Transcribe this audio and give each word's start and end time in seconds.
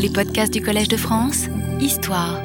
Les 0.00 0.10
podcasts 0.10 0.52
du 0.52 0.62
Collège 0.62 0.86
de 0.86 0.96
France, 0.96 1.46
Histoire. 1.80 2.40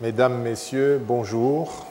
Mesdames, 0.00 0.40
Messieurs, 0.40 1.00
bonjour. 1.04 1.84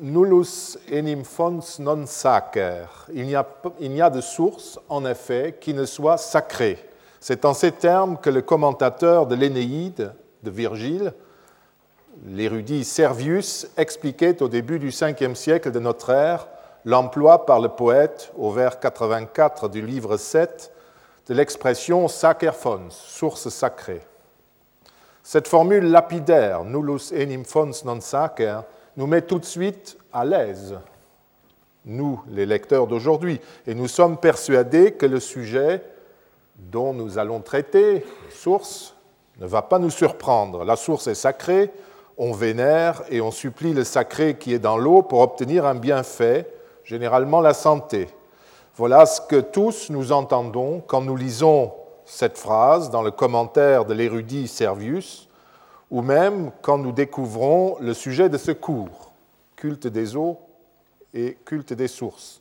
Nullus 0.00 0.78
enim 0.92 1.24
fons 1.24 1.60
non 1.80 2.06
sacer. 2.06 2.84
Il 3.12 3.26
n'y, 3.26 3.34
a, 3.34 4.10
de 4.10 4.20
source, 4.20 4.78
en 4.88 5.04
effet, 5.06 5.56
qui 5.60 5.74
ne 5.74 5.84
soit 5.84 6.18
sacrée. 6.18 6.78
C'est 7.18 7.44
en 7.44 7.52
ces 7.52 7.72
termes 7.72 8.16
que 8.16 8.30
le 8.30 8.40
commentateur 8.40 9.26
de 9.26 9.34
l'Énéide 9.34 10.12
de 10.44 10.50
Virgile, 10.50 11.14
l'érudit 12.24 12.84
Servius, 12.84 13.66
expliquait 13.76 14.40
au 14.40 14.46
début 14.46 14.78
du 14.78 14.90
5e 14.90 15.34
siècle 15.34 15.72
de 15.72 15.80
notre 15.80 16.10
ère 16.10 16.46
l'emploi 16.84 17.46
par 17.46 17.60
le 17.60 17.68
poète, 17.68 18.32
au 18.36 18.50
vers 18.50 18.80
84 18.80 19.68
du 19.68 19.82
livre 19.84 20.16
7, 20.16 20.72
de 21.28 21.34
l'expression 21.34 22.08
sacerfons, 22.08 22.90
source 22.90 23.48
sacrée. 23.48 24.00
Cette 25.22 25.48
formule 25.48 25.90
lapidaire, 25.90 26.64
nullus 26.64 27.12
enim 27.12 27.44
fons 27.44 27.70
non 27.84 28.00
sacer, 28.00 28.60
nous 28.96 29.06
met 29.06 29.22
tout 29.22 29.38
de 29.38 29.44
suite 29.44 29.96
à 30.12 30.24
l'aise, 30.24 30.76
nous, 31.84 32.20
les 32.28 32.46
lecteurs 32.46 32.86
d'aujourd'hui, 32.86 33.40
et 33.66 33.74
nous 33.74 33.88
sommes 33.88 34.18
persuadés 34.18 34.92
que 34.92 35.06
le 35.06 35.20
sujet 35.20 35.82
dont 36.56 36.92
nous 36.92 37.18
allons 37.18 37.40
traiter, 37.40 38.04
source, 38.30 38.94
ne 39.38 39.46
va 39.46 39.62
pas 39.62 39.78
nous 39.78 39.90
surprendre. 39.90 40.64
La 40.64 40.76
source 40.76 41.06
est 41.06 41.14
sacrée, 41.14 41.70
on 42.18 42.32
vénère 42.32 43.02
et 43.08 43.20
on 43.20 43.30
supplie 43.30 43.72
le 43.72 43.84
sacré 43.84 44.36
qui 44.36 44.52
est 44.52 44.58
dans 44.58 44.76
l'eau 44.76 45.02
pour 45.02 45.20
obtenir 45.20 45.64
un 45.64 45.74
bienfait, 45.74 46.46
généralement 46.90 47.40
la 47.40 47.54
santé. 47.54 48.08
Voilà 48.74 49.06
ce 49.06 49.20
que 49.20 49.40
tous 49.40 49.90
nous 49.90 50.10
entendons 50.10 50.82
quand 50.84 51.00
nous 51.00 51.14
lisons 51.14 51.72
cette 52.04 52.36
phrase 52.36 52.90
dans 52.90 53.02
le 53.02 53.12
commentaire 53.12 53.84
de 53.84 53.94
l'érudit 53.94 54.48
Servius, 54.48 55.28
ou 55.92 56.02
même 56.02 56.50
quand 56.62 56.78
nous 56.78 56.90
découvrons 56.90 57.76
le 57.78 57.94
sujet 57.94 58.28
de 58.28 58.36
ce 58.36 58.50
cours, 58.50 59.12
culte 59.54 59.86
des 59.86 60.16
eaux 60.16 60.40
et 61.14 61.38
culte 61.44 61.72
des 61.72 61.86
sources. 61.86 62.40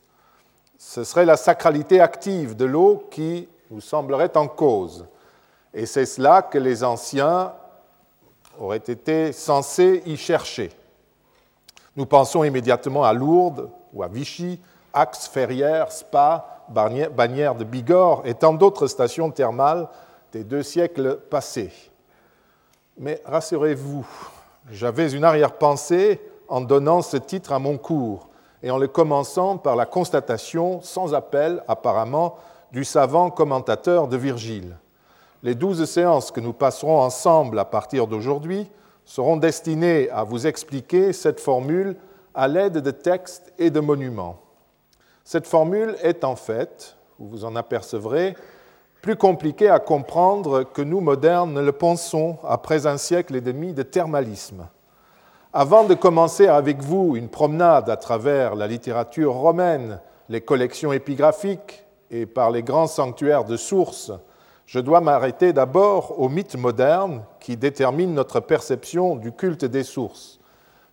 Ce 0.80 1.04
serait 1.04 1.26
la 1.26 1.38
sacralité 1.38 2.02
active 2.02 2.56
de 2.56 2.66
l'eau 2.66 3.04
qui 3.12 3.48
nous 3.70 3.82
semblerait 3.82 4.36
en 4.36 4.48
cause. 4.48 5.06
Et 5.76 5.86
c'est 5.86 6.08
cela 6.08 6.42
que 6.42 6.58
les 6.58 6.84
anciens 6.84 7.54
auraient 8.60 8.78
été 8.78 9.32
censés 9.32 10.02
y 10.08 10.18
chercher. 10.18 10.72
Nous 11.96 12.08
pensons 12.08 12.44
immédiatement 12.44 13.04
à 13.04 13.14
Lourdes 13.14 13.70
ou 13.94 14.04
à 14.04 14.08
Vichy, 14.08 14.60
Axe, 14.94 15.28
Ferrières, 15.28 15.92
Spa, 15.92 16.66
Bagnères 16.70 17.56
de 17.56 17.64
Bigorre 17.64 18.22
et 18.26 18.34
tant 18.34 18.54
d'autres 18.54 18.88
stations 18.88 19.32
thermales 19.32 19.88
des 20.32 20.44
deux 20.44 20.64
siècles 20.64 21.18
passés. 21.30 21.72
Mais 22.98 23.22
rassurez-vous, 23.26 24.06
j'avais 24.72 25.12
une 25.12 25.24
arrière-pensée 25.24 26.22
en 26.48 26.62
donnant 26.62 27.02
ce 27.02 27.18
titre 27.18 27.54
à 27.54 27.60
mon 27.60 27.78
cours 27.78 28.30
et 28.62 28.72
en 28.72 28.78
le 28.78 28.88
commençant 28.88 29.58
par 29.58 29.76
la 29.76 29.86
constatation, 29.86 30.82
sans 30.82 31.14
appel 31.14 31.64
apparemment, 31.68 32.36
du 32.72 32.84
savant 32.84 33.32
commentateur 33.32 34.08
de 34.08 34.18
Virgile. 34.18 34.76
Les 35.42 35.56
douze 35.56 35.86
séances 35.86 36.32
que 36.32 36.42
nous 36.42 36.54
passerons 36.54 37.00
ensemble 37.00 37.58
à 37.58 37.66
partir 37.66 38.06
d'aujourd'hui 38.06 38.70
seront 39.06 39.38
destinées 39.38 40.10
à 40.12 40.24
vous 40.24 40.46
expliquer 40.46 41.14
cette 41.14 41.40
formule 41.40 41.96
à 42.34 42.48
l'aide 42.48 42.80
de 42.80 42.92
textes 42.92 43.54
et 43.58 43.70
de 43.70 43.80
monuments. 43.80 44.40
Cette 45.24 45.48
formule 45.48 45.96
est 46.02 46.24
en 46.24 46.36
fait, 46.36 46.98
vous 47.20 47.30
vous 47.30 47.46
en 47.46 47.56
apercevrez, 47.56 48.36
plus 49.02 49.16
compliquée 49.16 49.70
à 49.70 49.80
comprendre 49.80 50.64
que 50.64 50.82
nous, 50.82 51.00
modernes, 51.00 51.54
ne 51.54 51.62
le 51.62 51.72
pensons 51.72 52.38
après 52.44 52.86
un 52.86 52.98
siècle 52.98 53.36
et 53.36 53.42
demi 53.42 53.74
de 53.74 53.84
thermalisme. 53.84 54.68
Avant 55.54 55.86
de 55.86 55.94
commencer 55.94 56.48
avec 56.48 56.82
vous 56.82 57.16
une 57.16 57.30
promenade 57.30 57.90
à 57.90 57.98
travers 57.98 58.56
la 58.56 58.68
littérature 58.68 59.34
romaine, 59.34 60.00
les 60.28 60.42
collections 60.42 60.94
épigraphiques 60.94 61.86
et 62.12 62.26
par 62.26 62.52
les 62.52 62.62
grands 62.62 62.88
sanctuaires 62.88 63.46
de 63.46 63.58
sources, 63.58 64.12
je 64.66 64.80
dois 64.80 65.02
m'arrêter 65.02 65.54
d'abord 65.54 66.20
au 66.20 66.30
mythe 66.30 66.56
moderne 66.56 67.24
qui 67.40 67.58
détermine 67.58 68.14
notre 68.14 68.40
perception 68.40 69.16
du 69.16 69.32
culte 69.32 69.66
des 69.66 69.84
sources. 69.84 70.39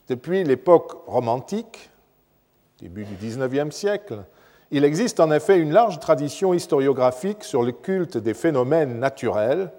Depuis 0.09 0.45
l'époque 0.45 0.93
romantique, 1.07 1.91
début 2.81 3.05
du 3.05 3.15
XIXe 3.15 3.75
siècle, 3.75 4.25
il 4.71 4.85
existe 4.85 5.21
en 5.21 5.33
effet 5.33 5.59
une 5.59 5.73
large 5.73 5.99
tradition 5.99 6.55
historiographique 6.55 7.43
sur 7.43 7.63
le 7.63 7.73
culte 7.73 8.17
des 8.17 8.35
phénomènes 8.35 8.99
naturels 9.01 9.71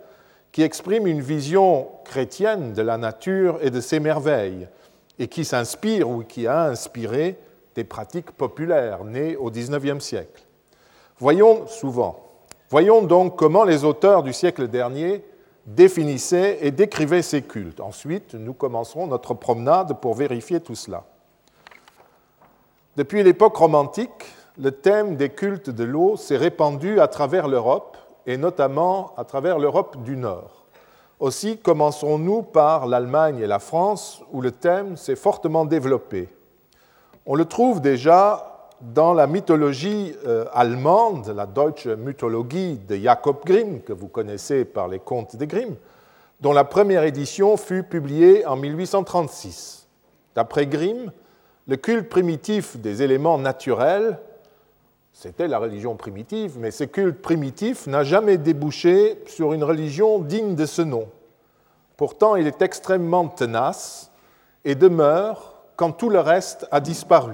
qui 0.52 0.64
exprime 0.64 1.08
une 1.08 1.22
vision 1.22 1.88
chrétienne 2.04 2.74
de 2.74 2.82
la 2.82 2.98
nature 2.98 3.60
et 3.62 3.70
de 3.70 3.80
ses 3.80 4.00
merveilles 4.00 4.68
et 5.20 5.28
qui 5.28 5.46
s'inspire 5.46 6.10
ou 6.10 6.24
qui 6.24 6.48
a 6.48 6.64
inspiré 6.64 7.38
des 7.76 7.84
pratiques 7.84 8.32
populaires 8.32 9.04
nées 9.04 9.36
au 9.36 9.50
XIXe 9.50 10.04
siècle. 10.04 10.44
Voyons 11.20 11.68
souvent. 11.68 12.20
Voyons 12.70 13.02
donc 13.02 13.38
comment 13.38 13.64
les 13.64 13.84
auteurs 13.84 14.24
du 14.24 14.34
siècle 14.34 14.68
dernier 14.68 15.24
définissaient 15.68 16.60
et 16.62 16.72
décrivaient 16.72 17.22
ces 17.22 17.42
cultes. 17.42 17.82
Ensuite, 17.82 18.34
nous 18.34 18.54
commencerons 18.54 19.06
notre 19.06 19.34
promenade 19.34 20.00
pour 20.00 20.16
vérifier 20.16 20.62
tout 20.62 20.76
cela. 20.76 21.04
Depuis 22.96 23.22
l'époque 23.22 23.56
romantique, 23.56 24.26
le 24.58 24.72
thème 24.72 25.18
des 25.18 25.30
cultes 25.30 25.70
de 25.70 25.84
l'eau 25.84 26.18
s'est 26.18 26.38
répandu 26.38 27.00
à 27.00 27.08
travers 27.08 27.48
l'Europe 27.48 27.98
et 28.26 28.38
notamment 28.38 29.14
à 29.18 29.24
travers 29.24 29.60
l'Europe 29.60 30.02
du 30.04 30.18
Nord. 30.18 30.66
Aussi 31.20 31.58
commencerons-nous 31.58 32.44
par 32.44 32.88
l'Allemagne 32.88 33.40
et 33.40 33.48
la 33.48 33.60
France 33.60 34.24
où 34.32 34.42
le 34.42 34.52
thème 34.52 34.98
s'est 34.98 35.16
fortement 35.16 35.66
développé. 35.66 36.30
On 37.26 37.36
le 37.36 37.46
trouve 37.46 37.82
déjà 37.82 38.57
dans 38.82 39.14
la 39.14 39.28
mythologie 39.28 40.14
euh, 40.26 40.46
allemande, 40.54 41.34
la 41.36 41.46
Deutsche 41.46 41.88
Mythologie 41.88 42.80
de 42.88 42.96
Jacob 42.96 43.38
Grimm, 43.46 43.82
que 43.82 43.94
vous 43.94 44.08
connaissez 44.08 44.66
par 44.66 44.88
les 44.88 45.00
contes 45.00 45.36
de 45.36 45.46
Grimm, 45.46 45.76
dont 46.42 46.54
la 46.54 46.64
première 46.64 47.04
édition 47.04 47.58
fut 47.58 47.84
publiée 47.84 48.46
en 48.46 48.56
1836. 48.56 49.88
D'après 50.36 50.68
Grimm, 50.68 51.12
le 51.68 51.76
culte 51.76 52.10
primitif 52.10 52.78
des 52.78 53.02
éléments 53.02 53.38
naturels, 53.38 54.20
c'était 55.12 55.48
la 55.48 55.58
religion 55.58 55.96
primitive, 55.96 56.58
mais 56.60 56.70
ce 56.70 56.84
culte 56.84 57.22
primitif 57.22 57.88
n'a 57.88 58.04
jamais 58.04 58.38
débouché 58.38 59.20
sur 59.26 59.54
une 59.54 59.64
religion 59.64 60.20
digne 60.20 60.54
de 60.54 60.68
ce 60.68 60.84
nom. 60.84 61.10
Pourtant, 61.98 62.36
il 62.36 62.46
est 62.46 62.62
extrêmement 62.62 63.28
tenace 63.28 64.12
et 64.64 64.76
demeure 64.76 65.56
quand 65.76 65.92
tout 65.92 66.12
le 66.12 66.20
reste 66.20 66.68
a 66.70 66.80
disparu. 66.80 67.34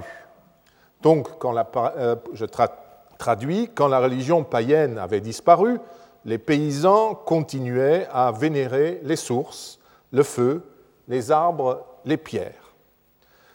Donc, 1.04 1.38
quand 1.38 1.54
euh, 1.76 2.16
je 2.34 2.46
traduis, 3.18 3.70
quand 3.76 3.90
la 3.90 4.00
religion 4.00 4.44
païenne 4.44 4.98
avait 4.98 5.20
disparu, 5.20 5.80
les 6.24 6.38
paysans 6.38 7.14
continuaient 7.14 8.08
à 8.12 8.32
vénérer 8.32 9.02
les 9.04 9.18
sources, 9.18 9.80
le 10.14 10.24
feu, 10.24 10.64
les 11.10 11.30
arbres, 11.30 11.86
les 12.06 12.16
pierres. 12.16 12.74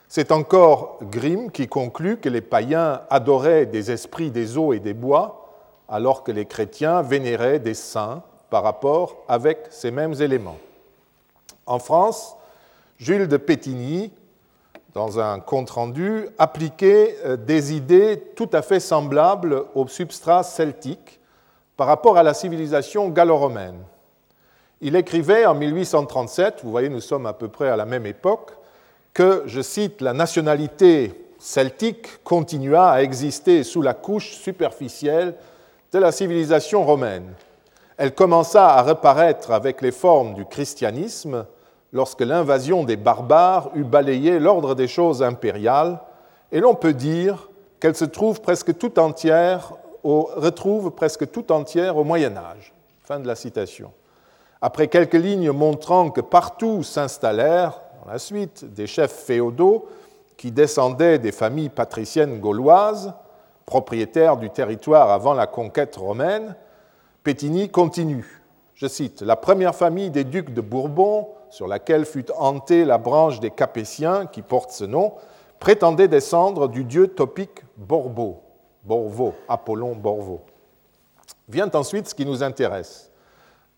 C'est 0.09 0.31
encore 0.31 0.99
Grimm 1.03 1.51
qui 1.51 1.69
conclut 1.69 2.19
que 2.19 2.29
les 2.29 2.43
païens 2.43 3.01
adoraient 3.09 3.67
des 3.67 3.91
esprits 3.91 4.31
des 4.31 4.59
eaux 4.59 4.75
et 4.75 4.81
des 4.81 4.95
bois, 4.95 5.49
alors 5.89 6.25
que 6.25 6.33
les 6.33 6.45
chrétiens 6.45 7.01
vénéraient 7.01 7.61
des 7.61 7.75
saints 7.75 8.23
par 8.51 8.63
rapport 8.63 9.25
avec 9.27 9.59
ces 9.71 9.91
mêmes 9.91 10.15
éléments. 10.21 10.59
En 11.65 11.79
France, 11.79 12.37
Jules 12.99 13.29
de 13.29 13.37
Pétigny 13.39 14.13
dans 14.95 15.21
un 15.21 15.41
compte-rendu, 15.41 16.29
appliquer 16.39 17.17
euh, 17.25 17.37
des 17.37 17.75
idées 17.75 18.23
tout 18.35 18.49
à 18.53 18.63
fait 18.63 18.81
semblables 18.81 19.65
au 19.75 19.87
substrat 19.87 20.43
celtique 20.43 21.21
par 21.77 21.87
rapport 21.87 22.17
à 22.17 22.23
la 22.23 22.35
civilisation 22.35 23.09
gallo-romaine. 23.09 23.79
Il 24.81 24.97
écrivait 24.97 25.47
en 25.47 25.55
1837, 25.55 26.61
vous 26.63 26.71
voyez, 26.71 26.89
nous 26.89 27.01
sommes 27.01 27.27
à 27.27 27.33
peu 27.33 27.49
près 27.49 27.69
à 27.69 27.77
la 27.77 27.85
même 27.85 28.07
époque, 28.07 28.53
que, 29.13 29.43
je 29.47 29.61
cite, 29.61 30.01
la 30.01 30.13
nationalité 30.13 31.29
celtique 31.39 32.23
continua 32.25 32.91
à 32.91 33.03
exister 33.03 33.63
sous 33.63 33.83
la 33.83 33.95
couche 33.95 34.33
superficielle 34.33 35.35
de 35.93 35.99
la 35.99 36.13
civilisation 36.13 36.85
romaine. 36.85 37.33
Elle 37.97 38.15
commença 38.15 38.69
à 38.69 38.83
reparaître 38.83 39.51
avec 39.51 39.83
les 39.83 39.91
formes 39.91 40.35
du 40.35 40.45
christianisme, 40.45 41.47
lorsque 41.93 42.21
l'invasion 42.21 42.85
des 42.85 42.97
barbares 42.97 43.71
eut 43.75 43.85
balayé 43.85 44.39
l'ordre 44.39 44.75
des 44.75 44.89
choses 44.89 45.23
impériales, 45.23 46.01
et 46.53 46.61
l'on 46.61 46.75
peut 46.75 46.95
dire 46.95 47.51
qu'elle 47.81 47.97
se 47.97 48.05
trouve 48.05 48.41
presque 48.41 48.77
tout 48.77 48.99
entière, 48.99 49.75
retrouve 50.03 50.91
presque 50.91 51.31
tout 51.31 51.53
entière 51.53 51.97
au 51.97 52.05
Moyen 52.05 52.37
Âge. 52.37 52.73
Fin 53.05 53.21
de 53.21 53.27
la 53.27 53.35
citation. 53.35 53.93
Après 54.61 54.89
quelques 54.89 55.15
lignes 55.15 55.51
montrant 55.51 56.11
que 56.11 56.21
partout 56.21 56.83
s'installèrent, 56.83 57.81
dans 58.05 58.13
la 58.13 58.19
suite, 58.19 58.65
des 58.73 58.87
chefs 58.87 59.13
féodaux 59.13 59.87
qui 60.37 60.51
descendaient 60.51 61.19
des 61.19 61.33
familles 61.33 61.69
patriciennes 61.69 62.41
gauloises, 62.41 63.13
propriétaire 63.67 64.37
du 64.37 64.51
territoire 64.51 65.11
avant 65.11 65.35
la 65.35 65.47
conquête 65.47 65.97
romaine, 65.97 66.57
Pétini 67.23 67.69
continue. 67.69 68.38
Je 68.79 68.87
cite 68.87 69.23
La 69.23 69.35
première 69.35 69.75
famille 69.75 70.11
des 70.11 70.23
ducs 70.23 70.55
de 70.55 70.61
Bourbon, 70.61 71.31
sur 71.51 71.67
laquelle 71.67 72.05
fut 72.05 72.31
hantée 72.37 72.85
la 72.85 72.97
branche 72.97 73.41
des 73.41 73.51
Capétiens 73.51 74.27
qui 74.27 74.41
porte 74.41 74.71
ce 74.71 74.85
nom, 74.85 75.15
prétendait 75.59 76.07
descendre 76.07 76.69
du 76.69 76.85
dieu 76.85 77.09
topique 77.09 77.65
Borbo, 77.77 78.41
Borvo, 78.85 79.35
Apollon 79.49 79.97
Borvo. 79.97 80.43
Vient 81.49 81.69
ensuite 81.75 82.09
ce 82.09 82.15
qui 82.15 82.25
nous 82.25 82.45
intéresse. 82.45 83.11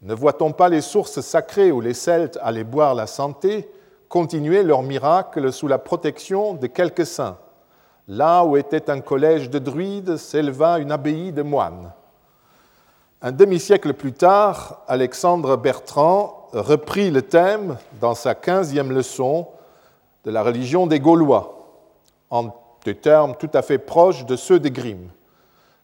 Ne 0.02 0.12
voit-on 0.12 0.52
pas 0.52 0.69
les 0.69 0.82
sources 0.82 1.23
sacrées 1.23 1.73
où 1.73 1.81
les 1.81 1.94
Celtes 1.94 2.38
allaient 2.43 2.62
boire 2.62 2.94
la 2.94 3.06
santé 3.06 3.70
continuer 4.11 4.62
leur 4.62 4.82
miracle 4.82 5.50
sous 5.50 5.67
la 5.67 5.79
protection 5.79 6.52
de 6.52 6.67
quelques 6.67 7.06
saints? 7.06 7.38
Là 8.06 8.44
où 8.44 8.58
était 8.58 8.91
un 8.91 9.00
collège 9.00 9.49
de 9.49 9.58
druides 9.58 10.19
s'éleva 10.19 10.79
une 10.79 10.93
abbaye 10.93 11.32
de 11.32 11.41
moines. 11.41 11.91
Un 13.23 13.33
demi-siècle 13.33 13.93
plus 13.93 14.15
tard, 14.15 14.83
Alexandre 14.89 15.59
Bertrand 15.59 16.49
reprit 16.55 17.11
le 17.11 17.21
thème 17.21 17.77
dans 18.01 18.15
sa 18.15 18.35
quinzième 18.35 18.93
leçon 18.93 19.47
de 20.25 20.31
la 20.31 20.43
religion 20.43 20.87
des 20.87 21.01
Gaulois, 21.01 21.85
en 22.31 22.49
des 22.87 22.95
termes 22.95 23.35
tout 23.39 23.51
à 23.53 23.61
fait 23.61 23.77
proches 23.77 24.25
de 24.25 24.37
ceux 24.37 24.59
de 24.59 24.71
Grimm. 24.71 25.11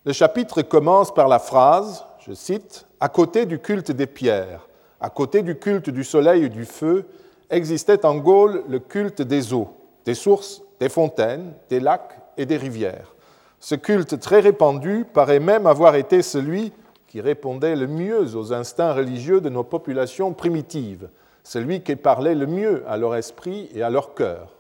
Le 0.07 0.15
chapitre 0.15 0.63
commence 0.63 1.13
par 1.13 1.29
la 1.29 1.39
phrase, 1.39 2.07
je 2.27 2.33
cite, 2.33 2.87
À 3.01 3.11
côté 3.11 3.45
du 3.45 3.59
culte 3.59 3.93
des 3.93 4.07
pierres, 4.07 4.67
à 4.99 5.11
côté 5.11 5.43
du 5.43 5.59
culte 5.59 5.91
du 5.91 6.05
soleil 6.05 6.45
et 6.45 6.49
du 6.49 6.65
feu, 6.65 7.05
existait 7.51 8.07
en 8.07 8.17
Gaule 8.17 8.65
le 8.67 8.79
culte 8.79 9.21
des 9.21 9.53
eaux, 9.53 9.69
des 10.07 10.15
sources 10.15 10.63
des 10.81 10.89
fontaines, 10.89 11.53
des 11.69 11.81
lacs 11.81 12.19
et 12.39 12.47
des 12.47 12.57
rivières. 12.57 13.15
Ce 13.61 13.75
culte 13.75 14.21
très 14.21 14.41
répandu 14.41 15.05
paraît 15.13 15.41
même 15.41 15.67
avoir 15.67 15.97
été 15.97 16.23
celui 16.23 16.73
répondait 17.21 17.77
le 17.77 17.87
mieux 17.87 18.37
aux 18.37 18.53
instincts 18.53 18.93
religieux 18.93 19.41
de 19.41 19.49
nos 19.49 19.65
populations 19.65 20.33
primitives, 20.33 21.09
celui 21.43 21.83
qui 21.83 21.97
parlait 21.97 22.35
le 22.35 22.47
mieux 22.47 22.85
à 22.89 22.97
leur 22.97 23.15
esprit 23.15 23.69
et 23.75 23.83
à 23.83 23.91
leur 23.91 24.15
cœur. 24.15 24.57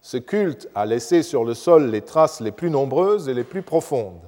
Ce 0.00 0.16
culte 0.16 0.68
a 0.74 0.84
laissé 0.84 1.22
sur 1.22 1.44
le 1.44 1.54
sol 1.54 1.90
les 1.90 2.02
traces 2.02 2.40
les 2.40 2.52
plus 2.52 2.70
nombreuses 2.70 3.28
et 3.28 3.34
les 3.34 3.44
plus 3.44 3.62
profondes. 3.62 4.20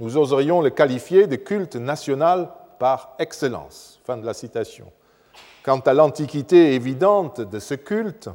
Nous 0.00 0.16
oserions 0.16 0.60
le 0.60 0.70
qualifier 0.70 1.26
de 1.26 1.36
culte 1.36 1.76
national 1.76 2.50
par 2.78 3.14
excellence. 3.18 4.00
Quant 5.62 5.80
à 5.80 5.94
l'antiquité 5.94 6.74
évidente 6.74 7.40
de 7.40 7.58
ce 7.58 7.74
culte, 7.74 8.28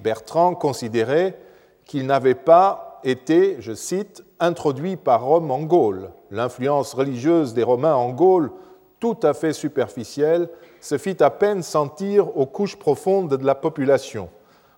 Bertrand 0.00 0.54
considérait 0.54 1.38
qu'il 1.84 2.06
n'avait 2.06 2.34
pas 2.34 3.00
été, 3.04 3.56
je 3.60 3.74
cite, 3.74 4.24
introduit 4.40 4.96
par 4.96 5.24
Rome 5.24 5.50
en 5.50 5.60
Gaule. 5.60 6.10
L'influence 6.30 6.94
religieuse 6.94 7.54
des 7.54 7.62
Romains 7.62 7.94
en 7.94 8.10
Gaule, 8.10 8.50
tout 9.00 9.16
à 9.22 9.34
fait 9.34 9.52
superficielle, 9.52 10.48
se 10.80 10.98
fit 10.98 11.22
à 11.22 11.30
peine 11.30 11.62
sentir 11.62 12.36
aux 12.36 12.46
couches 12.46 12.76
profondes 12.76 13.36
de 13.36 13.46
la 13.46 13.54
population. 13.54 14.28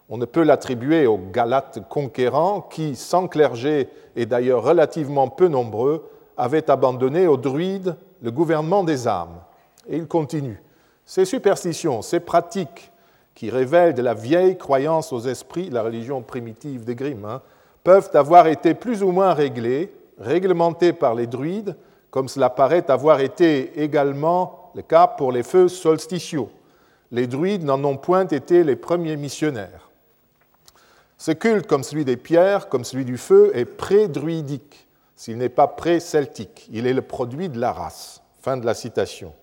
On 0.08 0.18
ne 0.18 0.24
peut 0.24 0.42
l'attribuer 0.42 1.06
aux 1.06 1.18
Galates 1.18 1.86
conquérants 1.88 2.62
qui, 2.62 2.96
sans 2.96 3.28
clergé 3.28 3.88
et 4.16 4.26
d'ailleurs 4.26 4.62
relativement 4.62 5.28
peu 5.28 5.48
nombreux, 5.48 6.08
avaient 6.36 6.70
abandonné 6.70 7.26
aux 7.26 7.36
druides 7.36 7.96
le 8.22 8.30
gouvernement 8.30 8.82
des 8.82 9.06
âmes. 9.06 9.40
Et 9.88 9.96
il 9.96 10.06
continue. 10.06 10.60
Ces 11.04 11.24
superstitions, 11.24 12.02
ces 12.02 12.20
pratiques 12.20 12.90
qui 13.34 13.50
révèlent 13.50 13.94
de 13.94 14.02
la 14.02 14.14
vieille 14.14 14.58
croyance 14.58 15.12
aux 15.12 15.20
esprits, 15.20 15.70
la 15.70 15.82
religion 15.82 16.22
primitive 16.22 16.84
des 16.84 16.94
Grimm, 16.94 17.24
hein, 17.24 17.40
peuvent 17.84 18.10
avoir 18.14 18.46
été 18.46 18.74
plus 18.74 19.02
ou 19.02 19.10
moins 19.10 19.34
réglées, 19.34 19.92
réglementées 20.18 20.92
par 20.92 21.14
les 21.14 21.26
druides, 21.26 21.76
comme 22.10 22.28
cela 22.28 22.50
paraît 22.50 22.90
avoir 22.90 23.20
été 23.20 23.82
également 23.82 24.72
le 24.74 24.82
cas 24.82 25.06
pour 25.06 25.32
les 25.32 25.42
feux 25.42 25.68
solsticiaux. 25.68 26.50
Les 27.10 27.26
druides 27.26 27.64
n'en 27.64 27.82
ont 27.84 27.96
point 27.96 28.26
été 28.26 28.62
les 28.64 28.76
premiers 28.76 29.16
missionnaires. 29.16 29.90
Ce 31.18 31.32
culte, 31.32 31.66
comme 31.66 31.82
celui 31.82 32.04
des 32.04 32.16
pierres, 32.16 32.68
comme 32.68 32.84
celui 32.84 33.04
du 33.04 33.18
feu, 33.18 33.50
est 33.54 33.64
pré-druidique, 33.64 34.86
s'il 35.16 35.38
n'est 35.38 35.48
pas 35.48 35.66
pré-celtique. 35.66 36.68
Il 36.72 36.86
est 36.86 36.94
le 36.94 37.02
produit 37.02 37.48
de 37.48 37.60
la 37.60 37.72
race. 37.72 38.22
Fin 38.40 38.56
de 38.56 38.64
la 38.64 38.74
citation 38.74 39.34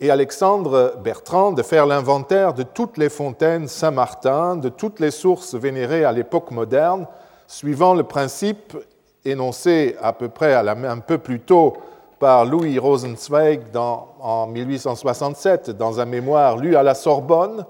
et 0.00 0.10
Alexandre 0.10 0.94
Bertrand 1.02 1.52
de 1.52 1.62
faire 1.62 1.86
l'inventaire 1.86 2.54
de 2.54 2.62
toutes 2.62 2.98
les 2.98 3.08
fontaines 3.08 3.66
Saint-Martin, 3.66 4.56
de 4.56 4.68
toutes 4.68 5.00
les 5.00 5.10
sources 5.10 5.54
vénérées 5.54 6.04
à 6.04 6.12
l'époque 6.12 6.50
moderne, 6.50 7.06
suivant 7.48 7.94
le 7.94 8.04
principe 8.04 8.76
énoncé 9.24 9.96
à 10.00 10.12
peu 10.12 10.28
près 10.28 10.54
un 10.54 10.98
peu 10.98 11.18
plus 11.18 11.40
tôt 11.40 11.76
par 12.20 12.44
Louis 12.44 12.78
Rosenzweig 12.78 13.62
en 13.74 14.46
1867 14.46 15.70
dans 15.70 15.98
un 15.98 16.04
mémoire 16.04 16.58
lu 16.58 16.76
à 16.76 16.82
la 16.82 16.94
Sorbonne. 16.94 17.64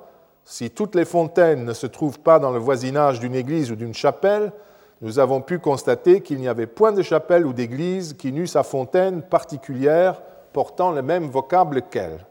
Si 0.45 0.71
toutes 0.71 0.95
les 0.95 1.05
fontaines 1.05 1.65
ne 1.65 1.73
se 1.73 1.87
trouvent 1.87 2.19
pas 2.19 2.39
dans 2.39 2.51
le 2.51 2.59
voisinage 2.59 3.21
d'une 3.21 3.35
église 3.35 3.71
ou 3.71 3.77
d'une 3.77 3.95
chapelle, 3.95 4.53
nous 5.01 5.21
avons 5.21 5.41
pu 5.41 5.61
constater 5.61 6.23
qu'il 6.23 6.39
n'y 6.39 6.49
avait 6.49 6.67
point 6.67 6.93
de 6.93 7.03
chapelle 7.03 7.47
ou 7.47 7.53
d'église 7.53 8.15
qui 8.15 8.33
n'eût 8.33 8.49
sa 8.49 8.65
fontaine 8.65 9.23
particulière 9.23 10.21
portant 10.53 10.91
le 10.91 11.03
même 11.03 11.29
vocable 11.29 11.83
qu'elle. 11.83 12.27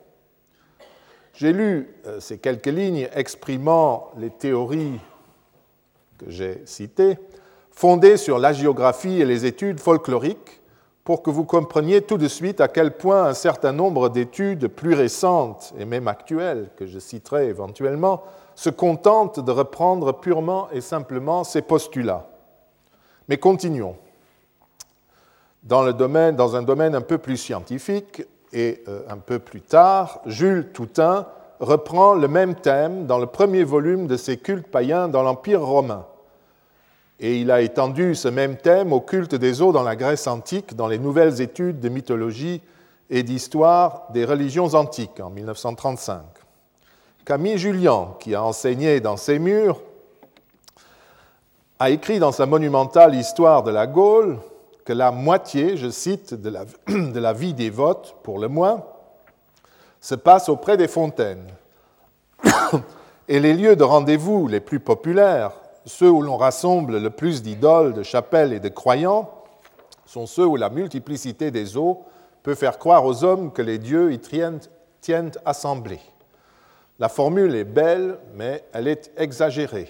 J'ai 1.34 1.54
lu 1.54 1.96
euh, 2.08 2.20
ces 2.20 2.40
quelques 2.40 2.66
lignes 2.66 3.08
exprimant 3.14 4.10
les 4.18 4.32
théories 4.32 5.00
que 6.18 6.30
j'ai 6.30 6.64
citées, 6.66 7.20
fondées 7.78 8.18
sur 8.18 8.40
la 8.40 8.54
géographie 8.54 9.22
et 9.22 9.26
les 9.26 9.46
études 9.46 9.80
folkloriques, 9.80 10.64
pour 11.04 11.22
que 11.22 11.30
vous 11.30 11.46
compreniez 11.46 12.02
tout 12.02 12.18
de 12.18 12.28
suite 12.28 12.60
à 12.60 12.68
quel 12.68 12.98
point 12.98 13.26
un 13.26 13.36
certain 13.36 13.72
nombre 13.72 14.10
d'études 14.10 14.68
plus 14.68 14.96
récentes 14.96 15.76
et 15.78 15.86
même 15.86 16.08
actuelles, 16.08 16.72
que 16.76 16.88
je 16.88 16.98
citerai 16.98 17.50
éventuellement, 17.50 18.24
se 18.56 18.72
contentent 18.72 19.40
de 19.40 19.52
reprendre 19.52 20.14
purement 20.14 20.70
et 20.72 20.82
simplement 20.82 21.44
ces 21.44 21.62
postulats. 21.62 22.26
Mais 23.30 23.38
continuons 23.38 23.96
dans 25.62 25.86
un 25.86 26.64
domaine 26.64 26.96
un 26.96 27.02
peu 27.02 27.20
plus 27.20 27.38
scientifique, 27.38 28.24
et 28.54 28.82
euh, 28.88 29.02
un 29.08 29.18
peu 29.18 29.38
plus 29.38 29.62
tard, 29.62 30.22
Jules 30.26 30.72
Toutain 30.74 31.28
reprend 31.60 32.16
le 32.16 32.28
même 32.28 32.56
thème 32.56 33.06
dans 33.06 33.20
le 33.20 33.28
premier 33.28 33.64
volume 33.64 34.08
de 34.08 34.18
ses 34.18 34.38
cultes 34.38 34.68
païens 34.68 35.10
dans 35.10 35.22
l'Empire 35.22 35.62
romain. 35.62 36.08
Et 37.20 37.38
il 37.38 37.50
a 37.50 37.62
étendu 37.62 38.14
ce 38.14 38.28
même 38.28 38.58
thème 38.58 38.94
au 38.94 39.02
culte 39.02 39.36
des 39.36 39.62
eaux 39.62 39.72
dans 39.72 39.84
la 39.84 39.96
Grèce 39.96 40.28
antique, 40.28 40.76
dans 40.76 40.88
les 40.88 41.00
nouvelles 41.00 41.42
études 41.42 41.80
de 41.80 41.90
mythologie 41.90 42.62
et 43.10 43.24
d'histoire 43.24 44.08
des 44.14 44.26
religions 44.26 44.74
antiques 44.76 45.20
en 45.20 45.30
1935. 45.30 46.22
Camille 47.26 47.58
Julien, 47.58 48.16
qui 48.20 48.36
a 48.36 48.44
enseigné 48.44 49.00
dans 49.00 49.18
ses 49.18 49.40
murs, 49.40 49.82
a 51.80 51.90
écrit 51.90 52.20
dans 52.20 52.32
sa 52.32 52.46
monumentale 52.46 53.16
Histoire 53.16 53.64
de 53.64 53.72
la 53.72 53.88
Gaule 53.88 54.40
que 54.86 54.94
la 54.94 55.12
moitié, 55.12 55.76
je 55.76 55.90
cite, 55.90 56.34
de 56.34 56.50
la, 56.50 57.34
vie 57.34 57.54
des 57.54 57.70
votes, 57.70 58.16
pour 58.24 58.40
le 58.40 58.48
moins, 58.48 58.86
se 60.00 60.16
passe 60.16 60.48
auprès 60.50 60.78
des 60.78 60.88
fontaines. 60.88 61.48
Et 63.28 63.40
les 63.42 63.54
lieux 63.54 63.76
de 63.76 63.84
rendez-vous 63.84 64.48
les 64.48 64.62
plus 64.62 64.80
populaires, 64.80 65.52
ceux 65.88 66.12
où 66.12 66.22
l'on 66.22 66.36
rassemble 66.36 66.98
le 66.98 67.10
plus 67.10 67.42
d'idoles, 67.42 67.94
de 67.94 68.04
chapelles 68.04 68.52
et 68.52 68.60
de 68.60 68.68
croyants, 68.70 69.32
sont 70.06 70.28
ceux 70.28 70.46
où 70.46 70.58
la 70.58 70.70
multiplicité 70.70 71.50
des 71.50 71.78
eaux 71.78 72.04
peut 72.44 72.56
faire 72.56 72.78
croire 72.78 73.06
aux 73.06 73.24
hommes 73.24 73.52
que 73.54 73.62
les 73.62 73.78
dieux 73.78 74.12
y 74.12 74.20
tiennent, 74.20 75.32
assemblés. 75.46 76.02
La 77.00 77.08
formule 77.08 77.56
est 77.56 77.64
belle, 77.64 78.20
mais 78.34 78.66
elle 78.74 78.88
est 78.90 79.12
exagérée. 79.18 79.88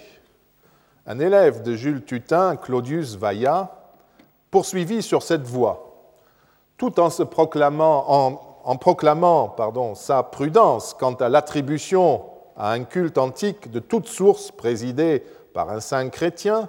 Un 1.06 1.18
élève 1.18 1.62
de 1.62 1.74
Jules 1.74 2.04
Tutin, 2.04 2.54
Claudius 2.56 3.16
Vaillat, 3.16 3.74
poursuivi 4.52 5.02
sur 5.02 5.22
cette 5.22 5.46
voie, 5.46 6.12
tout 6.76 7.00
en, 7.00 7.10
se 7.10 7.24
proclamant, 7.24 8.38
en, 8.64 8.76
proclamant 8.76 9.48
pardon, 9.48 9.96
sa 9.96 10.22
prudence 10.22 10.94
quant 10.94 11.14
à 11.14 11.28
l'attribution 11.28 12.22
à 12.56 12.72
un 12.72 12.84
culte 12.84 13.18
antique 13.18 13.70
de 13.70 13.78
toute 13.80 14.06
source 14.06 14.50
présidée 14.50 15.24
par 15.52 15.70
un 15.70 15.80
saint 15.80 16.08
chrétien, 16.08 16.68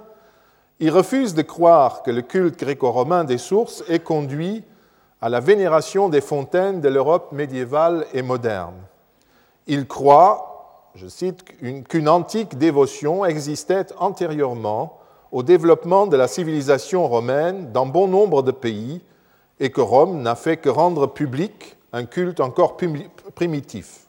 il 0.78 0.90
refuse 0.90 1.34
de 1.34 1.42
croire 1.42 2.02
que 2.02 2.10
le 2.10 2.22
culte 2.22 2.58
gréco-romain 2.58 3.24
des 3.24 3.38
sources 3.38 3.84
ait 3.88 3.98
conduit 3.98 4.64
à 5.20 5.28
la 5.28 5.40
vénération 5.40 6.08
des 6.08 6.22
fontaines 6.22 6.80
de 6.80 6.88
l'Europe 6.88 7.32
médiévale 7.32 8.06
et 8.14 8.22
moderne. 8.22 8.76
Il 9.66 9.86
croit, 9.86 10.90
je 10.94 11.06
cite, 11.06 11.44
qu'une 11.88 12.08
antique 12.08 12.56
dévotion 12.56 13.24
existait 13.24 13.86
antérieurement 13.98 14.98
au 15.32 15.42
développement 15.42 16.06
de 16.06 16.16
la 16.16 16.26
civilisation 16.26 17.06
romaine 17.06 17.70
dans 17.72 17.86
bon 17.86 18.08
nombre 18.08 18.42
de 18.42 18.50
pays 18.50 19.02
et 19.60 19.70
que 19.70 19.80
Rome 19.80 20.22
n'a 20.22 20.34
fait 20.34 20.56
que 20.56 20.70
rendre 20.70 21.06
public 21.06 21.76
un 21.92 22.04
culte 22.04 22.40
encore 22.40 22.76
primitif. 23.34 24.06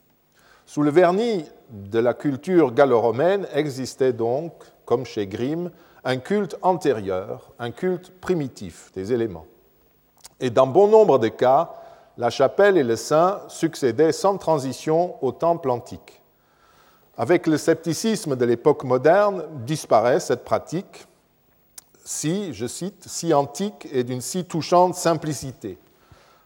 Sous 0.66 0.82
le 0.82 0.92
vernis 0.92 1.46
de 1.72 2.00
la 2.00 2.14
culture 2.14 2.72
gallo-romaine 2.74 3.48
existait 3.54 4.14
donc, 4.14 4.54
comme 4.86 5.06
chez 5.06 5.28
Grimm, 5.28 5.72
un 6.04 6.18
culte 6.18 6.58
antérieur, 6.62 7.52
un 7.60 7.72
culte 7.72 8.12
primitif 8.20 8.92
des 8.94 9.14
éléments. 9.14 9.46
Et 10.40 10.50
dans 10.50 10.68
bon 10.68 10.88
nombre 10.88 11.20
de 11.20 11.28
cas, 11.28 11.74
la 12.18 12.30
chapelle 12.30 12.78
et 12.78 12.84
le 12.84 12.96
saint 12.96 13.42
succédaient 13.48 14.12
sans 14.12 14.38
transition 14.38 15.16
au 15.24 15.32
temple 15.32 15.70
antique. 15.70 16.22
Avec 17.18 17.48
le 17.48 17.58
scepticisme 17.58 18.36
de 18.36 18.46
l'époque 18.46 18.84
moderne, 18.84 19.44
disparaît 19.66 20.20
cette 20.20 20.44
pratique, 20.44 21.06
si, 22.04 22.54
je 22.54 22.66
cite, 22.66 23.04
si 23.08 23.34
antique 23.34 23.88
et 23.92 24.04
d'une 24.04 24.22
si 24.22 24.46
touchante 24.46 24.96
simplicité. 24.96 25.78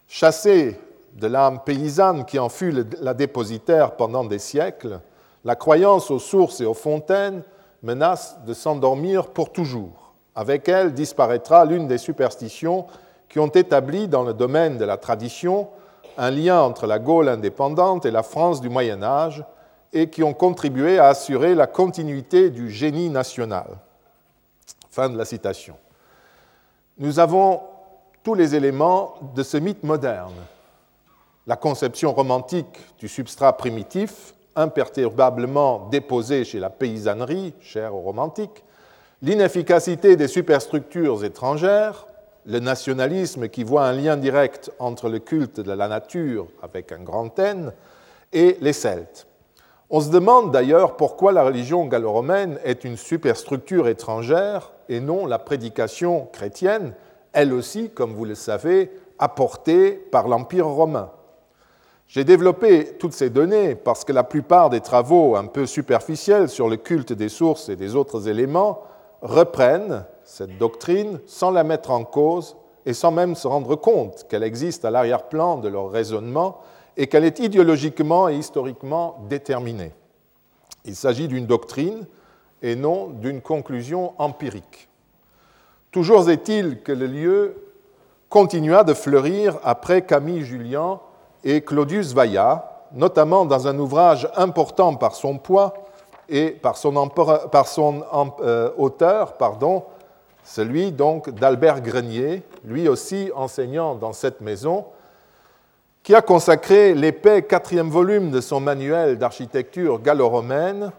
Chassée 0.06 0.78
de 1.14 1.26
l'âme 1.26 1.60
paysanne 1.64 2.26
qui 2.26 2.38
en 2.38 2.48
fut 2.48 2.72
la 3.00 3.14
dépositaire 3.14 3.96
pendant 3.96 4.24
des 4.24 4.38
siècles, 4.38 5.00
la 5.46 5.54
croyance 5.54 6.10
aux 6.10 6.18
sources 6.18 6.60
et 6.60 6.66
aux 6.66 6.74
fontaines 6.74 7.44
menace 7.84 8.36
de 8.44 8.52
s'endormir 8.52 9.28
pour 9.28 9.52
toujours. 9.52 10.12
Avec 10.34 10.68
elle 10.68 10.92
disparaîtra 10.92 11.64
l'une 11.64 11.86
des 11.86 11.98
superstitions 11.98 12.88
qui 13.28 13.38
ont 13.38 13.46
établi 13.46 14.08
dans 14.08 14.24
le 14.24 14.34
domaine 14.34 14.76
de 14.76 14.84
la 14.84 14.96
tradition 14.96 15.68
un 16.18 16.32
lien 16.32 16.60
entre 16.60 16.88
la 16.88 16.98
Gaule 16.98 17.28
indépendante 17.28 18.06
et 18.06 18.10
la 18.10 18.24
France 18.24 18.60
du 18.60 18.68
Moyen 18.68 19.04
Âge 19.04 19.44
et 19.92 20.10
qui 20.10 20.24
ont 20.24 20.34
contribué 20.34 20.98
à 20.98 21.06
assurer 21.06 21.54
la 21.54 21.68
continuité 21.68 22.50
du 22.50 22.68
génie 22.68 23.08
national. 23.08 23.78
Fin 24.90 25.08
de 25.08 25.16
la 25.16 25.24
citation. 25.24 25.76
Nous 26.98 27.20
avons 27.20 27.60
tous 28.24 28.34
les 28.34 28.56
éléments 28.56 29.14
de 29.36 29.44
ce 29.44 29.58
mythe 29.58 29.84
moderne. 29.84 30.34
La 31.46 31.54
conception 31.54 32.12
romantique 32.12 32.80
du 32.98 33.06
substrat 33.06 33.56
primitif, 33.56 34.34
imperturbablement 34.56 35.88
déposé 35.90 36.44
chez 36.44 36.58
la 36.58 36.70
paysannerie, 36.70 37.54
chère 37.60 37.94
aux 37.94 38.00
romantiques, 38.00 38.64
l'inefficacité 39.22 40.16
des 40.16 40.28
superstructures 40.28 41.24
étrangères, 41.24 42.06
le 42.46 42.60
nationalisme 42.60 43.48
qui 43.48 43.64
voit 43.64 43.84
un 43.84 43.92
lien 43.92 44.16
direct 44.16 44.70
entre 44.78 45.08
le 45.08 45.18
culte 45.18 45.60
de 45.60 45.72
la 45.72 45.88
nature 45.88 46.46
avec 46.62 46.92
un 46.92 47.02
grand 47.02 47.36
N 47.38 47.72
et 48.32 48.56
les 48.60 48.72
Celtes. 48.72 49.26
On 49.88 50.00
se 50.00 50.10
demande 50.10 50.52
d'ailleurs 50.52 50.96
pourquoi 50.96 51.32
la 51.32 51.44
religion 51.44 51.86
gallo-romaine 51.86 52.58
est 52.64 52.84
une 52.84 52.96
superstructure 52.96 53.88
étrangère 53.88 54.72
et 54.88 55.00
non 55.00 55.26
la 55.26 55.38
prédication 55.38 56.28
chrétienne, 56.32 56.94
elle 57.32 57.52
aussi, 57.52 57.90
comme 57.90 58.14
vous 58.14 58.24
le 58.24 58.34
savez, 58.34 58.90
apportée 59.18 59.92
par 59.92 60.28
l'Empire 60.28 60.66
romain. 60.66 61.10
J'ai 62.08 62.24
développé 62.24 62.96
toutes 62.98 63.12
ces 63.12 63.30
données 63.30 63.74
parce 63.74 64.04
que 64.04 64.12
la 64.12 64.22
plupart 64.22 64.70
des 64.70 64.80
travaux 64.80 65.36
un 65.36 65.46
peu 65.46 65.66
superficiels 65.66 66.48
sur 66.48 66.68
le 66.68 66.76
culte 66.76 67.12
des 67.12 67.28
sources 67.28 67.68
et 67.68 67.76
des 67.76 67.96
autres 67.96 68.28
éléments 68.28 68.82
reprennent 69.22 70.04
cette 70.22 70.56
doctrine 70.56 71.20
sans 71.26 71.50
la 71.50 71.64
mettre 71.64 71.90
en 71.90 72.04
cause 72.04 72.56
et 72.84 72.92
sans 72.92 73.10
même 73.10 73.34
se 73.34 73.48
rendre 73.48 73.74
compte 73.74 74.26
qu'elle 74.28 74.44
existe 74.44 74.84
à 74.84 74.90
l'arrière-plan 74.90 75.58
de 75.58 75.68
leur 75.68 75.90
raisonnement 75.90 76.60
et 76.96 77.08
qu'elle 77.08 77.24
est 77.24 77.40
idéologiquement 77.40 78.28
et 78.28 78.36
historiquement 78.36 79.18
déterminée. 79.28 79.92
Il 80.84 80.94
s'agit 80.94 81.26
d'une 81.26 81.46
doctrine 81.46 82.06
et 82.62 82.76
non 82.76 83.08
d'une 83.08 83.40
conclusion 83.40 84.14
empirique. 84.18 84.88
Toujours 85.90 86.30
est-il 86.30 86.82
que 86.82 86.92
le 86.92 87.06
lieu 87.06 87.56
continua 88.28 88.84
de 88.84 88.94
fleurir 88.94 89.58
après 89.64 90.02
Camille 90.02 90.44
Julien 90.44 91.00
et 91.44 91.60
Claudius 91.60 92.12
Vaillat, 92.12 92.86
notamment 92.92 93.44
dans 93.44 93.66
un 93.66 93.78
ouvrage 93.78 94.28
important 94.36 94.94
par 94.94 95.14
son 95.14 95.38
poids 95.38 95.74
et 96.28 96.50
par 96.50 96.76
son, 96.76 97.10
euh, 98.40 98.70
auteur, 98.76 99.34
pardon, 99.34 99.84
celui 100.42 100.92
donc 100.92 101.30
d'Albert 101.30 101.80
Grenier, 101.80 102.42
lui 102.64 102.88
aussi 102.88 103.30
enseignant 103.34 103.94
dans 103.94 104.12
cette 104.12 104.40
maison, 104.40 104.86
qui 106.02 106.14
a 106.14 106.22
consacré 106.22 106.94
l'épais 106.94 107.42
quatrième 107.42 107.90
volume 107.90 108.30
de 108.30 108.40
son 108.40 108.60
manuel 108.60 109.18
d'architecture 109.18 110.00
gallo-romaine 110.00 110.92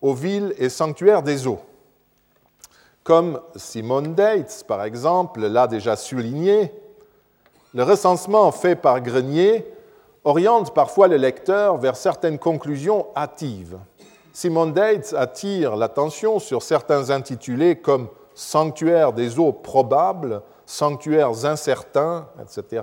aux 0.00 0.14
villes 0.14 0.54
et 0.58 0.68
sanctuaires 0.68 1.22
des 1.22 1.48
eaux. 1.48 1.60
Comme 3.02 3.40
Simone 3.56 4.14
Dates, 4.14 4.64
par 4.66 4.84
exemple, 4.84 5.40
l'a 5.46 5.66
déjà 5.66 5.96
souligné, 5.96 6.72
le 7.74 7.82
recensement 7.82 8.50
fait 8.52 8.76
par 8.76 9.00
Grenier 9.00 9.66
oriente 10.24 10.74
parfois 10.74 11.08
le 11.08 11.16
lecteur 11.16 11.76
vers 11.76 11.96
certaines 11.96 12.38
conclusions 12.38 13.06
hâtives. 13.16 13.78
Simon 14.32 14.66
Dates 14.66 15.14
attire 15.16 15.76
l'attention 15.76 16.38
sur 16.38 16.62
certains 16.62 17.10
intitulés 17.10 17.76
comme 17.76 18.08
Sanctuaire 18.34 19.12
des 19.12 19.38
eaux 19.38 19.52
probables, 19.52 20.42
Sanctuaires 20.66 21.46
incertains, 21.46 22.28
etc., 22.42 22.82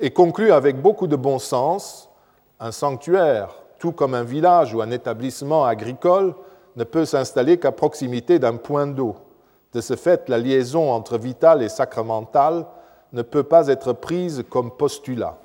et 0.00 0.10
conclut 0.10 0.52
avec 0.52 0.82
beaucoup 0.82 1.06
de 1.06 1.16
bon 1.16 1.38
sens 1.38 2.10
un 2.58 2.72
sanctuaire, 2.72 3.54
tout 3.78 3.92
comme 3.92 4.14
un 4.14 4.22
village 4.22 4.74
ou 4.74 4.82
un 4.82 4.90
établissement 4.90 5.64
agricole, 5.64 6.34
ne 6.76 6.84
peut 6.84 7.04
s'installer 7.04 7.58
qu'à 7.58 7.72
proximité 7.72 8.38
d'un 8.38 8.56
point 8.56 8.86
d'eau. 8.86 9.16
De 9.72 9.80
ce 9.80 9.96
fait, 9.96 10.28
la 10.28 10.38
liaison 10.38 10.92
entre 10.92 11.18
vital 11.18 11.62
et 11.62 11.68
sacramental 11.68 12.66
ne 13.12 13.22
peut 13.22 13.42
pas 13.42 13.68
être 13.68 13.92
prise 13.92 14.44
comme 14.48 14.70
postulat. 14.70 15.38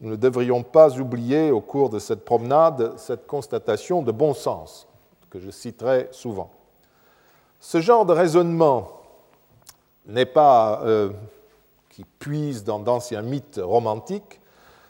Nous 0.00 0.10
ne 0.10 0.16
devrions 0.16 0.62
pas 0.62 0.98
oublier 0.98 1.50
au 1.50 1.60
cours 1.60 1.90
de 1.90 1.98
cette 1.98 2.24
promenade 2.24 2.92
cette 2.96 3.26
constatation 3.26 4.02
de 4.02 4.12
bon 4.12 4.34
sens 4.34 4.86
que 5.30 5.38
je 5.38 5.50
citerai 5.50 6.08
souvent. 6.10 6.50
Ce 7.60 7.80
genre 7.80 8.04
de 8.04 8.12
raisonnement 8.12 8.88
n'est 10.06 10.26
pas 10.26 10.82
euh, 10.84 11.10
qui 11.90 12.04
puise 12.18 12.62
dans 12.62 12.78
d'anciens 12.78 13.22
mythes 13.22 13.60
romantiques. 13.62 14.40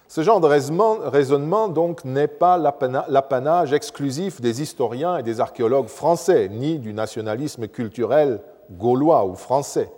Ce 0.09 0.23
genre 0.23 0.41
de 0.41 0.47
raisonnement 0.47 1.69
donc 1.69 2.05
n'est 2.05 2.29
pas 2.29 2.59
l'apanage 2.59 3.73
exclusif 3.73 4.41
des 4.41 4.63
historiens 4.63 5.19
et 5.19 5.23
des 5.23 5.41
archéologues 5.41 5.89
français, 5.89 6.49
ni 6.49 6.79
du 6.79 6.93
nationalisme 6.93 7.67
culturel 7.67 8.41
gaulois 8.71 9.25
ou 9.25 9.35
français 9.35 9.91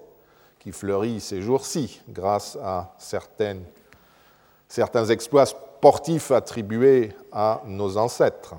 fleurit 0.73 1.21
ces 1.21 1.41
jours-ci 1.43 2.01
grâce 2.09 2.57
à 2.63 2.95
certains 2.99 3.57
exploits 5.09 5.47
sportifs 5.47 6.31
attribués 6.31 7.13
à 7.33 7.63
nos 7.67 7.97
ancêtres. 7.97 8.55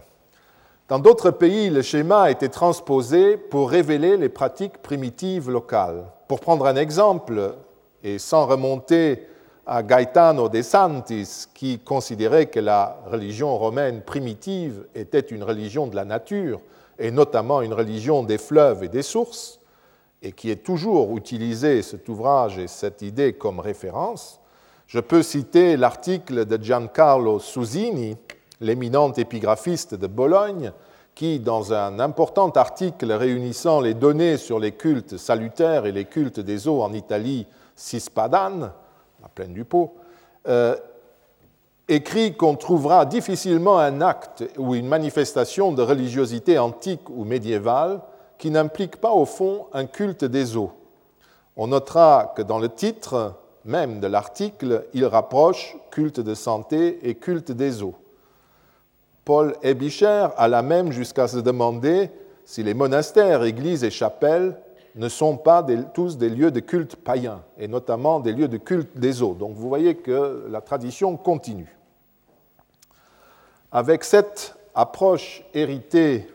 Dans 0.87 0.99
d'autres 0.99 1.31
pays, 1.31 1.69
le 1.69 1.83
schéma 1.83 2.23
a 2.23 2.31
été 2.31 2.49
transposé 2.49 3.37
pour 3.37 3.69
révéler 3.69 4.17
les 4.17 4.29
pratiques 4.29 4.79
primitives 4.79 5.49
locales. 5.49 6.05
Pour 6.27 6.39
prendre 6.39 6.65
un 6.65 6.75
exemple, 6.75 7.55
et 8.03 8.17
sans 8.17 8.47
remonter 8.47 9.27
à 9.67 9.83
Gaetano 9.83 10.49
de 10.49 10.63
Santis, 10.63 11.45
qui 11.53 11.77
considérait 11.77 12.47
que 12.47 12.59
la 12.59 12.97
religion 13.05 13.55
romaine 13.55 14.01
primitive 14.01 14.87
était 14.95 15.19
une 15.19 15.43
religion 15.43 15.85
de 15.85 15.95
la 15.95 16.05
nature, 16.05 16.59
et 16.97 17.11
notamment 17.11 17.61
une 17.61 17.73
religion 17.73 18.23
des 18.23 18.39
fleuves 18.39 18.83
et 18.83 18.89
des 18.89 19.03
sources, 19.03 19.58
et 20.21 20.31
qui 20.31 20.51
est 20.51 20.63
toujours 20.63 21.15
utilisé 21.15 21.81
cet 21.81 22.09
ouvrage 22.09 22.57
et 22.57 22.67
cette 22.67 23.01
idée 23.01 23.33
comme 23.33 23.59
référence, 23.59 24.39
je 24.87 24.99
peux 24.99 25.23
citer 25.23 25.77
l'article 25.77 26.45
de 26.45 26.61
Giancarlo 26.61 27.39
Susini, 27.39 28.17
l'éminent 28.59 29.13
épigraphiste 29.13 29.95
de 29.95 30.07
Bologne, 30.07 30.71
qui, 31.15 31.39
dans 31.39 31.73
un 31.73 31.99
important 31.99 32.49
article 32.49 33.11
réunissant 33.11 33.81
les 33.81 33.93
données 33.93 34.37
sur 34.37 34.59
les 34.59 34.71
cultes 34.71 35.17
salutaires 35.17 35.85
et 35.85 35.91
les 35.91 36.05
cultes 36.05 36.39
des 36.39 36.67
eaux 36.67 36.81
en 36.81 36.93
Italie 36.93 37.45
cispadane, 37.75 38.71
la 39.21 39.27
plaine 39.27 39.53
du 39.53 39.65
Pô, 39.65 39.95
euh, 40.47 40.75
écrit 41.87 42.35
qu'on 42.35 42.55
trouvera 42.55 43.05
difficilement 43.05 43.79
un 43.79 44.01
acte 44.01 44.43
ou 44.57 44.75
une 44.75 44.87
manifestation 44.87 45.71
de 45.71 45.81
religiosité 45.81 46.57
antique 46.57 47.09
ou 47.09 47.25
médiévale 47.25 48.01
qui 48.39 48.49
n'implique 48.49 48.97
pas 48.97 49.11
au 49.11 49.25
fond 49.25 49.67
un 49.73 49.85
culte 49.85 50.25
des 50.25 50.57
eaux. 50.57 50.71
On 51.55 51.67
notera 51.67 52.33
que 52.35 52.41
dans 52.41 52.57
le 52.57 52.69
titre, 52.69 53.35
même 53.65 53.99
de 53.99 54.07
l'article, 54.07 54.85
il 54.93 55.05
rapproche 55.05 55.75
culte 55.91 56.21
de 56.21 56.33
santé 56.33 56.99
et 57.03 57.15
culte 57.15 57.51
des 57.51 57.83
eaux. 57.83 57.95
Paul 59.25 59.55
Ebicher 59.61 60.29
alla 60.37 60.61
même 60.61 60.91
jusqu'à 60.91 61.27
se 61.27 61.37
demander 61.37 62.09
si 62.45 62.63
les 62.63 62.73
monastères, 62.73 63.43
églises 63.43 63.83
et 63.83 63.91
chapelles 63.91 64.57
ne 64.95 65.09
sont 65.09 65.37
pas 65.37 65.63
tous 65.93 66.17
des 66.17 66.29
lieux 66.29 66.49
de 66.49 66.61
culte 66.61 66.95
païens, 66.95 67.43
et 67.59 67.67
notamment 67.67 68.19
des 68.19 68.31
lieux 68.31 68.47
de 68.47 68.57
culte 68.57 68.97
des 68.97 69.21
eaux. 69.21 69.35
Donc 69.35 69.53
vous 69.53 69.67
voyez 69.67 69.95
que 69.95 70.47
la 70.49 70.61
tradition 70.61 71.15
continue. 71.15 71.77
Avec 73.71 74.03
cette 74.03 74.55
approche 74.73 75.43
héritée 75.53 76.27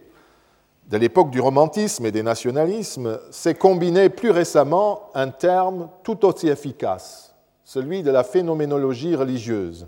de 0.88 0.96
l'époque 0.96 1.30
du 1.30 1.40
romantisme 1.40 2.06
et 2.06 2.12
des 2.12 2.22
nationalismes, 2.22 3.18
s'est 3.30 3.54
combiné 3.54 4.08
plus 4.08 4.30
récemment 4.30 5.10
un 5.14 5.28
terme 5.28 5.88
tout 6.02 6.24
aussi 6.26 6.48
efficace, 6.48 7.34
celui 7.64 8.02
de 8.02 8.10
la 8.10 8.22
phénoménologie 8.22 9.16
religieuse, 9.16 9.86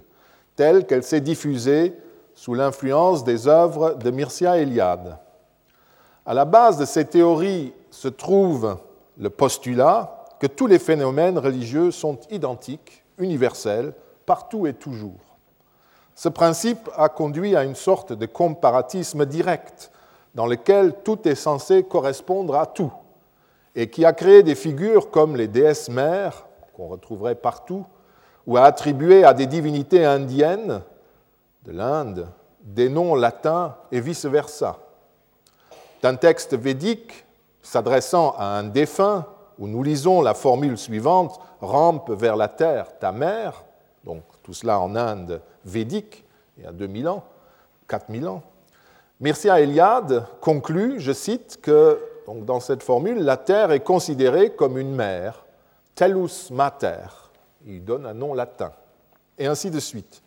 telle 0.55 0.87
qu'elle 0.87 1.03
s'est 1.03 1.21
diffusée 1.21 1.95
sous 2.35 2.55
l'influence 2.55 3.25
des 3.25 3.47
œuvres 3.47 3.95
de 3.95 4.11
Mircea 4.11 4.59
Eliade. 4.59 5.19
À 6.25 6.35
la 6.35 6.45
base 6.45 6.79
de 6.79 6.85
ces 6.85 7.05
théories 7.05 7.73
se 7.91 8.09
trouve 8.09 8.79
le 9.19 9.31
postulat 9.31 10.25
que 10.41 10.47
tous 10.47 10.67
les 10.67 10.79
phénomènes 10.79 11.39
religieux 11.39 11.91
sont 11.91 12.19
identiques, 12.31 13.05
universels, 13.19 13.95
partout 14.27 14.67
et 14.67 14.75
toujours. 14.75 15.37
Ce 16.15 16.29
principe 16.29 16.91
a 16.97 17.09
conduit 17.09 17.55
à 17.55 17.65
une 17.65 17.75
sorte 17.75 18.13
de 18.13 18.27
comparatisme 18.27 19.25
direct 19.27 19.91
dans 20.37 20.47
lequel 20.47 20.93
tout 21.03 21.27
est 21.27 21.35
censé 21.35 21.83
correspondre 21.83 22.57
à 22.57 22.67
tout, 22.67 22.93
et 23.75 23.89
qui 23.89 24.05
a 24.05 24.13
créé 24.13 24.43
des 24.43 24.55
figures 24.55 25.11
comme 25.11 25.35
les 25.35 25.49
déesses 25.49 25.89
mères, 25.89 26.45
qu'on 26.75 26.89
retrouverait 26.89 27.37
partout, 27.37 27.87
ou 28.47 28.59
a 28.59 28.65
attribué 28.65 29.25
à 29.25 29.33
des 29.33 29.47
divinités 29.47 30.05
indiennes 30.05 30.83
de 31.65 31.73
l'Inde 31.73 32.29
des 32.61 32.91
noms 32.91 33.15
latins 33.15 33.77
et 33.91 34.01
vice-versa. 34.01 34.77
D'un 36.03 36.17
texte 36.17 36.55
védique 36.55 37.25
s'adressant 37.63 38.35
à 38.37 38.45
un 38.45 38.65
défunt, 38.65 39.25
où 39.59 39.67
nous 39.67 39.83
lisons 39.83 40.21
la 40.21 40.35
formule 40.35 40.77
suivante 40.77 41.41
Rampe 41.63 42.11
vers 42.11 42.37
la 42.37 42.49
terre 42.49 42.99
ta 42.99 43.11
mère, 43.11 43.65
donc 44.05 44.23
tout 44.43 44.53
cela 44.53 44.81
en 44.81 44.97
Inde 44.97 45.41
védique, 45.65 46.27
il 46.59 46.65
y 46.65 46.67
a 46.67 46.73
2000 46.73 47.09
ans, 47.09 47.25
4000 47.89 48.29
ans. 48.29 48.43
Mircea 49.19 49.61
Eliade 49.61 50.27
conclut, 50.41 51.01
je 51.01 51.13
cite, 51.13 51.59
que 51.63 51.99
donc 52.27 52.45
dans 52.45 52.61
cette 52.61 52.83
formule, 52.83 53.23
la 53.23 53.37
terre 53.37 53.71
est 53.71 53.81
considérée 53.81 54.51
comme 54.51 54.77
une 54.77 54.95
mère, 54.95 55.47
tellus 55.95 56.51
mater. 56.51 57.09
Il 57.67 57.85
donne 57.85 58.05
un 58.05 58.15
nom 58.15 58.35
latin. 58.35 58.73
Et 59.39 59.47
ainsi 59.47 59.71
de 59.71 59.81
suite. 59.81 60.23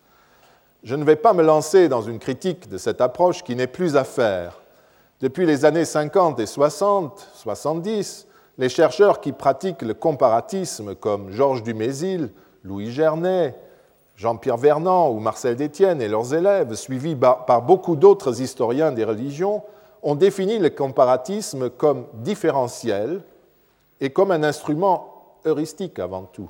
Je 0.83 0.95
ne 0.95 1.03
vais 1.03 1.17
pas 1.17 1.33
me 1.33 1.43
lancer 1.43 1.89
dans 1.89 2.01
une 2.01 2.19
critique 2.19 2.69
de 2.69 2.77
cette 2.77 3.01
approche 3.01 3.43
qui 3.43 3.55
n'est 3.55 3.67
plus 3.67 3.95
à 3.95 4.03
faire. 4.03 4.59
Depuis 5.19 5.45
les 5.45 5.65
années 5.65 5.85
50 5.85 6.39
et 6.39 6.45
60, 6.45 7.29
70, 7.33 8.27
les 8.57 8.69
chercheurs 8.69 9.19
qui 9.19 9.33
pratiquent 9.33 9.81
le 9.81 9.93
comparatisme, 9.93 10.95
comme 10.95 11.31
Georges 11.31 11.63
Dumézil, 11.63 12.31
Louis 12.63 12.91
Gernet, 12.91 13.55
Jean-Pierre 14.19 14.57
Vernant 14.57 15.11
ou 15.11 15.19
Marcel 15.19 15.55
Détienne 15.55 16.01
et 16.01 16.09
leurs 16.09 16.33
élèves, 16.33 16.75
suivis 16.75 17.15
par 17.15 17.61
beaucoup 17.61 17.95
d'autres 17.95 18.41
historiens 18.41 18.91
des 18.91 19.05
religions, 19.05 19.63
ont 20.03 20.15
défini 20.15 20.59
le 20.59 20.69
comparatisme 20.69 21.69
comme 21.69 22.05
différentiel 22.15 23.21
et 24.01 24.09
comme 24.09 24.31
un 24.31 24.43
instrument 24.43 25.37
heuristique 25.45 25.99
avant 25.99 26.23
tout, 26.23 26.49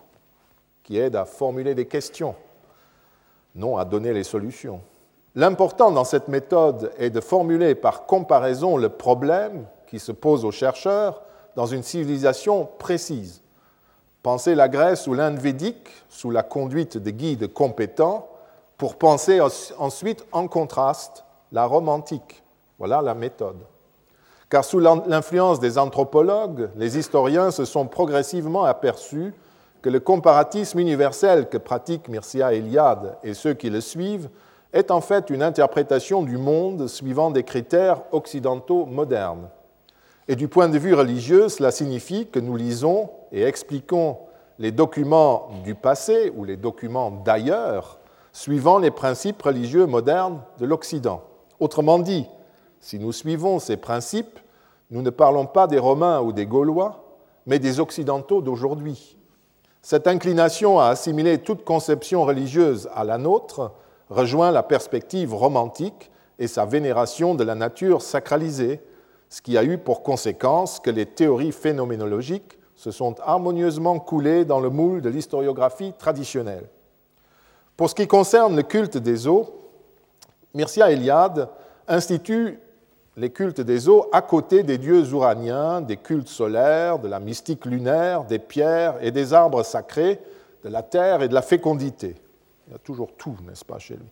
qui 0.83 0.97
aide 0.97 1.15
à 1.15 1.25
formuler 1.25 1.75
des 1.75 1.85
questions 1.85 2.33
non 3.53 3.77
à 3.77 3.85
donner 3.85 4.13
les 4.13 4.23
solutions. 4.23 4.81
L'important 5.35 5.91
dans 5.91 6.05
cette 6.05 6.27
méthode 6.27 6.91
est 6.97 7.11
de 7.11 7.21
formuler 7.21 7.75
par 7.75 8.07
comparaison 8.07 8.77
le 8.77 8.89
problème 8.89 9.67
qui 9.85 9.99
se 9.99 10.11
pose 10.11 10.43
aux 10.43 10.51
chercheurs 10.51 11.21
dans 11.55 11.67
une 11.67 11.83
civilisation 11.83 12.67
précise. 12.79 13.43
Pensez 14.21 14.53
la 14.53 14.67
Grèce 14.67 15.07
ou 15.07 15.13
l'Inde 15.13 15.39
védique 15.39 15.89
sous 16.09 16.29
la 16.29 16.43
conduite 16.43 16.97
de 16.97 17.09
guides 17.09 17.53
compétents 17.53 18.27
pour 18.77 18.97
penser 18.97 19.39
ensuite 19.77 20.25
en 20.31 20.47
contraste 20.47 21.23
la 21.51 21.65
Rome 21.65 21.89
antique. 21.89 22.43
Voilà 22.77 23.01
la 23.01 23.13
méthode. 23.13 23.59
Car 24.49 24.65
sous 24.65 24.79
l'influence 24.79 25.59
des 25.59 25.77
anthropologues, 25.77 26.69
les 26.75 26.97
historiens 26.97 27.51
se 27.51 27.65
sont 27.65 27.85
progressivement 27.85 28.63
aperçus 28.63 29.33
que 29.81 29.89
le 29.89 29.99
comparatisme 29.99 30.79
universel 30.79 31.47
que 31.47 31.57
pratiquent 31.57 32.09
Mircea 32.09 32.53
Eliade 32.53 33.17
et 33.23 33.33
ceux 33.33 33.53
qui 33.53 33.69
le 33.69 33.79
suivent 33.79 34.29
est 34.73 34.91
en 34.91 35.01
fait 35.01 35.29
une 35.29 35.43
interprétation 35.43 36.23
du 36.23 36.37
monde 36.37 36.87
suivant 36.87 37.31
des 37.31 37.43
critères 37.43 38.01
occidentaux 38.11 38.85
modernes. 38.85 39.49
Et 40.29 40.35
du 40.35 40.47
point 40.47 40.69
de 40.69 40.77
vue 40.77 40.93
religieux, 40.93 41.49
cela 41.49 41.71
signifie 41.71 42.27
que 42.27 42.37
nous 42.37 42.55
lisons 42.55 43.09
et 43.31 43.41
expliquons 43.41 44.19
les 44.59 44.71
documents 44.71 45.49
du 45.63 45.73
passé 45.73 46.31
ou 46.35 46.43
les 46.43 46.55
documents 46.55 47.09
d'ailleurs 47.09 47.99
suivant 48.31 48.77
les 48.77 48.91
principes 48.91 49.41
religieux 49.41 49.87
modernes 49.87 50.39
de 50.59 50.67
l'Occident. 50.67 51.23
Autrement 51.59 51.97
dit, 51.97 52.27
si 52.79 52.99
nous 52.99 53.11
suivons 53.11 53.57
ces 53.57 53.75
principes, 53.75 54.39
nous 54.91 55.01
ne 55.01 55.09
parlons 55.09 55.47
pas 55.47 55.65
des 55.65 55.79
Romains 55.79 56.21
ou 56.21 56.31
des 56.31 56.45
Gaulois, 56.45 57.03
mais 57.47 57.57
des 57.57 57.79
Occidentaux 57.79 58.43
d'aujourd'hui. 58.43 59.17
Cette 59.81 60.05
inclination 60.05 60.79
à 60.79 60.89
assimiler 60.89 61.39
toute 61.39 61.65
conception 61.65 62.23
religieuse 62.23 62.87
à 62.93 63.03
la 63.03 63.17
nôtre 63.17 63.71
rejoint 64.11 64.51
la 64.51 64.61
perspective 64.61 65.33
romantique 65.33 66.11
et 66.37 66.45
sa 66.45 66.65
vénération 66.65 67.33
de 67.33 67.43
la 67.43 67.55
nature 67.55 68.03
sacralisée, 68.03 68.79
ce 69.29 69.41
qui 69.41 69.57
a 69.57 69.63
eu 69.63 69.77
pour 69.77 70.03
conséquence 70.03 70.79
que 70.79 70.89
les 70.89 71.05
théories 71.05 71.51
phénoménologiques 71.51 72.57
se 72.75 72.91
sont 72.91 73.15
harmonieusement 73.21 73.99
coulées 73.99 74.45
dans 74.45 74.59
le 74.59 74.69
moule 74.69 75.01
de 75.01 75.09
l'historiographie 75.09 75.93
traditionnelle. 75.97 76.67
Pour 77.77 77.89
ce 77.89 77.95
qui 77.95 78.07
concerne 78.07 78.55
le 78.55 78.63
culte 78.63 78.97
des 78.97 79.27
eaux, 79.27 79.69
Mircea 80.53 80.91
Eliade 80.91 81.49
institue 81.87 82.59
les 83.17 83.31
cultes 83.31 83.61
des 83.61 83.89
eaux 83.89 84.07
à 84.11 84.21
côté 84.21 84.63
des 84.63 84.77
dieux 84.77 85.13
ouraniens, 85.13 85.81
des 85.81 85.97
cultes 85.97 86.29
solaires, 86.29 86.99
de 86.99 87.07
la 87.07 87.19
mystique 87.19 87.65
lunaire, 87.65 88.23
des 88.23 88.39
pierres 88.39 88.95
et 89.01 89.11
des 89.11 89.33
arbres 89.33 89.63
sacrés, 89.63 90.19
de 90.63 90.69
la 90.69 90.83
terre 90.83 91.21
et 91.21 91.27
de 91.27 91.33
la 91.33 91.41
fécondité. 91.41 92.15
Il 92.67 92.73
y 92.73 92.75
a 92.75 92.79
toujours 92.79 93.09
tout, 93.17 93.35
n'est-ce 93.47 93.65
pas, 93.65 93.79
chez 93.79 93.95
lui? 93.95 94.05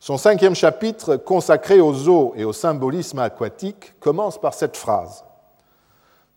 Son 0.00 0.16
cinquième 0.16 0.54
chapitre, 0.54 1.16
consacré 1.16 1.80
aux 1.80 2.08
eaux 2.08 2.32
et 2.36 2.44
au 2.44 2.52
symbolisme 2.52 3.18
aquatique, 3.18 3.98
commence 3.98 4.40
par 4.40 4.54
cette 4.54 4.76
phrase. 4.76 5.24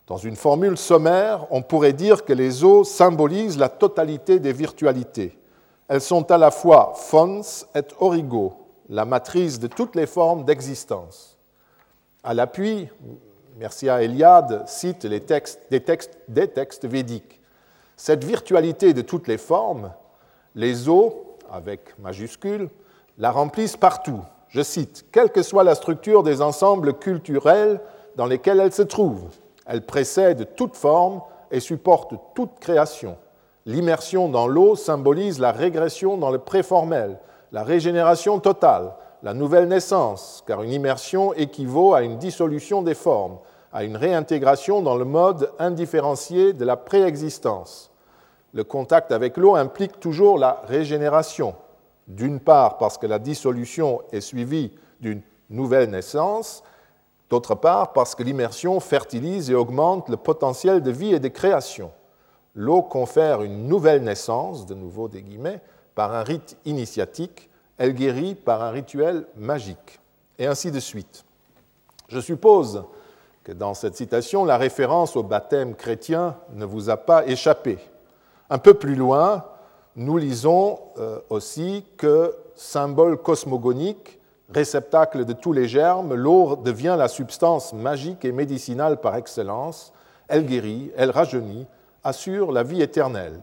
Dans 0.08 0.16
une 0.16 0.34
formule 0.34 0.76
sommaire, 0.76 1.46
on 1.50 1.62
pourrait 1.62 1.92
dire 1.92 2.24
que 2.24 2.32
les 2.32 2.64
eaux 2.64 2.82
symbolisent 2.82 3.56
la 3.56 3.68
totalité 3.68 4.40
des 4.40 4.52
virtualités. 4.52 5.38
Elles 5.86 6.00
sont 6.00 6.30
à 6.32 6.38
la 6.38 6.50
fois 6.50 6.92
fons 6.96 7.42
et 7.74 7.82
origo, 8.00 8.54
la 8.88 9.04
matrice 9.04 9.60
de 9.60 9.68
toutes 9.68 9.94
les 9.94 10.06
formes 10.06 10.44
d'existence. 10.44 11.38
À 12.24 12.34
l'appui, 12.34 12.88
Mercia 13.58 14.02
Eliade 14.02 14.64
cite 14.66 15.04
les 15.04 15.20
textes, 15.20 15.60
des, 15.70 15.80
textes, 15.80 16.18
des 16.26 16.48
textes 16.48 16.86
védiques. 16.86 17.40
Cette 17.96 18.24
virtualité 18.24 18.92
de 18.92 19.02
toutes 19.02 19.28
les 19.28 19.38
formes, 19.38 19.92
les 20.56 20.88
eaux, 20.88 21.36
avec 21.50 21.96
majuscule, 22.00 22.68
la 23.18 23.30
remplissent 23.30 23.76
partout. 23.76 24.20
Je 24.48 24.62
cite, 24.62 25.06
quelle 25.12 25.30
que 25.30 25.42
soit 25.42 25.64
la 25.64 25.74
structure 25.74 26.22
des 26.22 26.42
ensembles 26.42 26.94
culturels 26.94 27.80
dans 28.16 28.26
lesquels 28.26 28.60
elle 28.60 28.72
se 28.72 28.82
trouve, 28.82 29.22
elle 29.66 29.86
précède 29.86 30.54
toute 30.56 30.76
forme 30.76 31.22
et 31.50 31.60
supporte 31.60 32.14
toute 32.34 32.58
création. 32.60 33.16
L'immersion 33.64 34.28
dans 34.28 34.46
l'eau 34.46 34.74
symbolise 34.74 35.38
la 35.38 35.52
régression 35.52 36.16
dans 36.16 36.30
le 36.30 36.38
préformel, 36.38 37.18
la 37.52 37.62
régénération 37.62 38.40
totale, 38.40 38.94
la 39.22 39.34
nouvelle 39.34 39.68
naissance, 39.68 40.42
car 40.46 40.62
une 40.62 40.72
immersion 40.72 41.32
équivaut 41.34 41.94
à 41.94 42.02
une 42.02 42.18
dissolution 42.18 42.82
des 42.82 42.94
formes, 42.94 43.38
à 43.72 43.84
une 43.84 43.96
réintégration 43.96 44.82
dans 44.82 44.96
le 44.96 45.04
mode 45.04 45.50
indifférencié 45.58 46.52
de 46.52 46.64
la 46.64 46.76
préexistence. 46.76 47.90
Le 48.52 48.64
contact 48.64 49.12
avec 49.12 49.36
l'eau 49.36 49.54
implique 49.54 50.00
toujours 50.00 50.38
la 50.38 50.60
régénération, 50.66 51.54
d'une 52.08 52.40
part 52.40 52.78
parce 52.78 52.98
que 52.98 53.06
la 53.06 53.18
dissolution 53.18 54.02
est 54.12 54.20
suivie 54.20 54.72
d'une 55.00 55.22
nouvelle 55.50 55.90
naissance, 55.90 56.62
d'autre 57.30 57.54
part 57.54 57.92
parce 57.92 58.14
que 58.14 58.22
l'immersion 58.22 58.78
fertilise 58.80 59.50
et 59.50 59.54
augmente 59.54 60.08
le 60.08 60.16
potentiel 60.16 60.82
de 60.82 60.90
vie 60.90 61.14
et 61.14 61.20
de 61.20 61.28
création. 61.28 61.90
L'eau 62.54 62.82
confère 62.82 63.42
une 63.42 63.68
nouvelle 63.68 64.02
naissance, 64.02 64.66
de 64.66 64.74
nouveau 64.74 65.08
des 65.08 65.22
guillemets, 65.22 65.60
par 65.94 66.14
un 66.14 66.22
rite 66.22 66.56
initiatique 66.64 67.50
elle 67.78 67.94
guérit 67.94 68.36
par 68.36 68.62
un 68.62 68.70
rituel 68.70 69.26
magique, 69.36 69.98
et 70.38 70.46
ainsi 70.46 70.70
de 70.70 70.78
suite. 70.78 71.24
Je 72.08 72.20
suppose 72.20 72.84
que 73.42 73.50
dans 73.50 73.74
cette 73.74 73.96
citation, 73.96 74.44
la 74.44 74.56
référence 74.56 75.16
au 75.16 75.24
baptême 75.24 75.74
chrétien 75.74 76.36
ne 76.52 76.64
vous 76.64 76.90
a 76.90 76.96
pas 76.96 77.26
échappé. 77.26 77.78
Un 78.50 78.58
peu 78.58 78.74
plus 78.74 78.94
loin, 78.94 79.44
nous 79.96 80.16
lisons 80.16 80.78
euh, 80.98 81.18
aussi 81.30 81.84
que 81.96 82.34
symbole 82.54 83.18
cosmogonique, 83.18 84.20
réceptacle 84.48 85.24
de 85.24 85.32
tous 85.32 85.52
les 85.52 85.68
germes, 85.68 86.14
l'eau 86.14 86.56
devient 86.56 86.96
la 86.98 87.08
substance 87.08 87.72
magique 87.72 88.24
et 88.24 88.32
médicinale 88.32 89.00
par 89.00 89.16
excellence. 89.16 89.92
Elle 90.28 90.46
guérit, 90.46 90.92
elle 90.96 91.10
rajeunit, 91.10 91.66
assure 92.04 92.52
la 92.52 92.62
vie 92.62 92.82
éternelle. 92.82 93.40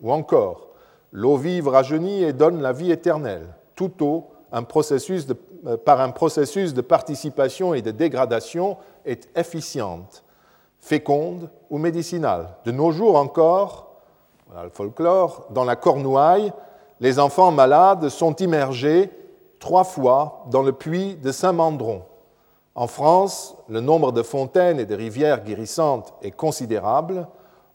Ou 0.00 0.12
encore, 0.12 0.72
L'eau 1.12 1.36
vive 1.36 1.68
rajeunit 1.68 2.22
et 2.22 2.32
donne 2.32 2.62
la 2.62 2.72
vie 2.72 2.90
éternelle. 2.90 3.46
Toute 3.74 4.00
eau, 4.00 4.28
euh, 4.54 5.76
par 5.76 6.00
un 6.00 6.10
processus 6.10 6.74
de 6.74 6.80
participation 6.80 7.74
et 7.74 7.82
de 7.82 7.90
dégradation, 7.90 8.78
est 9.04 9.28
efficiente, 9.36 10.24
féconde 10.80 11.50
ou 11.68 11.76
médicinale. 11.76 12.48
De 12.64 12.72
nos 12.72 12.92
jours 12.92 13.16
encore, 13.16 13.91
le 14.62 14.70
folklore, 14.70 15.46
dans 15.50 15.64
la 15.64 15.76
Cornouaille, 15.76 16.52
les 17.00 17.18
enfants 17.18 17.50
malades 17.50 18.08
sont 18.08 18.36
immergés 18.36 19.10
trois 19.58 19.84
fois 19.84 20.44
dans 20.50 20.62
le 20.62 20.72
puits 20.72 21.16
de 21.16 21.32
Saint-Mandron. 21.32 22.02
En 22.74 22.86
France, 22.86 23.56
le 23.68 23.80
nombre 23.80 24.12
de 24.12 24.22
fontaines 24.22 24.80
et 24.80 24.86
de 24.86 24.94
rivières 24.94 25.44
guérissantes 25.44 26.14
est 26.22 26.30
considérable. 26.30 27.26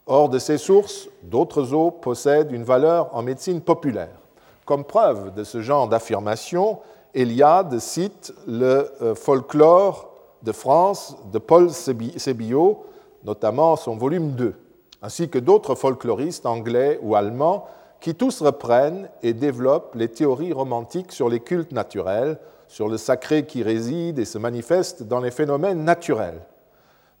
Hors 0.06 0.28
de 0.28 0.38
ces 0.38 0.58
sources, 0.58 1.08
d'autres 1.22 1.72
eaux 1.72 1.90
possèdent 1.90 2.52
une 2.52 2.64
valeur 2.64 3.14
en 3.14 3.22
médecine 3.22 3.60
populaire. 3.60 4.16
Comme 4.64 4.84
preuve 4.84 5.34
de 5.34 5.44
ce 5.44 5.60
genre 5.60 5.88
d'affirmation, 5.88 6.78
Eliade 7.14 7.78
cite 7.78 8.34
le 8.46 8.90
euh, 9.02 9.14
folklore 9.14 10.10
de 10.42 10.52
France 10.52 11.16
de 11.32 11.38
Paul 11.38 11.70
Sébillot, 11.70 12.84
notamment 13.24 13.76
son 13.76 13.96
volume 13.96 14.32
2, 14.32 14.54
ainsi 15.02 15.28
que 15.28 15.38
d'autres 15.38 15.74
folkloristes 15.74 16.46
anglais 16.46 16.98
ou 17.02 17.14
allemands 17.14 17.66
qui 18.00 18.14
tous 18.14 18.42
reprennent 18.42 19.08
et 19.22 19.32
développent 19.32 19.94
les 19.94 20.08
théories 20.08 20.52
romantiques 20.52 21.12
sur 21.12 21.28
les 21.28 21.40
cultes 21.40 21.72
naturels, 21.72 22.38
sur 22.68 22.88
le 22.88 22.96
sacré 22.96 23.46
qui 23.46 23.62
réside 23.62 24.18
et 24.18 24.24
se 24.24 24.38
manifeste 24.38 25.02
dans 25.02 25.20
les 25.20 25.30
phénomènes 25.30 25.84
naturels. 25.84 26.40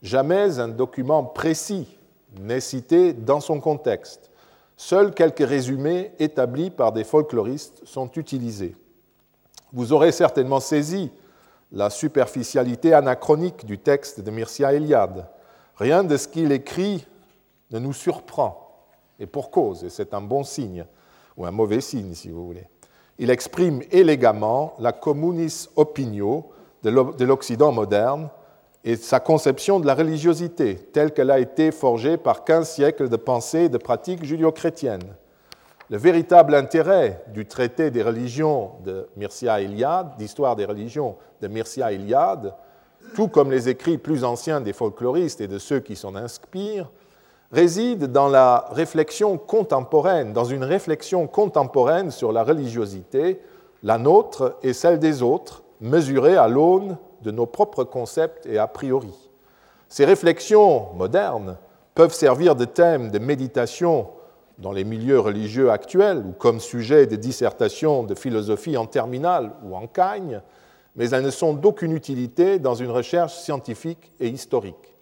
Jamais 0.02 0.60
un 0.60 0.68
document 0.68 1.24
précis 1.24 1.98
n'est 2.38 2.60
cité 2.60 3.12
dans 3.12 3.40
son 3.40 3.58
contexte. 3.60 4.30
Seuls 4.76 5.12
quelques 5.12 5.46
résumés 5.46 6.12
établis 6.20 6.70
par 6.70 6.92
des 6.92 7.02
folkloristes 7.02 7.80
sont 7.84 8.10
utilisés. 8.12 8.76
Vous 9.72 9.92
aurez 9.92 10.12
certainement 10.12 10.60
saisi 10.60 11.10
la 11.72 11.90
superficialité 11.90 12.94
anachronique 12.94 13.66
du 13.66 13.78
texte 13.78 14.20
de 14.20 14.30
Mircea 14.30 14.72
Eliade. 14.72 15.26
Rien 15.76 16.04
de 16.04 16.16
ce 16.16 16.28
qu'il 16.28 16.52
écrit 16.52 17.06
ne 17.70 17.78
nous 17.78 17.92
surprend 17.92 18.68
et 19.18 19.26
pour 19.26 19.50
cause, 19.50 19.84
et 19.84 19.90
c'est 19.90 20.14
un 20.14 20.20
bon 20.20 20.44
signe, 20.44 20.86
ou 21.36 21.44
un 21.44 21.50
mauvais 21.50 21.80
signe 21.80 22.14
si 22.14 22.30
vous 22.30 22.46
voulez. 22.46 22.66
Il 23.18 23.30
exprime 23.30 23.82
élégamment 23.90 24.74
la 24.78 24.92
communis 24.92 25.68
opinio 25.76 26.50
de 26.82 27.24
l'Occident 27.24 27.72
moderne 27.72 28.30
et 28.84 28.96
sa 28.96 29.18
conception 29.18 29.80
de 29.80 29.86
la 29.86 29.94
religiosité, 29.94 30.76
telle 30.76 31.12
qu'elle 31.12 31.32
a 31.32 31.40
été 31.40 31.72
forgée 31.72 32.16
par 32.16 32.44
15 32.44 32.68
siècles 32.68 33.08
de 33.08 33.16
pensée 33.16 33.64
et 33.64 33.68
de 33.68 33.78
pratiques 33.78 34.24
judéo-chrétiennes. 34.24 35.16
Le 35.90 35.96
véritable 35.96 36.54
intérêt 36.54 37.24
du 37.32 37.46
traité 37.46 37.90
des 37.90 38.02
religions 38.02 38.72
de 38.84 39.08
Mircea 39.16 39.60
Eliade, 39.60 40.16
d'histoire 40.16 40.54
des 40.54 40.64
religions 40.64 41.16
de 41.40 41.48
Mircea 41.48 41.92
Eliade, 41.92 42.54
tout 43.14 43.28
comme 43.28 43.50
les 43.50 43.68
écrits 43.68 43.98
plus 43.98 44.22
anciens 44.22 44.60
des 44.60 44.72
folkloristes 44.72 45.40
et 45.40 45.48
de 45.48 45.58
ceux 45.58 45.80
qui 45.80 45.96
s'en 45.96 46.14
inspirent, 46.14 46.90
réside 47.52 48.04
dans 48.06 48.28
la 48.28 48.66
réflexion 48.70 49.38
contemporaine, 49.38 50.32
dans 50.32 50.44
une 50.44 50.64
réflexion 50.64 51.26
contemporaine 51.26 52.10
sur 52.10 52.32
la 52.32 52.44
religiosité, 52.44 53.40
la 53.82 53.98
nôtre 53.98 54.56
et 54.62 54.72
celle 54.72 54.98
des 54.98 55.22
autres, 55.22 55.62
mesurée 55.80 56.36
à 56.36 56.48
l'aune 56.48 56.98
de 57.22 57.30
nos 57.30 57.46
propres 57.46 57.84
concepts 57.84 58.46
et 58.46 58.58
a 58.58 58.66
priori. 58.66 59.14
Ces 59.88 60.04
réflexions 60.04 60.88
modernes 60.94 61.56
peuvent 61.94 62.12
servir 62.12 62.54
de 62.54 62.64
thème 62.64 63.10
de 63.10 63.18
méditation 63.18 64.08
dans 64.58 64.72
les 64.72 64.84
milieux 64.84 65.20
religieux 65.20 65.70
actuels 65.70 66.24
ou 66.26 66.32
comme 66.32 66.60
sujet 66.60 67.06
de 67.06 67.16
dissertation 67.16 68.02
de 68.02 68.14
philosophie 68.14 68.76
en 68.76 68.86
terminale 68.86 69.52
ou 69.64 69.76
en 69.76 69.86
cagne, 69.86 70.42
mais 70.96 71.10
elles 71.10 71.24
ne 71.24 71.30
sont 71.30 71.54
d'aucune 71.54 71.92
utilité 71.92 72.58
dans 72.58 72.74
une 72.74 72.90
recherche 72.90 73.34
scientifique 73.34 74.12
et 74.18 74.28
historique. 74.28 74.97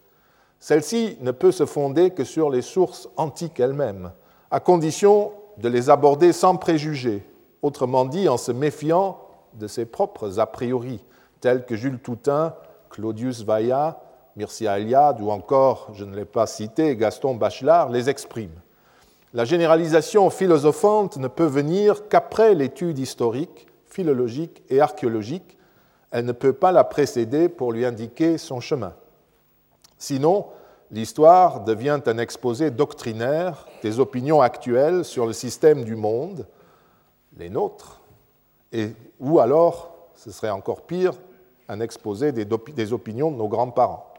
Celle-ci 0.59 1.19
ne 1.21 1.31
peut 1.31 1.53
se 1.53 1.67
fonder 1.67 2.11
que 2.11 2.25
sur 2.25 2.51
les 2.51 2.63
sources 2.63 3.09
antiques 3.17 3.61
elles-mêmes, 3.61 4.13
à 4.51 4.61
condition 4.61 5.33
de 5.59 5.69
les 5.69 5.91
aborder 5.91 6.33
sans 6.33 6.57
préjugés, 6.57 7.25
autrement 7.63 8.05
dit 8.05 8.29
en 8.29 8.37
se 8.37 8.53
méfiant 8.53 9.19
de 9.55 9.67
ses 9.67 9.87
propres 9.87 10.39
a 10.39 10.47
priori, 10.47 11.03
tels 11.41 11.65
que 11.65 11.77
Jules 11.77 12.01
Toutain, 12.01 12.55
Claudius 12.91 13.45
Vaillat, 13.45 14.01
Mircea 14.37 14.79
Eliade 14.79 15.21
ou 15.21 15.31
encore, 15.31 15.91
je 15.95 16.05
ne 16.05 16.15
l'ai 16.15 16.25
pas 16.25 16.47
cité, 16.47 16.97
Gaston 16.97 17.35
Bachelard 17.35 17.91
les 17.91 18.09
expriment. 18.11 18.61
La 19.33 19.45
généralisation 19.45 20.31
philosophante 20.31 21.17
ne 21.17 21.29
peut 21.29 21.47
venir 21.47 22.09
qu'après 22.09 22.55
l'étude 22.55 22.99
historique, 22.99 23.67
philologique 23.85 24.63
et 24.69 24.81
archéologique. 24.81 25.57
Elle 26.11 26.25
ne 26.25 26.33
peut 26.33 26.53
pas 26.53 26.73
la 26.73 26.85
précéder 26.85 27.49
pour 27.49 27.73
lui 27.73 27.85
indiquer 27.85 28.39
son 28.39 28.61
chemin. 28.61 28.95
Sinon, 29.99 30.47
l'histoire 30.91 31.65
devient 31.65 32.01
un 32.07 32.19
exposé 32.19 32.71
doctrinaire 32.71 33.67
des 33.83 33.99
opinions 34.01 34.41
actuelles 34.41 35.05
sur 35.05 35.27
le 35.27 35.33
système 35.33 35.85
du 35.85 35.97
monde, 35.97 36.47
les 37.37 37.51
nôtres, 37.51 38.01
et, 38.73 38.95
ou 39.21 39.39
alors, 39.39 39.97
ce 40.15 40.31
serait 40.31 40.51
encore 40.51 40.83
pire, 40.83 41.13
un 41.69 41.81
exposé 41.81 42.33
des, 42.33 42.93
opinions 42.93 43.31
de 43.31 43.37
nos 43.37 43.49
grands-parents. 43.49 44.13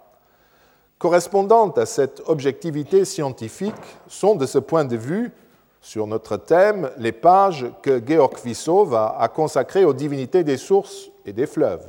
Correspondant 0.99 1.69
à 1.71 1.85
cette 1.85 2.21
objectivité 2.25 3.05
scientifique 3.05 3.73
sont, 4.07 4.35
de 4.35 4.45
ce 4.45 4.57
point 4.57 4.85
de 4.85 4.97
vue, 4.97 5.31
sur 5.79 6.07
notre 6.07 6.37
thème, 6.37 6.89
les 6.97 7.11
pages 7.11 7.67
que 7.81 8.01
Georg 8.05 8.35
Vissov 8.43 8.95
a 8.95 9.29
consacrées 9.33 9.85
aux 9.85 9.93
divinités 9.93 10.43
des 10.43 10.57
sources 10.57 11.09
et 11.25 11.33
des 11.33 11.45
fleuves. 11.45 11.87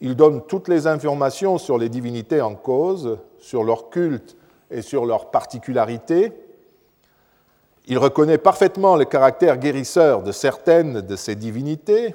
Il 0.00 0.14
donne 0.14 0.42
toutes 0.46 0.68
les 0.68 0.86
informations 0.86 1.58
sur 1.58 1.78
les 1.78 1.88
divinités 1.88 2.40
en 2.40 2.54
cause, 2.54 3.18
sur 3.38 3.64
leur 3.64 3.88
culte 3.88 4.36
et 4.70 4.82
sur 4.82 5.06
leurs 5.06 5.30
particularités. 5.30 6.32
Il 7.86 7.98
reconnaît 7.98 8.38
parfaitement 8.38 8.96
le 8.96 9.04
caractère 9.04 9.58
guérisseur 9.58 10.22
de 10.22 10.32
certaines 10.32 11.00
de 11.00 11.16
ces 11.16 11.34
divinités, 11.34 12.14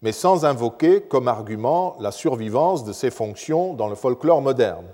mais 0.00 0.12
sans 0.12 0.44
invoquer 0.44 1.02
comme 1.02 1.28
argument 1.28 1.96
la 2.00 2.12
survivance 2.12 2.84
de 2.84 2.92
ces 2.92 3.10
fonctions 3.10 3.74
dans 3.74 3.88
le 3.88 3.94
folklore 3.94 4.40
moderne, 4.40 4.86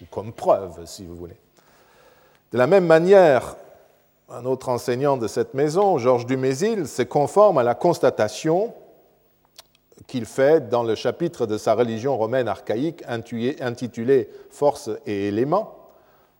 ou 0.00 0.04
comme 0.10 0.32
preuve, 0.32 0.80
si 0.86 1.04
vous 1.04 1.16
voulez. 1.16 1.36
De 2.52 2.58
la 2.58 2.66
même 2.66 2.86
manière, 2.86 3.56
un 4.30 4.46
autre 4.46 4.68
enseignant 4.68 5.16
de 5.16 5.26
cette 5.26 5.52
maison, 5.52 5.98
Georges 5.98 6.26
Dumézil, 6.26 6.88
se 6.88 7.02
conforme 7.02 7.58
à 7.58 7.62
la 7.62 7.74
constatation 7.74 8.72
qu'il 10.06 10.24
fait 10.24 10.68
dans 10.68 10.82
le 10.82 10.94
chapitre 10.94 11.46
de 11.46 11.56
sa 11.56 11.74
religion 11.74 12.16
romaine 12.16 12.48
archaïque 12.48 13.02
intitulé 13.08 14.28
Force 14.50 14.90
et 15.06 15.28
éléments, 15.28 15.74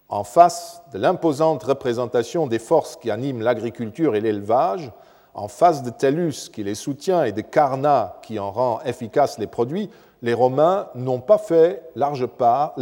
en 0.09 0.25
face 0.25 0.83
de 0.93 0.99
l'imposante 0.99 1.63
représentation 1.63 2.47
des 2.47 2.59
forces 2.59 2.97
qui 2.97 3.11
animent 3.11 3.43
l'agriculture 3.43 4.15
et 4.15 4.21
l'élevage, 4.21 4.93
en 5.35 5.49
face 5.49 5.83
de 5.83 5.91
Tellus 5.91 6.51
qui 6.53 6.63
les 6.63 6.75
soutient 6.75 7.25
et 7.25 7.33
de 7.33 7.41
Carna 7.41 8.17
qui 8.23 8.39
en 8.39 8.53
rend 8.53 8.81
efficaces 8.85 9.39
les 9.39 9.47
produits, 9.47 9.91
les 10.23 10.35
Romains 10.35 10.89
n'ont 10.95 11.21
pas 11.21 11.39
fait 11.39 11.83
large, 11.97 12.27
part, 12.27 12.75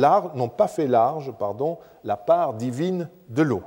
pas 0.57 0.69
fait 0.69 0.87
large 0.87 1.33
la 2.05 2.17
part 2.17 2.55
divine 2.55 3.09
de 3.29 3.43
l'eau. 3.43 3.63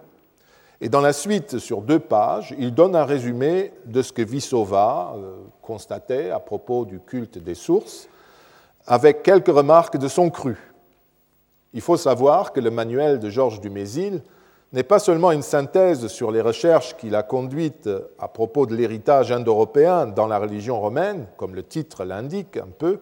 Et 0.81 0.89
dans 0.89 1.01
la 1.01 1.13
suite, 1.13 1.57
sur 1.57 1.81
deux 1.81 1.99
pages, 1.99 2.53
il 2.57 2.73
donne 2.73 2.95
un 2.95 3.05
résumé 3.05 3.73
de 3.85 4.01
ce 4.01 4.13
que 4.13 4.21
Vissova 4.21 5.15
constatait 5.65 6.29
à 6.29 6.39
propos 6.39 6.85
du 6.85 6.99
culte 6.99 7.37
des 7.37 7.55
sources, 7.55 8.07
avec 8.87 9.23
quelques 9.23 9.47
remarques 9.47 9.97
de 9.97 10.07
son 10.07 10.29
cru. 10.29 10.57
Il 11.73 11.81
faut 11.81 11.97
savoir 11.97 12.53
que 12.53 12.59
le 12.59 12.71
manuel 12.71 13.19
de 13.19 13.29
Georges 13.29 13.59
Dumézil 13.59 14.21
n'est 14.71 14.83
pas 14.83 14.99
seulement 14.99 15.31
une 15.31 15.41
synthèse 15.41 16.07
sur 16.07 16.31
les 16.31 16.41
recherches 16.41 16.95
qu'il 16.97 17.15
a 17.15 17.23
conduites 17.23 17.89
à 18.19 18.27
propos 18.27 18.65
de 18.65 18.75
l'héritage 18.75 19.31
indo-européen 19.31 20.05
dans 20.05 20.27
la 20.27 20.37
religion 20.37 20.79
romaine, 20.79 21.27
comme 21.37 21.55
le 21.55 21.63
titre 21.63 22.03
l'indique 22.03 22.57
un 22.57 22.69
peu, 22.77 22.99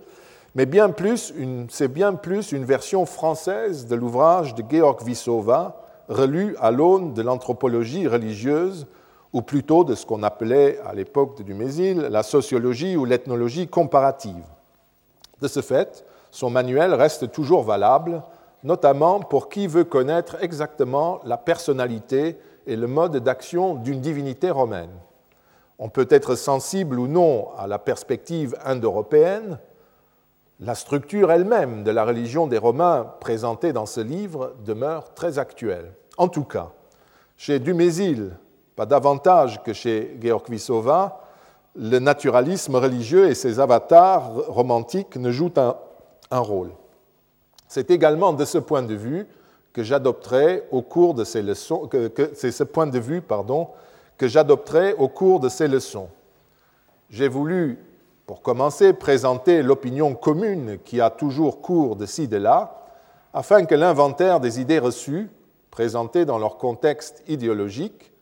mais 0.55 0.65
bien 0.65 0.89
plus 0.89 1.33
c'est 1.69 1.87
bien 1.87 2.13
plus 2.13 2.51
une 2.51 2.65
version 2.65 3.05
française 3.05 3.87
de 3.87 3.95
l'ouvrage 3.95 4.55
de 4.55 4.63
Georg 4.69 5.01
Vissova, 5.03 5.81
relu 6.09 6.55
à 6.59 6.71
l'aune 6.71 7.13
de 7.13 7.21
l'anthropologie 7.21 8.07
religieuse, 8.07 8.87
ou 9.33 9.41
plutôt 9.41 9.83
de 9.83 9.95
ce 9.95 10.05
qu'on 10.05 10.23
appelait 10.23 10.79
à 10.85 10.93
l'époque 10.93 11.37
de 11.37 11.43
Dumézil 11.43 11.97
la 11.97 12.23
sociologie 12.23 12.95
ou 12.95 13.03
l'ethnologie 13.03 13.67
comparative. 13.67 14.45
De 15.41 15.47
ce 15.47 15.61
fait, 15.61 16.05
son 16.31 16.49
manuel 16.49 16.93
reste 16.93 17.31
toujours 17.31 17.63
valable, 17.63 18.23
notamment 18.63 19.19
pour 19.19 19.49
qui 19.49 19.67
veut 19.67 19.83
connaître 19.83 20.37
exactement 20.41 21.19
la 21.25 21.37
personnalité 21.37 22.37
et 22.65 22.75
le 22.75 22.87
mode 22.87 23.17
d'action 23.17 23.75
d'une 23.75 23.99
divinité 23.99 24.51
romaine. 24.51 24.91
On 25.79 25.89
peut 25.89 26.07
être 26.09 26.35
sensible 26.35 26.99
ou 26.99 27.07
non 27.07 27.49
à 27.57 27.67
la 27.67 27.79
perspective 27.79 28.55
indo-européenne, 28.63 29.59
la 30.59 30.75
structure 30.75 31.31
elle-même 31.31 31.83
de 31.83 31.91
la 31.91 32.05
religion 32.05 32.47
des 32.47 32.59
Romains 32.59 33.11
présentée 33.19 33.73
dans 33.73 33.87
ce 33.87 33.99
livre 33.99 34.53
demeure 34.63 35.13
très 35.13 35.39
actuelle. 35.39 35.91
En 36.17 36.29
tout 36.29 36.45
cas, 36.45 36.69
chez 37.35 37.59
Dumézil, 37.59 38.31
pas 38.75 38.85
davantage 38.85 39.61
que 39.63 39.73
chez 39.73 40.17
Georg 40.21 40.43
le 41.75 41.99
naturalisme 41.99 42.75
religieux 42.75 43.29
et 43.29 43.35
ses 43.35 43.59
avatars 43.59 44.31
romantiques 44.47 45.15
ne 45.15 45.31
jouent 45.31 45.53
un, 45.57 46.39
rôle. 46.39 46.71
C'est 47.67 47.89
également 47.89 48.33
de 48.33 48.45
ce 48.45 48.59
point 48.59 48.83
de 48.83 48.93
vue 48.93 49.27
que 49.71 49.83
j'adopterai 49.83 50.63
au 50.71 50.83
cours 50.83 51.15
de 51.15 51.23
ces 51.23 51.41
leçons, 51.41 51.89
c'est 52.33 52.51
ce 52.51 52.63
point 52.63 52.85
de 52.85 52.99
vue, 52.99 53.21
pardon, 53.21 53.69
que 54.17 54.27
j'adopterai 54.27 54.93
au 54.93 55.07
cours 55.07 55.39
de 55.39 55.49
ces 55.49 55.67
leçons. 55.67 56.09
J'ai 57.09 57.27
voulu 57.27 57.79
pour 58.27 58.41
commencer, 58.41 58.93
présenter 58.93 59.63
l'opinion 59.63 60.13
commune 60.13 60.77
qui 60.85 61.01
a 61.01 61.09
toujours 61.09 61.61
cours 61.61 61.95
de 61.95 62.05
ci, 62.05 62.27
de 62.27 62.37
là, 62.37 62.85
afin 63.33 63.65
que 63.65 63.75
l'inventaire 63.75 64.39
des 64.39 64.61
idées 64.61 64.79
reçues, 64.79 65.29
présentées 65.71 66.25
dans 66.25 66.37
leur 66.37 66.57
contexte 66.57 67.23
idéologique, 67.27 68.12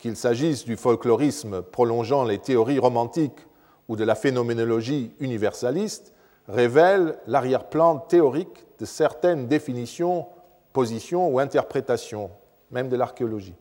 qu'il 0.00 0.16
s'agisse 0.16 0.64
du 0.64 0.76
folklorisme 0.76 1.62
prolongeant 1.62 2.24
les 2.24 2.38
théories 2.38 2.78
romantiques 2.78 3.46
ou 3.88 3.96
de 3.96 4.04
la 4.04 4.14
phénoménologie 4.14 5.12
universaliste, 5.20 6.12
révèle 6.48 7.18
l'arrière-plan 7.26 7.98
théorique 7.98 8.66
de 8.78 8.86
certaines 8.86 9.46
définitions, 9.46 10.26
positions 10.72 11.28
ou 11.28 11.38
interprétations, 11.38 12.30
même 12.70 12.88
de 12.88 12.96
l'archéologie. 12.96 13.54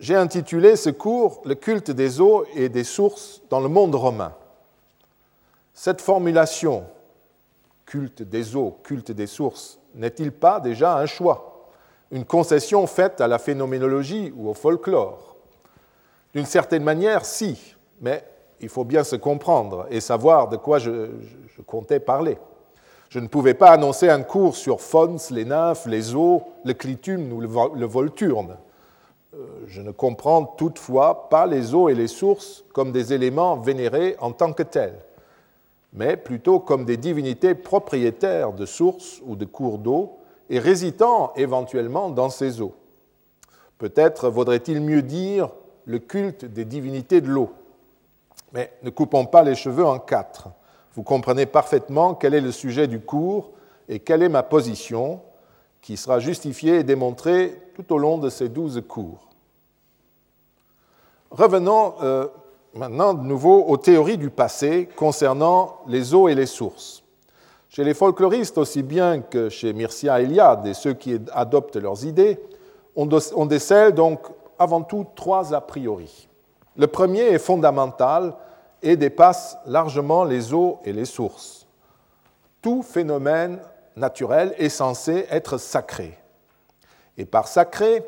J'ai 0.00 0.16
intitulé 0.16 0.76
ce 0.76 0.90
cours 0.90 1.42
Le 1.44 1.54
culte 1.54 1.90
des 1.90 2.20
eaux 2.20 2.44
et 2.54 2.68
des 2.68 2.84
sources 2.84 3.42
dans 3.50 3.60
le 3.60 3.68
monde 3.68 3.94
romain. 3.94 4.34
Cette 5.74 6.00
formulation, 6.00 6.84
culte 7.86 8.22
des 8.22 8.56
eaux, 8.56 8.78
culte 8.82 9.12
des 9.12 9.26
sources, 9.26 9.78
n'est-il 9.94 10.32
pas 10.32 10.60
déjà 10.60 10.96
un 10.98 11.06
choix, 11.06 11.57
une 12.10 12.24
concession 12.24 12.86
faite 12.86 13.20
à 13.20 13.28
la 13.28 13.38
phénoménologie 13.38 14.32
ou 14.36 14.48
au 14.48 14.54
folklore 14.54 15.36
D'une 16.34 16.46
certaine 16.46 16.82
manière, 16.84 17.24
si, 17.24 17.74
mais 18.00 18.24
il 18.60 18.68
faut 18.68 18.84
bien 18.84 19.04
se 19.04 19.16
comprendre 19.16 19.86
et 19.90 20.00
savoir 20.00 20.48
de 20.48 20.56
quoi 20.56 20.78
je, 20.78 21.10
comptais 21.66 22.00
parler. 22.00 22.38
Je 23.08 23.18
ne 23.18 23.26
pouvais 23.26 23.54
pas 23.54 23.70
annoncer 23.70 24.08
un 24.08 24.22
cours 24.22 24.56
sur 24.56 24.80
Fons, 24.80 25.16
les 25.30 25.44
nymphes, 25.44 25.86
les 25.86 26.14
eaux, 26.14 26.42
le 26.64 26.74
clitum 26.74 27.32
ou 27.32 27.40
le 27.40 27.86
volturne. 27.86 28.56
Euh, 29.34 29.46
je 29.66 29.82
ne 29.82 29.90
comprends 29.90 30.44
toutefois 30.44 31.28
pas 31.28 31.46
les 31.46 31.74
eaux 31.74 31.88
et 31.88 31.94
les 31.94 32.06
sources 32.06 32.64
comme 32.72 32.92
des 32.92 33.12
éléments 33.12 33.56
vénérés 33.56 34.16
en 34.20 34.32
tant 34.32 34.52
que 34.52 34.62
tels 34.62 34.98
mais 35.92 36.16
plutôt 36.16 36.60
comme 36.60 36.84
des 36.84 36.96
divinités 36.96 37.54
propriétaires 37.54 38.52
de 38.52 38.66
sources 38.66 39.20
ou 39.24 39.36
de 39.36 39.44
cours 39.44 39.78
d'eau 39.78 40.18
et 40.50 40.58
résidant 40.58 41.32
éventuellement 41.36 42.10
dans 42.10 42.30
ces 42.30 42.60
eaux. 42.60 42.74
Peut-être 43.78 44.28
vaudrait-il 44.28 44.80
mieux 44.80 45.02
dire 45.02 45.50
le 45.84 45.98
culte 45.98 46.44
des 46.44 46.64
divinités 46.64 47.20
de 47.20 47.28
l'eau. 47.28 47.50
Mais 48.52 48.72
ne 48.82 48.90
coupons 48.90 49.26
pas 49.26 49.42
les 49.42 49.54
cheveux 49.54 49.84
en 49.84 49.98
quatre. 49.98 50.48
Vous 50.94 51.02
comprenez 51.02 51.46
parfaitement 51.46 52.14
quel 52.14 52.34
est 52.34 52.40
le 52.40 52.52
sujet 52.52 52.86
du 52.86 53.00
cours 53.00 53.52
et 53.88 54.00
quelle 54.00 54.22
est 54.22 54.28
ma 54.28 54.42
position, 54.42 55.20
qui 55.80 55.96
sera 55.96 56.18
justifiée 56.18 56.80
et 56.80 56.84
démontrée 56.84 57.62
tout 57.74 57.92
au 57.92 57.98
long 57.98 58.18
de 58.18 58.28
ces 58.28 58.48
douze 58.48 58.82
cours. 58.86 59.28
Revenons 61.30 61.94
euh, 62.02 62.26
maintenant 62.74 63.14
de 63.14 63.22
nouveau 63.22 63.64
aux 63.64 63.76
théories 63.76 64.18
du 64.18 64.30
passé 64.30 64.88
concernant 64.96 65.78
les 65.86 66.14
eaux 66.14 66.28
et 66.28 66.34
les 66.34 66.46
sources. 66.46 67.04
Chez 67.78 67.84
les 67.84 67.94
folkloristes, 67.94 68.58
aussi 68.58 68.82
bien 68.82 69.20
que 69.20 69.48
chez 69.48 69.72
Mircea 69.72 70.20
Eliade 70.20 70.66
et 70.66 70.74
ceux 70.74 70.94
qui 70.94 71.16
adoptent 71.30 71.76
leurs 71.76 72.04
idées, 72.04 72.40
on 72.96 73.46
décèle 73.46 73.92
donc 73.92 74.18
avant 74.58 74.82
tout 74.82 75.06
trois 75.14 75.54
a 75.54 75.60
priori. 75.60 76.28
Le 76.76 76.88
premier 76.88 77.20
est 77.20 77.38
fondamental 77.38 78.34
et 78.82 78.96
dépasse 78.96 79.58
largement 79.64 80.24
les 80.24 80.52
eaux 80.52 80.80
et 80.84 80.92
les 80.92 81.04
sources. 81.04 81.68
Tout 82.62 82.82
phénomène 82.82 83.60
naturel 83.94 84.56
est 84.58 84.70
censé 84.70 85.26
être 85.30 85.56
sacré. 85.56 86.18
Et 87.16 87.26
par 87.26 87.46
sacré, 87.46 88.02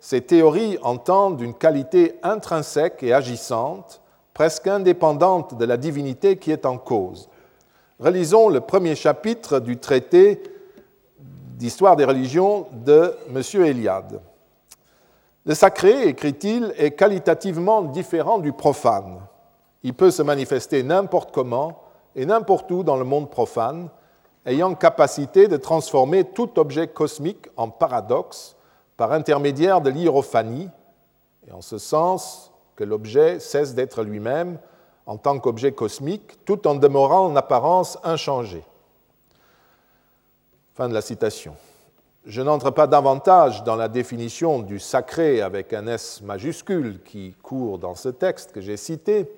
ces 0.00 0.20
théories 0.20 0.76
entendent 0.82 1.40
une 1.40 1.54
qualité 1.54 2.18
intrinsèque 2.22 3.02
et 3.02 3.14
agissante 3.14 4.02
presque 4.34 4.66
indépendante 4.66 5.56
de 5.56 5.64
la 5.64 5.78
divinité 5.78 6.36
qui 6.36 6.50
est 6.50 6.66
en 6.66 6.76
cause. 6.76 7.30
Relisons 8.00 8.48
le 8.48 8.60
premier 8.60 8.96
chapitre 8.96 9.60
du 9.60 9.76
traité 9.76 10.42
d'histoire 11.18 11.94
des 11.94 12.04
religions 12.04 12.66
de 12.72 13.16
M. 13.28 13.62
Eliade. 13.64 14.20
Le 15.46 15.54
sacré, 15.54 16.08
écrit-il, 16.08 16.74
est 16.76 16.90
qualitativement 16.90 17.82
différent 17.82 18.38
du 18.38 18.52
profane. 18.52 19.20
Il 19.84 19.94
peut 19.94 20.10
se 20.10 20.22
manifester 20.22 20.82
n'importe 20.82 21.32
comment 21.32 21.82
et 22.16 22.26
n'importe 22.26 22.68
où 22.72 22.82
dans 22.82 22.96
le 22.96 23.04
monde 23.04 23.30
profane, 23.30 23.88
ayant 24.44 24.74
capacité 24.74 25.46
de 25.46 25.56
transformer 25.56 26.24
tout 26.24 26.58
objet 26.58 26.88
cosmique 26.88 27.46
en 27.56 27.68
paradoxe 27.68 28.56
par 28.96 29.12
intermédiaire 29.12 29.80
de 29.80 29.90
l'hierophanie, 29.90 30.68
et 31.46 31.52
en 31.52 31.60
ce 31.60 31.78
sens, 31.78 32.52
que 32.74 32.82
l'objet 32.82 33.38
cesse 33.38 33.74
d'être 33.74 34.02
lui-même 34.02 34.58
en 35.06 35.16
tant 35.16 35.38
qu'objet 35.38 35.72
cosmique, 35.72 36.44
tout 36.44 36.66
en 36.66 36.74
demeurant 36.74 37.26
en 37.26 37.36
apparence 37.36 37.98
inchangé. 38.02 38.62
Fin 40.74 40.88
de 40.88 40.94
la 40.94 41.02
citation. 41.02 41.54
Je 42.26 42.40
n'entre 42.40 42.70
pas 42.70 42.86
davantage 42.86 43.64
dans 43.64 43.76
la 43.76 43.88
définition 43.88 44.60
du 44.60 44.78
sacré 44.78 45.42
avec 45.42 45.74
un 45.74 45.86
S 45.86 46.22
majuscule 46.22 47.00
qui 47.04 47.34
court 47.42 47.78
dans 47.78 47.94
ce 47.94 48.08
texte 48.08 48.52
que 48.52 48.62
j'ai 48.62 48.78
cité, 48.78 49.30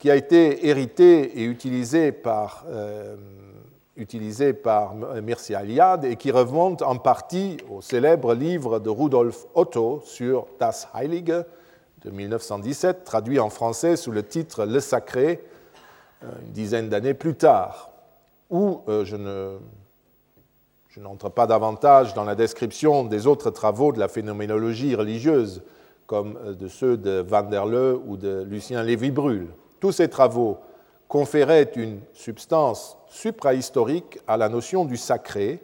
qui 0.00 0.10
a 0.10 0.16
été 0.16 0.66
hérité 0.66 1.40
et 1.40 1.44
utilisé 1.44 2.10
par, 2.10 2.64
euh, 2.68 3.16
utilisé 3.96 4.48
et 4.50 6.16
qui 6.16 6.30
remonte 6.30 6.82
en 6.82 6.96
partie 6.96 7.58
au 7.70 7.80
célèbre 7.80 8.34
livre 8.34 8.78
de 8.78 8.90
Rudolf 8.90 9.46
Otto 9.54 10.02
sur 10.04 10.46
Das 10.58 10.88
Heilige, 10.94 11.44
de 12.02 12.10
1917, 12.10 13.04
traduit 13.04 13.40
en 13.40 13.50
français 13.50 13.96
sous 13.96 14.12
le 14.12 14.22
titre 14.22 14.64
Le 14.64 14.80
Sacré, 14.80 15.44
euh, 16.22 16.26
une 16.42 16.52
dizaine 16.52 16.88
d'années 16.88 17.14
plus 17.14 17.34
tard, 17.34 17.90
où 18.50 18.82
euh, 18.88 19.04
je 19.04 19.16
ne, 19.16 19.58
je 20.88 21.00
n'entre 21.00 21.28
pas 21.28 21.46
davantage 21.46 22.14
dans 22.14 22.24
la 22.24 22.34
description 22.34 23.04
des 23.04 23.26
autres 23.26 23.50
travaux 23.50 23.92
de 23.92 23.98
la 23.98 24.08
phénoménologie 24.08 24.94
religieuse, 24.94 25.62
comme 26.06 26.38
euh, 26.44 26.54
de 26.54 26.68
ceux 26.68 26.96
de 26.96 27.20
Van 27.20 27.42
der 27.42 27.66
Leeuw 27.66 28.02
ou 28.06 28.16
de 28.16 28.44
Lucien 28.48 28.82
Lévy-Bruhl. 28.82 29.48
Tous 29.80 29.92
ces 29.92 30.08
travaux 30.08 30.58
conféraient 31.08 31.70
une 31.74 32.00
substance 32.12 32.96
suprahistorique 33.08 34.18
à 34.26 34.36
la 34.36 34.48
notion 34.48 34.84
du 34.84 34.96
sacré, 34.96 35.60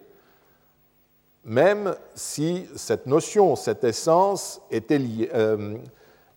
même 1.45 1.95
si 2.15 2.67
cette 2.75 3.07
notion, 3.07 3.55
cette 3.55 3.85
essence 3.85 4.63
était 4.71 4.99
liée, 4.99 5.31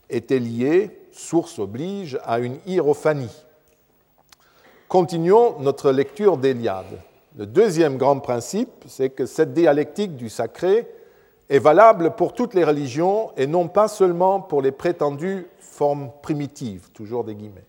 était 0.10 0.39
lié, 0.39 1.08
source 1.12 1.60
oblige, 1.60 2.20
à 2.24 2.39
une 2.39 2.58
hierophanie. 2.65 3.43
Continuons 4.88 5.60
notre 5.60 5.91
lecture 5.91 6.38
d'Eliade. 6.38 7.00
Le 7.38 7.46
deuxième 7.46 7.98
grand 7.98 8.20
principe, 8.20 8.86
c'est 8.88 9.10
que 9.10 9.26
cette 9.26 9.54
dialectique 9.54 10.15
du 10.15 10.30
sacré 10.30 10.88
est 11.50 11.60
valable 11.60 12.15
pour 12.15 12.34
toutes 12.34 12.54
les 12.54 12.63
religions 12.63 13.32
et 13.38 13.48
non 13.48 13.67
pas 13.67 13.88
seulement 13.88 14.39
pour 14.39 14.62
les 14.62 14.72
prétendues 14.72 15.48
formes 15.60 16.12
primitives, 16.22 16.89
toujours 16.93 17.24
des 17.24 17.36
guillemets. 17.36 17.65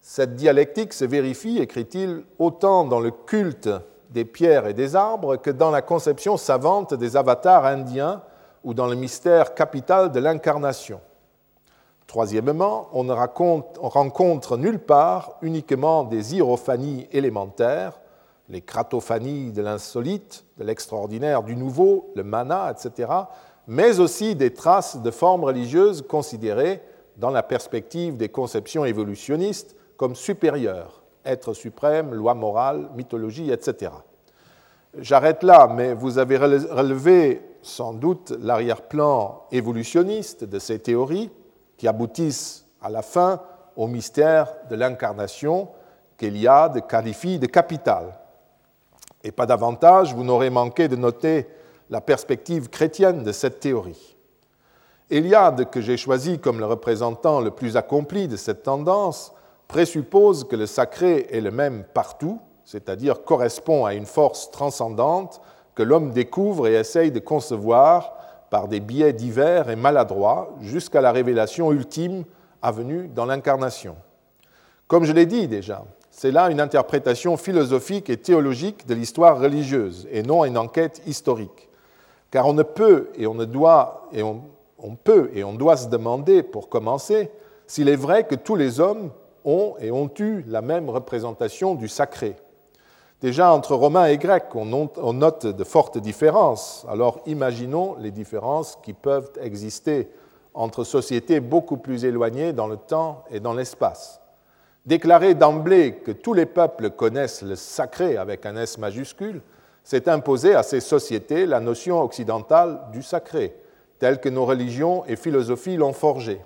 Cette 0.00 0.34
dialectique 0.34 0.92
se 0.92 1.04
vérifie, 1.04 1.58
écrit-il, 1.58 2.24
autant 2.38 2.84
dans 2.84 3.00
le 3.00 3.10
culte 3.10 3.68
des 4.10 4.24
pierres 4.24 4.66
et 4.66 4.74
des 4.74 4.96
arbres 4.96 5.36
que 5.36 5.50
dans 5.50 5.70
la 5.70 5.82
conception 5.82 6.36
savante 6.36 6.94
des 6.94 7.16
avatars 7.16 7.66
indiens 7.66 8.22
ou 8.64 8.74
dans 8.74 8.86
le 8.86 8.96
mystère 8.96 9.54
capital 9.54 10.10
de 10.10 10.20
l'incarnation. 10.20 11.00
Troisièmement, 12.10 12.88
on 12.92 13.04
ne 13.04 13.12
rencontre 13.12 14.56
nulle 14.56 14.80
part 14.80 15.38
uniquement 15.42 16.02
des 16.02 16.34
hierophanies 16.34 17.06
élémentaires, 17.12 18.00
les 18.48 18.62
cratophanies 18.62 19.52
de 19.52 19.62
l'insolite, 19.62 20.44
de 20.58 20.64
l'extraordinaire, 20.64 21.44
du 21.44 21.54
nouveau, 21.54 22.10
le 22.16 22.24
mana, 22.24 22.72
etc., 22.72 23.12
mais 23.68 24.00
aussi 24.00 24.34
des 24.34 24.52
traces 24.52 25.00
de 25.00 25.10
formes 25.12 25.44
religieuses 25.44 26.02
considérées, 26.02 26.82
dans 27.16 27.30
la 27.30 27.44
perspective 27.44 28.16
des 28.16 28.28
conceptions 28.28 28.84
évolutionnistes, 28.84 29.76
comme 29.96 30.16
supérieures, 30.16 31.04
être 31.24 31.52
suprême, 31.52 32.12
loi 32.12 32.34
morale, 32.34 32.90
mythologie, 32.96 33.52
etc. 33.52 33.92
J'arrête 34.98 35.44
là, 35.44 35.68
mais 35.72 35.94
vous 35.94 36.18
avez 36.18 36.38
relevé 36.38 37.40
sans 37.62 37.92
doute 37.92 38.32
l'arrière-plan 38.40 39.44
évolutionniste 39.52 40.42
de 40.42 40.58
ces 40.58 40.80
théories 40.80 41.30
qui 41.80 41.88
aboutissent 41.88 42.66
à 42.82 42.90
la 42.90 43.00
fin 43.00 43.40
au 43.74 43.86
mystère 43.86 44.52
de 44.68 44.76
l'incarnation 44.76 45.70
qu'Eliade 46.18 46.86
qualifie 46.86 47.38
de 47.38 47.46
capital. 47.46 48.20
Et 49.24 49.32
pas 49.32 49.46
davantage, 49.46 50.14
vous 50.14 50.22
n'aurez 50.22 50.50
manqué 50.50 50.88
de 50.88 50.96
noter 50.96 51.48
la 51.88 52.02
perspective 52.02 52.68
chrétienne 52.68 53.22
de 53.22 53.32
cette 53.32 53.60
théorie. 53.60 54.14
Eliade, 55.08 55.70
que 55.70 55.80
j'ai 55.80 55.96
choisi 55.96 56.38
comme 56.38 56.58
le 56.58 56.66
représentant 56.66 57.40
le 57.40 57.50
plus 57.50 57.78
accompli 57.78 58.28
de 58.28 58.36
cette 58.36 58.62
tendance, 58.62 59.32
présuppose 59.66 60.46
que 60.46 60.56
le 60.56 60.66
sacré 60.66 61.28
est 61.30 61.40
le 61.40 61.50
même 61.50 61.84
partout, 61.94 62.42
c'est-à-dire 62.66 63.24
correspond 63.24 63.86
à 63.86 63.94
une 63.94 64.04
force 64.04 64.50
transcendante 64.50 65.40
que 65.74 65.82
l'homme 65.82 66.10
découvre 66.10 66.68
et 66.68 66.74
essaye 66.74 67.10
de 67.10 67.20
concevoir 67.20 68.19
par 68.50 68.68
des 68.68 68.80
biais 68.80 69.12
divers 69.12 69.70
et 69.70 69.76
maladroits 69.76 70.54
jusqu'à 70.60 71.00
la 71.00 71.12
révélation 71.12 71.72
ultime 71.72 72.24
avenue 72.60 73.08
dans 73.08 73.24
l'incarnation. 73.24 73.96
Comme 74.88 75.04
je 75.04 75.12
l'ai 75.12 75.26
dit 75.26 75.48
déjà, 75.48 75.84
c'est 76.10 76.32
là 76.32 76.50
une 76.50 76.60
interprétation 76.60 77.36
philosophique 77.36 78.10
et 78.10 78.16
théologique 78.16 78.86
de 78.86 78.94
l'histoire 78.94 79.38
religieuse 79.38 80.08
et 80.10 80.22
non 80.22 80.44
une 80.44 80.58
enquête 80.58 81.00
historique. 81.06 81.68
Car 82.30 82.46
on 82.46 82.52
ne 82.52 82.64
peut 82.64 83.10
et 83.16 83.26
on 83.26 83.34
ne 83.34 83.44
doit 83.44 84.08
on 84.82 84.96
peut 84.96 85.30
et 85.34 85.44
on 85.44 85.54
doit 85.54 85.76
se 85.76 85.88
demander, 85.88 86.42
pour 86.42 86.68
commencer, 86.68 87.30
s'il 87.66 87.88
est 87.88 87.96
vrai 87.96 88.24
que 88.24 88.34
tous 88.34 88.56
les 88.56 88.80
hommes 88.80 89.10
ont 89.44 89.74
et 89.78 89.90
ont 89.90 90.10
eu 90.18 90.42
la 90.46 90.60
même 90.60 90.90
représentation 90.90 91.74
du 91.74 91.88
sacré. 91.88 92.36
Déjà 93.20 93.52
entre 93.52 93.74
Romains 93.74 94.06
et 94.06 94.16
Grecs, 94.16 94.54
on 94.54 94.64
note 95.12 95.46
de 95.46 95.64
fortes 95.64 95.98
différences. 95.98 96.86
Alors 96.88 97.20
imaginons 97.26 97.96
les 97.98 98.10
différences 98.10 98.78
qui 98.82 98.94
peuvent 98.94 99.30
exister 99.42 100.08
entre 100.54 100.84
sociétés 100.84 101.40
beaucoup 101.40 101.76
plus 101.76 102.06
éloignées 102.06 102.54
dans 102.54 102.66
le 102.66 102.78
temps 102.78 103.24
et 103.30 103.38
dans 103.38 103.52
l'espace. 103.52 104.20
Déclarer 104.86 105.34
d'emblée 105.34 105.96
que 105.96 106.12
tous 106.12 106.32
les 106.32 106.46
peuples 106.46 106.90
connaissent 106.90 107.42
le 107.42 107.56
sacré 107.56 108.16
avec 108.16 108.46
un 108.46 108.56
S 108.56 108.78
majuscule, 108.78 109.42
c'est 109.84 110.08
imposer 110.08 110.54
à 110.54 110.62
ces 110.62 110.80
sociétés 110.80 111.44
la 111.44 111.60
notion 111.60 112.00
occidentale 112.00 112.80
du 112.90 113.02
sacré, 113.02 113.54
telle 113.98 114.20
que 114.20 114.30
nos 114.30 114.46
religions 114.46 115.04
et 115.06 115.16
philosophies 115.16 115.76
l'ont 115.76 115.92
forgée. 115.92 116.40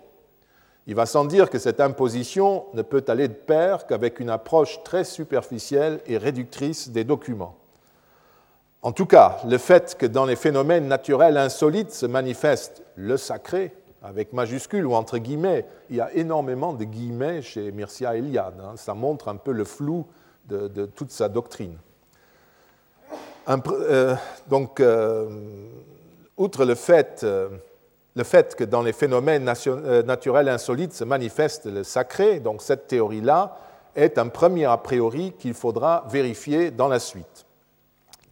Il 0.87 0.94
va 0.94 1.07
sans 1.07 1.25
dire 1.25 1.49
que 1.49 1.59
cette 1.59 1.81
imposition 1.81 2.66
ne 2.75 2.83
peut 2.83 3.05
aller 3.09 3.29
de 3.29 3.35
pair 3.35 3.87
qu'avec 3.87 4.20
une 4.20 4.29
approche 4.29 4.83
très 4.85 5.05
superficielle 5.05 6.01
et 6.07 6.18
réductrice 6.18 6.90
des 6.90 7.05
documents. 7.05 7.57
En 8.83 8.92
tout 8.92 9.07
cas, 9.07 9.38
le 9.49 9.57
fait 9.57 9.97
que 9.97 10.05
dans 10.05 10.27
les 10.27 10.37
phénomènes 10.37 10.88
naturels 10.88 11.38
insolites 11.38 11.92
se 11.92 12.05
manifeste 12.05 12.83
le 12.97 13.16
sacré, 13.16 13.73
avec 14.03 14.35
majuscule 14.35 14.85
ou 14.85 14.92
entre 14.92 15.16
guillemets, 15.16 15.64
il 15.88 15.97
y 15.97 16.01
a 16.03 16.12
énormément 16.12 16.75
de 16.75 16.85
guillemets 16.85 17.40
chez 17.40 17.73
Mircea 17.73 18.14
Eliade. 18.16 18.61
Hein. 18.62 18.75
ça 18.77 18.92
montre 18.92 19.29
un 19.29 19.37
peu 19.37 19.53
le 19.53 19.64
flou 19.64 20.07
de, 20.47 20.85
toute 20.85 21.11
sa 21.11 21.31
doctrine. 21.31 21.79
Euh, 23.49 24.14
donc, 24.49 24.81
euh, 24.81 25.31
outre 26.37 26.66
le 26.66 26.75
fait 26.75 27.23
euh, 27.23 27.49
le 28.16 28.24
fait 28.24 28.55
que 28.55 28.64
dans 28.64 28.83
les 28.83 28.92
phénomènes 28.92 29.53
euh, 29.66 30.03
naturels 30.03 30.48
insolites 30.48 30.92
se 30.92 31.05
manifeste 31.05 31.66
le 31.66 31.83
sacré, 31.83 32.40
donc 32.40 32.62
cette 32.62 32.87
théorie-là, 32.87 33.57
est 33.96 34.18
un 34.18 34.29
premier 34.29 34.64
a 34.64 34.77
priori 34.77 35.33
qu'il 35.38 35.55
faudra 35.55 36.05
vérifier 36.09 36.70
dans 36.70 36.88
la 36.88 36.98
suite. 36.98 37.46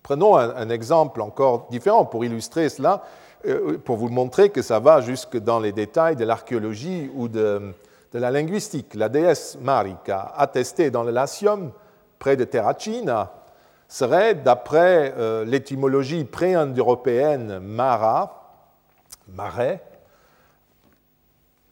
Prenons 0.03 0.37
un, 0.37 0.69
exemple 0.71 1.21
encore 1.21 1.69
différent 1.71 2.05
pour 2.05 2.25
illustrer 2.25 2.69
cela, 2.69 3.05
euh, 3.47 3.79
pour 3.79 3.97
vous 3.97 4.09
montrer 4.09 4.51
que 4.51 4.63
ça 4.63 4.81
va 4.81 5.01
jusque 5.01 5.37
dans 5.37 5.61
les 5.61 5.71
détails 5.71 6.17
de 6.17 6.25
l'archéologie 6.25 7.09
ou 7.15 7.29
de, 7.29 7.73
la 8.13 8.31
linguistique. 8.31 8.95
La 8.95 9.09
déesse 9.09 9.57
Marika, 9.61 10.33
attestée 10.37 10.91
dans 10.91 11.05
le 11.05 11.13
Latium, 11.13 11.71
près 12.19 12.37
de 12.37 12.45
Terracina, 12.45 13.33
serait, 13.87 14.35
d'après 14.35 15.15
euh, 15.17 15.45
l'étymologie 15.45 16.25
pré-indo-européenne 16.25 17.61
Mara, 17.61 18.42
marais, 19.35 19.83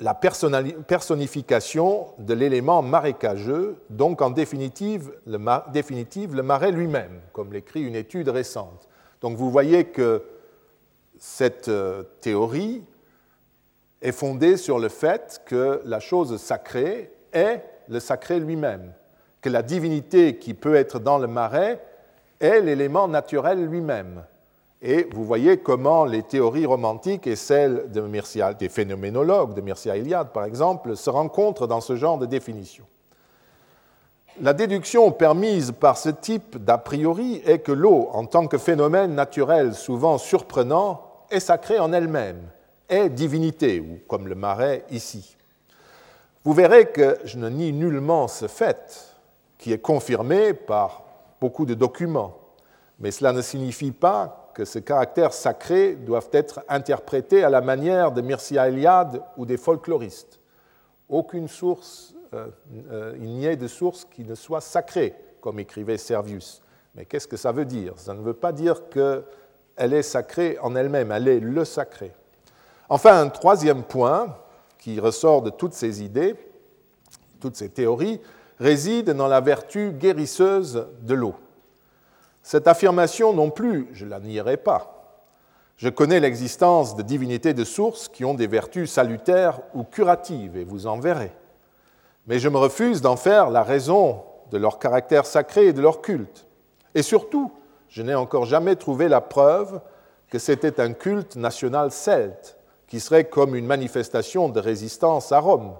la 0.00 0.14
personnification 0.14 2.06
de 2.18 2.34
l'élément 2.34 2.80
marécageux, 2.82 3.76
donc 3.90 4.22
en 4.22 4.30
définitive 4.30 5.12
le, 5.26 5.38
marais 6.42 6.72
lui-même, 6.72 7.20
comme 7.32 7.52
l'écrit 7.52 7.82
une 7.82 7.96
étude 7.96 8.30
récente. 8.30 8.88
Donc 9.20 9.36
vous 9.36 9.50
voyez 9.50 9.84
que 9.84 10.24
cette 11.18 11.68
euh, 11.68 12.02
théorie 12.22 12.82
est 14.00 14.12
fondée 14.12 14.56
sur 14.56 14.78
le 14.78 14.88
fait 14.88 15.42
que 15.44 15.82
la 15.84 16.00
chose 16.00 16.40
sacrée 16.40 17.12
est 17.34 17.62
le 17.88 18.00
sacré 18.00 18.40
lui-même, 18.40 18.94
que 19.42 19.50
la 19.50 19.62
divinité 19.62 20.38
qui 20.38 20.54
peut 20.54 20.76
être 20.76 20.98
dans 20.98 21.18
le 21.18 21.26
marais 21.26 21.84
est 22.40 22.60
l'élément 22.60 23.06
naturel 23.06 23.66
lui-même. 23.66 24.24
Et 24.82 25.06
vous 25.12 25.24
voyez 25.24 25.58
comment 25.58 26.06
les 26.06 26.22
théories 26.22 26.64
romantiques 26.64 27.26
et 27.26 27.36
celles 27.36 27.90
de 27.90 28.52
des 28.54 28.68
phénoménologues, 28.70 29.52
de 29.54 29.60
Mircea 29.60 29.96
Eliade 29.96 30.32
par 30.32 30.44
exemple, 30.44 30.96
se 30.96 31.10
rencontrent 31.10 31.66
dans 31.66 31.82
ce 31.82 31.96
genre 31.96 32.16
de 32.16 32.24
définition. 32.24 32.84
La 34.40 34.54
déduction 34.54 35.12
permise 35.12 35.72
par 35.72 35.98
ce 35.98 36.08
type 36.08 36.56
d'a 36.56 36.78
priori 36.78 37.42
est 37.44 37.58
que 37.58 37.72
l'eau, 37.72 38.08
en 38.12 38.24
tant 38.24 38.46
que 38.46 38.56
phénomène 38.56 39.14
naturel 39.14 39.74
souvent 39.74 40.16
surprenant, 40.16 41.02
est 41.30 41.40
sacrée 41.40 41.78
en 41.78 41.92
elle-même, 41.92 42.40
est 42.88 43.10
divinité, 43.10 43.80
ou 43.80 43.98
comme 44.08 44.28
le 44.28 44.34
marais 44.34 44.84
ici. 44.90 45.36
Vous 46.42 46.54
verrez 46.54 46.86
que 46.86 47.18
je 47.24 47.36
ne 47.36 47.50
nie 47.50 47.74
nullement 47.74 48.28
ce 48.28 48.48
fait, 48.48 49.14
qui 49.58 49.74
est 49.74 49.78
confirmé 49.78 50.54
par 50.54 51.02
beaucoup 51.38 51.66
de 51.66 51.74
documents, 51.74 52.38
mais 52.98 53.10
cela 53.10 53.34
ne 53.34 53.42
signifie 53.42 53.92
pas 53.92 54.39
que 54.52 54.64
ces 54.64 54.82
caractères 54.82 55.32
sacrés 55.32 55.94
doivent 55.94 56.30
être 56.32 56.62
interprétés 56.68 57.44
à 57.44 57.50
la 57.50 57.60
manière 57.60 58.12
de 58.12 58.20
Mircea 58.20 58.68
Eliade 58.68 59.22
ou 59.36 59.46
des 59.46 59.56
folkloristes. 59.56 60.40
Aucune 61.08 61.48
source, 61.48 62.14
euh, 62.34 62.48
euh, 62.90 63.14
il 63.20 63.30
n'y 63.30 63.46
ait 63.46 63.56
de 63.56 63.66
source 63.66 64.04
qui 64.04 64.24
ne 64.24 64.34
soit 64.34 64.60
sacrée, 64.60 65.14
comme 65.40 65.58
écrivait 65.58 65.98
Servius. 65.98 66.62
Mais 66.94 67.04
qu'est-ce 67.04 67.28
que 67.28 67.36
ça 67.36 67.52
veut 67.52 67.64
dire? 67.64 67.94
Ça 67.96 68.14
ne 68.14 68.20
veut 68.20 68.34
pas 68.34 68.52
dire 68.52 68.88
qu'elle 68.88 69.92
est 69.92 70.02
sacrée 70.02 70.58
en 70.62 70.74
elle-même, 70.74 71.12
elle 71.12 71.28
est 71.28 71.40
le 71.40 71.64
sacré. 71.64 72.12
Enfin, 72.88 73.20
un 73.20 73.28
troisième 73.28 73.84
point 73.84 74.36
qui 74.78 74.98
ressort 74.98 75.42
de 75.42 75.50
toutes 75.50 75.74
ces 75.74 76.02
idées, 76.02 76.34
toutes 77.40 77.56
ces 77.56 77.68
théories, 77.68 78.20
réside 78.58 79.10
dans 79.10 79.28
la 79.28 79.40
vertu 79.40 79.92
guérisseuse 79.92 80.86
de 81.02 81.14
l'eau. 81.14 81.34
Cette 82.42 82.68
affirmation 82.68 83.32
non 83.32 83.50
plus, 83.50 83.88
je 83.92 84.04
ne 84.04 84.10
la 84.10 84.20
nierai 84.20 84.56
pas. 84.56 84.96
Je 85.76 85.88
connais 85.88 86.20
l'existence 86.20 86.94
de 86.94 87.02
divinités 87.02 87.54
de 87.54 87.64
source 87.64 88.08
qui 88.08 88.24
ont 88.24 88.34
des 88.34 88.46
vertus 88.46 88.90
salutaires 88.90 89.60
ou 89.74 89.84
curatives, 89.84 90.56
et 90.56 90.64
vous 90.64 90.86
en 90.86 90.98
verrez. 90.98 91.32
Mais 92.26 92.38
je 92.38 92.48
me 92.48 92.58
refuse 92.58 93.00
d'en 93.00 93.16
faire 93.16 93.50
la 93.50 93.62
raison 93.62 94.22
de 94.50 94.58
leur 94.58 94.78
caractère 94.78 95.26
sacré 95.26 95.68
et 95.68 95.72
de 95.72 95.80
leur 95.80 96.02
culte. 96.02 96.46
Et 96.94 97.02
surtout, 97.02 97.52
je 97.88 98.02
n'ai 98.02 98.14
encore 98.14 98.44
jamais 98.44 98.76
trouvé 98.76 99.08
la 99.08 99.20
preuve 99.20 99.80
que 100.28 100.38
c'était 100.38 100.80
un 100.80 100.92
culte 100.92 101.36
national 101.36 101.90
celte, 101.90 102.56
qui 102.86 103.00
serait 103.00 103.28
comme 103.28 103.54
une 103.54 103.66
manifestation 103.66 104.48
de 104.48 104.60
résistance 104.60 105.32
à 105.32 105.38
Rome, 105.38 105.74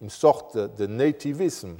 une 0.00 0.10
sorte 0.10 0.56
de 0.56 0.86
nativisme 0.86 1.76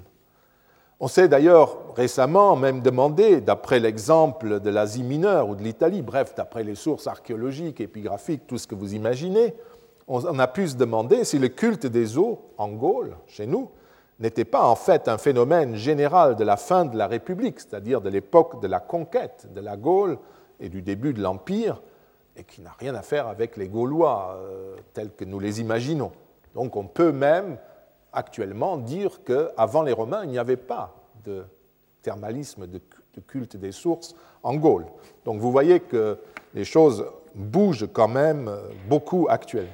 on 1.01 1.09
s'est 1.09 1.29
d'ailleurs 1.29 1.79
récemment 1.97 2.57
même 2.57 2.81
demandé, 2.81 3.41
d'après 3.41 3.81
l'exemple 3.81 4.61
de 4.61 4.71
l'Asie 4.71 5.03
mineure 5.03 5.49
ou 5.49 5.57
de 5.57 5.63
l'Italie, 5.63 6.03
bref, 6.03 6.35
d'après 6.35 6.65
les 6.65 6.75
sources 6.75 7.07
archéologiques, 7.07 7.81
épigraphiques, 7.81 8.47
tout 8.47 8.59
ce 8.59 8.67
que 8.67 8.75
vous 8.75 8.95
imaginez, 8.95 9.55
on 10.07 10.39
a 10.39 10.47
pu 10.47 10.69
se 10.69 10.77
demander 10.77 11.25
si 11.25 11.39
le 11.39 11.49
culte 11.49 11.87
des 11.87 12.19
eaux 12.19 12.41
en 12.59 12.69
Gaule, 12.69 13.17
chez 13.27 13.47
nous, 13.47 13.71
n'était 14.21 14.45
pas 14.45 14.65
en 14.65 14.77
fait 14.77 15.09
un 15.09 15.19
phénomène 15.19 15.77
général 15.77 16.37
de 16.37 16.45
la 16.45 16.57
fin 16.57 16.85
de 16.85 16.97
la 16.97 17.07
République, 17.07 17.61
c'est-à-dire 17.61 18.01
de 18.01 18.11
l'époque 18.11 18.61
de 18.61 18.69
la 18.69 18.81
conquête 18.81 19.49
de 19.55 19.61
la 19.61 19.77
Gaule 19.77 20.19
et 20.61 20.69
du 20.69 20.83
début 20.83 21.13
de 21.13 21.23
l'Empire, 21.23 21.83
et 22.37 22.45
qui 22.45 22.61
n'a 22.61 22.75
rien 22.79 22.95
à 22.95 23.03
faire 23.03 23.29
avec 23.29 23.57
les 23.57 23.69
Gaulois 23.69 24.37
euh, 24.39 24.77
tels 24.93 25.11
que 25.11 25.25
nous 25.25 25.39
les 25.41 25.61
imaginons. 25.61 26.13
Donc 26.55 26.77
on 26.77 26.87
peut 26.87 27.13
même 27.13 27.59
actuellement 28.15 28.77
dire 28.77 29.21
qu'avant 29.25 29.83
les 29.83 29.93
Romains, 29.93 30.25
il 30.25 30.31
n'y 30.31 30.39
avait 30.39 30.57
pas 30.57 30.95
de 31.25 31.45
thermalisme, 32.03 32.67
de 32.67 32.81
culte 33.27 33.57
des 33.57 33.73
sources 33.73 34.15
en 34.43 34.55
Gaule. 34.55 34.87
Donc 35.25 35.41
vous 35.41 35.51
voyez 35.51 35.81
que 35.81 36.19
les 36.55 36.65
choses 36.65 37.07
bougent 37.35 37.89
quand 37.93 38.09
même 38.09 38.51
beaucoup 38.89 39.27
actuellement. 39.29 39.71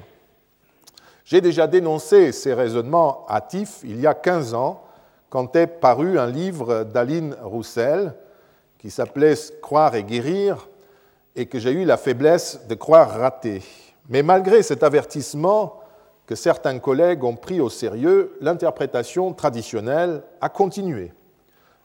J'ai 1.23 1.41
déjà 1.41 1.67
dénoncé 1.67 2.31
ces 2.31 2.53
raisonnements 2.53 3.25
hâtifs 3.29 3.81
il 3.83 3.99
y 3.99 4.07
a 4.07 4.13
15 4.13 4.53
ans, 4.53 4.83
quand 5.29 5.55
est 5.55 5.67
paru 5.67 6.19
un 6.19 6.27
livre 6.27 6.83
d'Aline 6.83 7.35
Roussel 7.41 8.13
qui 8.79 8.89
s'appelait 8.89 9.35
Croire 9.61 9.95
et 9.95 10.03
guérir, 10.03 10.67
et 11.35 11.45
que 11.45 11.59
j'ai 11.59 11.71
eu 11.71 11.85
la 11.85 11.97
faiblesse 11.97 12.67
de 12.67 12.75
croire 12.75 13.11
rater. 13.11 13.61
Mais 14.09 14.23
malgré 14.23 14.63
cet 14.63 14.83
avertissement, 14.83 15.80
que 16.25 16.35
certains 16.35 16.79
collègues 16.79 17.23
ont 17.23 17.35
pris 17.35 17.59
au 17.59 17.69
sérieux, 17.69 18.37
l'interprétation 18.41 19.33
traditionnelle 19.33 20.23
a 20.39 20.49
continué. 20.49 21.13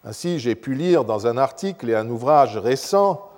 Ainsi, 0.05 0.39
j'ai 0.39 0.55
pu 0.55 0.74
lire 0.74 1.05
dans 1.05 1.26
un 1.26 1.37
article 1.37 1.91
et 1.91 1.95
un 1.95 2.09
ouvrage 2.09 2.57
récent 2.57 3.28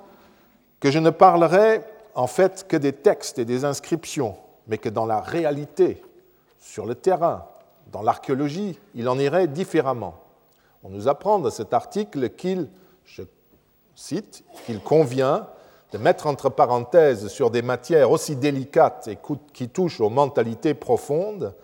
que 0.80 0.90
je 0.90 0.98
ne 0.98 1.10
parlerai 1.10 1.82
en 2.14 2.26
fait 2.26 2.66
que 2.68 2.76
des 2.76 2.92
textes 2.92 3.38
et 3.38 3.44
des 3.44 3.64
inscriptions, 3.64 4.36
mais 4.66 4.78
que 4.78 4.88
dans 4.88 5.06
la 5.06 5.20
réalité, 5.20 6.02
sur 6.58 6.84
le 6.84 6.94
terrain, 6.94 7.46
dans 7.90 8.02
l'archéologie, 8.02 8.78
il 8.94 9.08
en 9.08 9.18
irait 9.18 9.46
différemment. 9.46 10.14
On 10.84 10.90
nous 10.90 11.08
apprend 11.08 11.38
dans 11.38 11.50
cet 11.50 11.72
article 11.72 12.30
qu'il, 12.30 12.68
je 13.04 13.22
cite, 13.94 14.44
qu'il 14.66 14.80
convient 14.80 15.46
de 15.92 15.98
mettre 15.98 16.26
entre 16.26 16.50
parenthèses 16.50 17.28
sur 17.28 17.50
des 17.50 17.62
matières 17.62 18.10
aussi 18.10 18.36
délicates 18.36 19.08
et 19.08 19.18
qui 19.52 19.68
touchent 19.68 20.00
aux 20.00 20.10
mentalités 20.10 20.74
profondes 20.74 21.54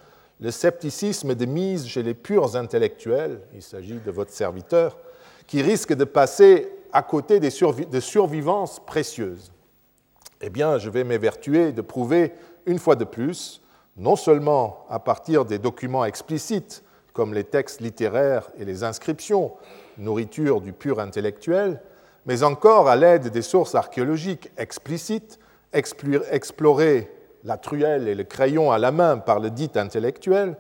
le 0.40 0.50
scepticisme 0.50 1.34
de 1.34 1.46
mise 1.46 1.86
chez 1.86 2.02
les 2.02 2.14
purs 2.14 2.56
intellectuels, 2.56 3.40
il 3.54 3.62
s'agit 3.62 4.00
de 4.04 4.10
votre 4.10 4.32
serviteur, 4.32 4.98
qui 5.46 5.62
risque 5.62 5.92
de 5.94 6.04
passer 6.04 6.68
à 6.92 7.02
côté 7.02 7.40
des 7.40 7.50
de 7.50 8.00
survivances 8.00 8.84
précieuses. 8.84 9.52
Eh 10.40 10.50
bien, 10.50 10.78
je 10.78 10.90
vais 10.90 11.04
m'évertuer 11.04 11.72
de 11.72 11.80
prouver 11.82 12.32
une 12.66 12.78
fois 12.78 12.96
de 12.96 13.04
plus, 13.04 13.62
non 13.96 14.16
seulement 14.16 14.84
à 14.90 14.98
partir 14.98 15.44
des 15.44 15.58
documents 15.58 16.04
explicites 16.04 16.82
comme 17.12 17.32
les 17.32 17.44
textes 17.44 17.80
littéraires 17.80 18.50
et 18.58 18.64
les 18.64 18.82
inscriptions, 18.82 19.52
nourriture 19.98 20.60
du 20.60 20.72
pur 20.72 20.98
intellectuel, 20.98 21.80
mais 22.26 22.42
encore 22.42 22.88
à 22.88 22.96
l'aide 22.96 23.28
des 23.28 23.42
sources 23.42 23.74
archéologiques 23.74 24.50
explicites, 24.56 25.38
explorer 25.72 27.10
la 27.44 27.58
truelle 27.58 28.08
et 28.08 28.14
le 28.14 28.24
crayon 28.24 28.72
à 28.72 28.78
la 28.78 28.90
main 28.90 29.18
par 29.18 29.40
le 29.40 29.50
dit 29.50 29.70
intellectuel, 29.74 30.56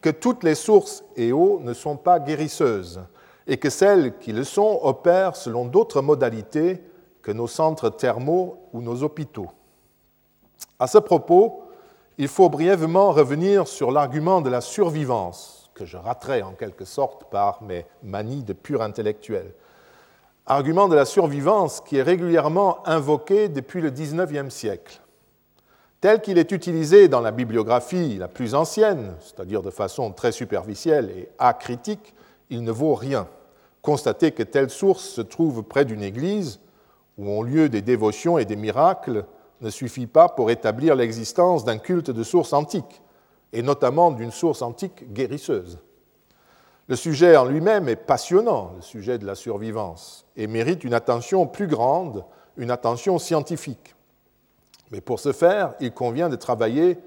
que 0.00 0.10
toutes 0.10 0.44
les 0.44 0.54
sources 0.54 1.04
et 1.16 1.32
eaux 1.32 1.60
ne 1.62 1.74
sont 1.74 1.96
pas 1.96 2.18
guérisseuses 2.18 3.00
et 3.46 3.56
que 3.56 3.70
celles 3.70 4.18
qui 4.18 4.32
le 4.32 4.44
sont 4.44 4.80
opèrent 4.82 5.36
selon 5.36 5.64
d'autres 5.64 6.00
modalités 6.00 6.82
que 7.22 7.32
nos 7.32 7.46
centres 7.46 7.90
thermaux 7.90 8.58
ou 8.72 8.82
nos 8.82 9.02
hôpitaux. 9.02 9.50
À 10.78 10.86
ce 10.86 10.98
propos, 10.98 11.62
il 12.18 12.28
faut 12.28 12.48
brièvement 12.48 13.12
revenir 13.12 13.68
sur 13.68 13.90
l'argument 13.90 14.40
de 14.40 14.50
la 14.50 14.60
survivance, 14.60 15.70
que 15.74 15.84
je 15.84 15.96
raterai 15.96 16.42
en 16.42 16.52
quelque 16.52 16.84
sorte 16.84 17.30
par 17.30 17.62
mes 17.62 17.86
manies 18.02 18.42
de 18.42 18.52
pur 18.52 18.82
intellectuel. 18.82 19.54
Argument 20.46 20.88
de 20.88 20.96
la 20.96 21.04
survivance 21.04 21.80
qui 21.80 21.98
est 21.98 22.02
régulièrement 22.02 22.86
invoqué 22.86 23.48
depuis 23.48 23.80
le 23.80 23.90
XIXe 23.90 24.52
siècle. 24.52 25.00
Tel 26.00 26.20
qu'il 26.20 26.36
est 26.36 26.50
utilisé 26.50 27.06
dans 27.06 27.20
la 27.20 27.30
bibliographie 27.30 28.16
la 28.18 28.26
plus 28.26 28.56
ancienne, 28.56 29.14
c'est-à-dire 29.20 29.62
de 29.62 29.70
façon 29.70 30.10
très 30.10 30.32
superficielle 30.32 31.10
et 31.16 31.28
acritique, 31.38 32.12
il 32.50 32.64
ne 32.64 32.72
vaut 32.72 32.94
rien. 32.94 33.28
Constater 33.82 34.32
que 34.32 34.42
telle 34.42 34.70
source 34.70 35.04
se 35.04 35.20
trouve 35.20 35.62
près 35.62 35.84
d'une 35.84 36.02
église 36.02 36.58
où 37.18 37.28
ont 37.30 37.42
lieu 37.42 37.68
des 37.68 37.82
dévotions 37.82 38.36
et 38.36 38.44
des 38.44 38.56
miracles 38.56 39.24
ne 39.60 39.70
suffit 39.70 40.08
pas 40.08 40.28
pour 40.28 40.50
établir 40.50 40.96
l'existence 40.96 41.64
d'un 41.64 41.78
culte 41.78 42.10
de 42.10 42.22
source 42.24 42.52
antique, 42.52 43.00
et 43.52 43.62
notamment 43.62 44.10
d'une 44.10 44.32
source 44.32 44.60
antique 44.60 45.12
guérisseuse. 45.12 45.78
Le 46.92 46.96
sujet 46.96 47.38
en 47.38 47.46
lui-même 47.46 47.88
est 47.88 47.96
passionnant, 47.96 48.72
le 48.76 48.82
sujet 48.82 49.16
de 49.16 49.24
la 49.24 49.34
survivance, 49.34 50.26
et 50.36 50.46
mérite 50.46 50.84
une 50.84 50.92
attention 50.92 51.46
plus 51.46 51.66
grande, 51.66 52.22
une 52.58 52.70
attention 52.70 53.18
scientifique. 53.18 53.94
Mais 54.90 55.00
pour 55.00 55.18
ce 55.18 55.32
faire, 55.32 55.72
il 55.80 55.94
convient 55.94 56.28
de 56.28 56.36
travailler 56.36 56.98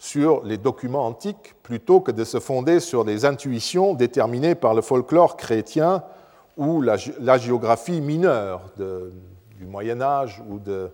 sur 0.00 0.42
les 0.42 0.58
documents 0.58 1.06
antiques 1.06 1.54
plutôt 1.62 2.00
que 2.00 2.10
de 2.10 2.24
se 2.24 2.40
fonder 2.40 2.80
sur 2.80 3.04
des 3.04 3.24
intuitions 3.24 3.94
déterminées 3.94 4.56
par 4.56 4.74
le 4.74 4.82
folklore 4.82 5.36
chrétien 5.36 6.02
ou 6.56 6.82
la, 6.82 6.96
géographie 7.38 8.00
mineure 8.00 8.62
du 8.76 9.64
Moyen 9.64 10.02
Âge 10.02 10.42
ou 10.48 10.58
de, 10.58 10.90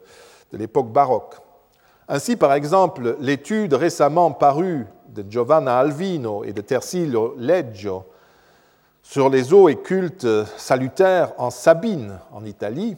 de 0.52 0.58
l'époque 0.58 0.92
baroque. 0.92 1.36
Ainsi, 2.06 2.36
par 2.36 2.52
exemple, 2.52 3.16
l'étude 3.18 3.72
récemment 3.72 4.30
parue 4.30 4.86
de 5.08 5.24
Giovanna 5.26 5.78
Alvino 5.78 6.44
et 6.44 6.52
de 6.52 6.60
Tersillo 6.60 7.34
Leggio 7.38 8.04
sur 9.08 9.30
les 9.30 9.54
eaux 9.54 9.68
et 9.68 9.76
cultes 9.76 10.26
salutaires 10.56 11.32
en 11.38 11.50
Sabine, 11.50 12.18
en 12.32 12.44
Italie, 12.44 12.96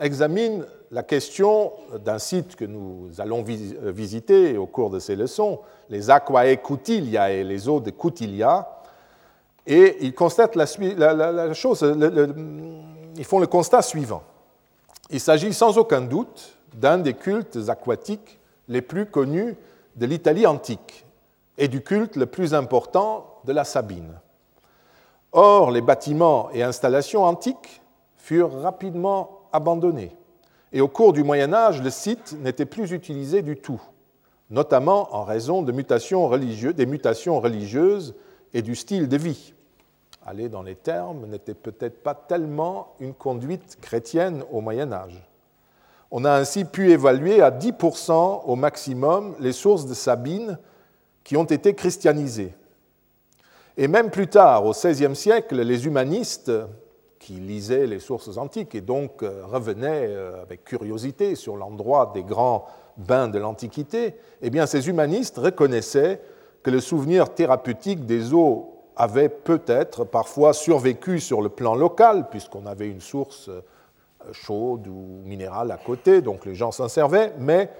examine 0.00 0.64
la 0.90 1.02
question 1.02 1.70
d'un 2.02 2.18
site 2.18 2.56
que 2.56 2.64
nous 2.64 3.10
allons 3.18 3.42
visiter 3.42 4.56
au 4.56 4.64
cours 4.64 4.88
de 4.88 4.98
ces 4.98 5.14
leçons, 5.14 5.60
les 5.90 6.08
Aquae 6.08 6.56
Cutilia 6.56 7.30
et 7.30 7.44
les 7.44 7.68
eaux 7.68 7.80
de 7.80 7.90
Cutilia, 7.90 8.80
et 9.66 9.98
ils 10.00 10.14
constatent 10.14 10.56
la 10.56 11.52
chose, 11.52 11.84
ils 13.16 13.24
font 13.24 13.38
le 13.38 13.46
constat 13.46 13.82
suivant. 13.82 14.22
Il 15.10 15.20
s'agit 15.20 15.52
sans 15.52 15.76
aucun 15.76 16.00
doute 16.00 16.56
d'un 16.72 16.96
des 16.96 17.12
cultes 17.12 17.58
aquatiques 17.68 18.38
les 18.68 18.80
plus 18.80 19.04
connus 19.04 19.56
de 19.94 20.06
l'Italie 20.06 20.46
antique 20.46 21.04
et 21.58 21.68
du 21.68 21.82
culte 21.82 22.16
le 22.16 22.24
plus 22.24 22.54
important 22.54 23.26
de 23.44 23.52
la 23.52 23.64
Sabine. 23.64 24.14
Or, 25.34 25.70
les 25.70 25.82
bâtiments 25.82 26.48
et 26.52 26.62
installations 26.62 27.24
antiques 27.24 27.82
furent 28.16 28.62
rapidement 28.62 29.42
abandonnés 29.52 30.16
et 30.74 30.80
au 30.80 30.88
cours 30.88 31.12
du 31.12 31.22
Moyen 31.22 31.52
Âge, 31.54 31.80
le 31.80 31.88
site 31.88 32.36
n'était 32.40 32.66
plus 32.66 32.90
utilisé 32.90 33.42
du 33.42 33.56
tout, 33.56 33.80
notamment 34.50 35.14
en 35.14 35.22
raison 35.22 35.62
des 35.62 35.72
mutations 35.72 36.26
religieuses 36.26 38.14
et 38.52 38.60
du 38.60 38.74
style 38.74 39.08
de 39.08 39.16
vie. 39.16 39.54
Aller 40.26 40.48
dans 40.48 40.64
les 40.64 40.74
termes 40.74 41.26
n'était 41.26 41.54
peut-être 41.54 42.02
pas 42.02 42.14
tellement 42.14 42.88
une 42.98 43.14
conduite 43.14 43.78
chrétienne 43.80 44.42
au 44.50 44.60
Moyen 44.60 44.92
Âge. 44.92 45.24
On 46.10 46.24
a 46.24 46.32
ainsi 46.32 46.64
pu 46.64 46.90
évaluer 46.90 47.40
à 47.40 47.52
10% 47.52 48.42
au 48.44 48.56
maximum 48.56 49.36
les 49.38 49.52
sources 49.52 49.86
de 49.86 49.94
Sabine 49.94 50.58
qui 51.22 51.36
ont 51.36 51.44
été 51.44 51.74
christianisées. 51.74 52.52
Et 53.76 53.88
même 53.88 54.10
plus 54.10 54.28
tard, 54.28 54.66
au 54.66 54.70
XVIe 54.70 55.16
siècle, 55.16 55.60
les 55.60 55.86
humanistes 55.86 56.52
qui 57.18 57.34
lisaient 57.34 57.86
les 57.86 57.98
sources 57.98 58.36
antiques 58.36 58.74
et 58.74 58.80
donc 58.80 59.22
euh, 59.22 59.42
revenaient 59.46 60.06
euh, 60.08 60.42
avec 60.42 60.62
curiosité 60.62 61.34
sur 61.34 61.56
l'endroit 61.56 62.12
des 62.14 62.22
grands 62.22 62.66
bains 62.98 63.28
de 63.28 63.38
l'Antiquité, 63.38 64.14
eh 64.42 64.50
bien 64.50 64.66
ces 64.66 64.88
humanistes 64.88 65.38
reconnaissaient 65.38 66.20
que 66.62 66.70
le 66.70 66.80
souvenir 66.80 67.34
thérapeutique 67.34 68.06
des 68.06 68.32
eaux 68.32 68.74
avait 68.94 69.28
peut-être 69.28 70.04
parfois 70.04 70.52
survécu 70.52 71.18
sur 71.18 71.42
le 71.42 71.48
plan 71.48 71.74
local, 71.74 72.28
puisqu'on 72.30 72.66
avait 72.66 72.88
une 72.88 73.00
source 73.00 73.48
euh, 73.48 73.62
chaude 74.32 74.86
ou 74.86 75.22
minérale 75.24 75.70
à 75.72 75.78
côté, 75.78 76.20
donc 76.20 76.46
les 76.46 76.54
gens 76.54 76.70
s'en 76.70 76.88
servaient, 76.88 77.32
mais 77.38 77.70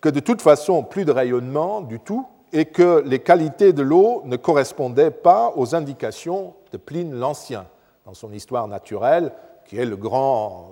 que 0.00 0.08
de 0.08 0.20
toute 0.20 0.42
façon, 0.42 0.82
plus 0.82 1.04
de 1.04 1.12
rayonnement 1.12 1.80
du 1.80 2.00
tout, 2.00 2.26
et 2.54 2.66
que 2.66 3.02
les 3.04 3.18
qualités 3.18 3.72
de 3.72 3.82
l'eau 3.82 4.22
ne 4.24 4.36
correspondaient 4.36 5.10
pas 5.10 5.52
aux 5.56 5.74
indications 5.74 6.54
de 6.70 6.76
Pline 6.76 7.12
l'Ancien 7.12 7.66
dans 8.06 8.14
son 8.14 8.32
histoire 8.32 8.68
naturelle, 8.68 9.32
qui 9.66 9.76
est 9.76 9.84
le 9.84 9.96
grand, 9.96 10.70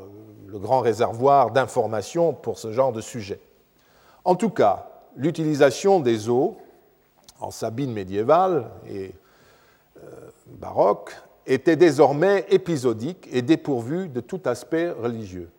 réservoir 0.80 1.50
d'informations 1.50 2.34
pour 2.34 2.58
ce 2.58 2.70
genre 2.70 2.92
de 2.92 3.00
sujet. 3.00 3.40
En 4.24 4.36
tout 4.36 4.50
cas, 4.50 4.90
l'utilisation 5.16 5.98
des 5.98 6.28
eaux 6.28 6.56
en 7.40 7.50
Sabine 7.50 7.92
médiévale 7.92 8.70
et 8.88 9.12
euh, 10.04 10.08
baroque 10.46 11.16
était 11.46 11.74
désormais 11.74 12.46
épisodique 12.50 13.28
et 13.32 13.42
dépourvue 13.42 14.08
de 14.08 14.20
tout 14.20 14.40
aspect 14.44 14.90
religieux. 14.90 15.50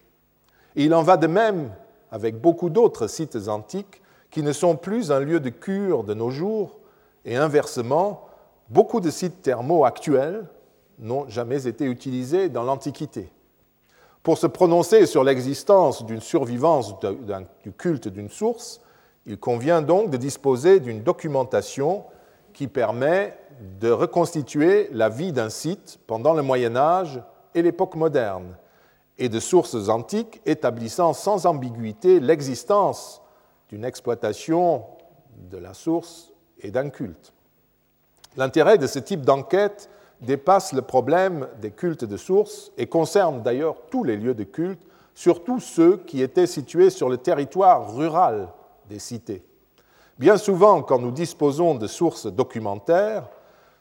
Il 0.75 0.93
en 0.93 1.03
va 1.03 1.17
de 1.17 1.27
même 1.27 1.69
avec 2.11 2.39
beaucoup 2.39 2.69
d'autres 2.69 3.07
sites 3.07 3.49
antiques 3.49 4.02
qui 4.33 4.41
ne 4.41 4.51
sont 4.51 4.75
plus 4.75 5.11
un 5.11 5.19
lieu 5.19 5.39
de 5.39 5.49
cure 5.49 6.03
de 6.03 6.15
nos 6.15 6.31
jours, 6.31 6.79
et 7.23 7.35
inversement, 7.35 8.25
beaucoup 8.67 8.99
de 8.99 9.11
sites 9.11 9.43
thermaux 9.43 9.85
actuels 9.85 10.47
n'ont 10.97 11.29
jamais 11.29 11.67
été 11.67 11.85
utilisés 11.85 12.49
dans 12.49 12.63
l'Antiquité. 12.63 13.31
Pour 14.23 14.39
se 14.39 14.47
prononcer 14.47 15.05
sur 15.05 15.23
l'existence 15.23 16.03
d'une 16.03 16.19
survivance 16.19 16.95
du 17.63 17.71
culte 17.73 18.07
d'une 18.07 18.29
source, 18.29 18.81
il 19.27 19.37
convient 19.37 19.83
donc 19.83 20.09
de 20.09 20.17
disposer 20.17 20.79
d'une 20.79 21.03
documentation 21.03 22.03
qui 22.53 22.67
permet 22.67 23.37
de 23.79 23.91
reconstituer 23.91 24.89
la 24.91 25.09
vie 25.09 25.31
d'un 25.31 25.49
site 25.49 25.99
pendant 26.07 26.33
le 26.33 26.41
Moyen 26.41 26.75
Âge 26.75 27.21
et 27.53 27.61
l'époque 27.61 27.95
moderne, 27.95 28.57
et 29.19 29.29
de 29.29 29.39
sources 29.39 29.89
antiques 29.89 30.41
établissant 30.47 31.13
sans 31.13 31.45
ambiguïté 31.45 32.19
l'existence 32.19 33.22
d'une 33.73 33.85
exploitation 33.85 34.83
de 35.49 35.57
la 35.57 35.73
source 35.73 36.31
et 36.59 36.69
d'un 36.69 36.91
culte. 36.91 37.33
L'intérêt 38.37 38.77
de 38.77 38.85
ce 38.85 38.99
type 38.99 39.21
d'enquête 39.21 39.89
dépasse 40.21 40.73
le 40.73 40.83
problème 40.83 41.47
des 41.59 41.71
cultes 41.71 42.05
de 42.05 42.15
source 42.15 42.71
et 42.77 42.85
concerne 42.85 43.41
d'ailleurs 43.41 43.77
tous 43.89 44.03
les 44.03 44.15
lieux 44.15 44.35
de 44.35 44.43
culte, 44.43 44.83
surtout 45.15 45.59
ceux 45.59 45.97
qui 45.97 46.21
étaient 46.21 46.45
situés 46.45 46.91
sur 46.91 47.09
le 47.09 47.17
territoire 47.17 47.95
rural 47.95 48.49
des 48.89 48.99
cités. 48.99 49.43
Bien 50.19 50.37
souvent, 50.37 50.83
quand 50.83 50.99
nous 50.99 51.09
disposons 51.09 51.73
de 51.73 51.87
sources 51.87 52.27
documentaires, 52.27 53.27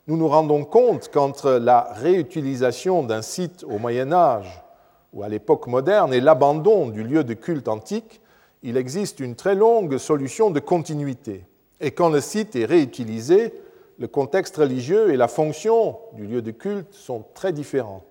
nous 0.07 0.17
nous 0.17 0.29
rendons 0.29 0.65
compte 0.65 1.11
qu'entre 1.13 1.51
la 1.51 1.93
réutilisation 1.93 3.03
d'un 3.03 3.21
site 3.21 3.63
au 3.65 3.77
Moyen 3.77 4.11
Âge 4.15 4.65
ou 5.13 5.23
à 5.23 5.29
l'époque 5.29 5.67
moderne 5.67 6.15
et 6.15 6.21
l'abandon 6.23 6.89
du 6.89 7.05
lieu 7.05 7.25
de 7.25 7.35
culte 7.35 7.69
antique, 7.69 8.22
il 8.63 8.77
existe 8.77 9.21
une 9.21 9.35
très 9.35 9.55
longue 9.55 9.99
solution 9.99 10.51
de 10.51 10.61
continuité. 10.61 11.45
Et 11.81 11.91
quand 11.91 12.11
le 12.11 12.21
site 12.21 12.55
est 12.55 12.65
réutilisé, 12.65 13.55
le 13.99 14.09
contexte 14.09 14.57
religieux 14.57 15.13
et 15.13 15.17
la 15.17 15.29
fonction 15.29 15.99
du 16.13 16.27
lieu 16.27 16.43
de 16.43 16.51
culte 16.51 16.95
sont 16.95 17.25
très 17.35 17.53
différents. 17.53 18.05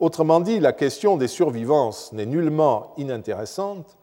Autrement 0.00 0.40
dit, 0.40 0.58
la 0.58 0.72
question 0.72 1.16
des 1.16 1.28
survivances 1.28 2.12
n'est 2.12 2.26
nullement 2.26 2.92
inintéressante, 2.96 3.96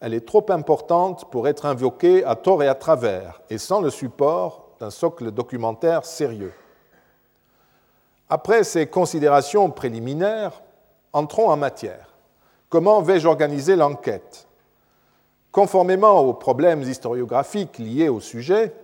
elle 0.00 0.14
est 0.14 0.26
trop 0.26 0.44
importante 0.50 1.30
pour 1.30 1.48
être 1.48 1.66
invoquée 1.66 2.24
à 2.24 2.36
tort 2.36 2.62
et 2.62 2.68
à 2.68 2.74
travers, 2.74 3.40
et 3.50 3.58
sans 3.58 3.80
le 3.80 3.90
support 3.90 4.64
un 4.80 4.90
socle 4.90 5.30
documentaire 5.30 6.04
sérieux. 6.04 6.52
Après 8.28 8.64
ces 8.64 8.86
considérations 8.86 9.70
préliminaires, 9.70 10.62
entrons 11.12 11.48
en 11.48 11.56
matière. 11.56 12.14
Comment 12.68 13.00
vais-je 13.00 13.28
organiser 13.28 13.76
l'enquête? 13.76 14.46
Conformément 15.54 16.18
aux 16.18 16.34
problèmes 16.34 16.82
historiographiques 16.82 17.78
liés 17.78 18.08
au 18.08 18.18
sujet, 18.18 18.74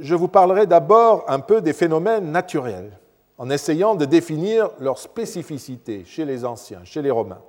je 0.00 0.14
vous 0.14 0.26
parlerai 0.26 0.66
d'abord 0.66 1.26
un 1.28 1.40
peu 1.40 1.60
des 1.60 1.74
phénomènes 1.74 2.32
naturels, 2.32 2.98
en 3.36 3.50
essayant 3.50 3.94
de 3.94 4.06
définir 4.06 4.70
leur 4.80 4.96
spécificité 4.96 6.06
chez 6.06 6.24
les 6.24 6.46
anciens, 6.46 6.84
chez 6.84 7.02
les 7.02 7.10
Romains. 7.10 7.42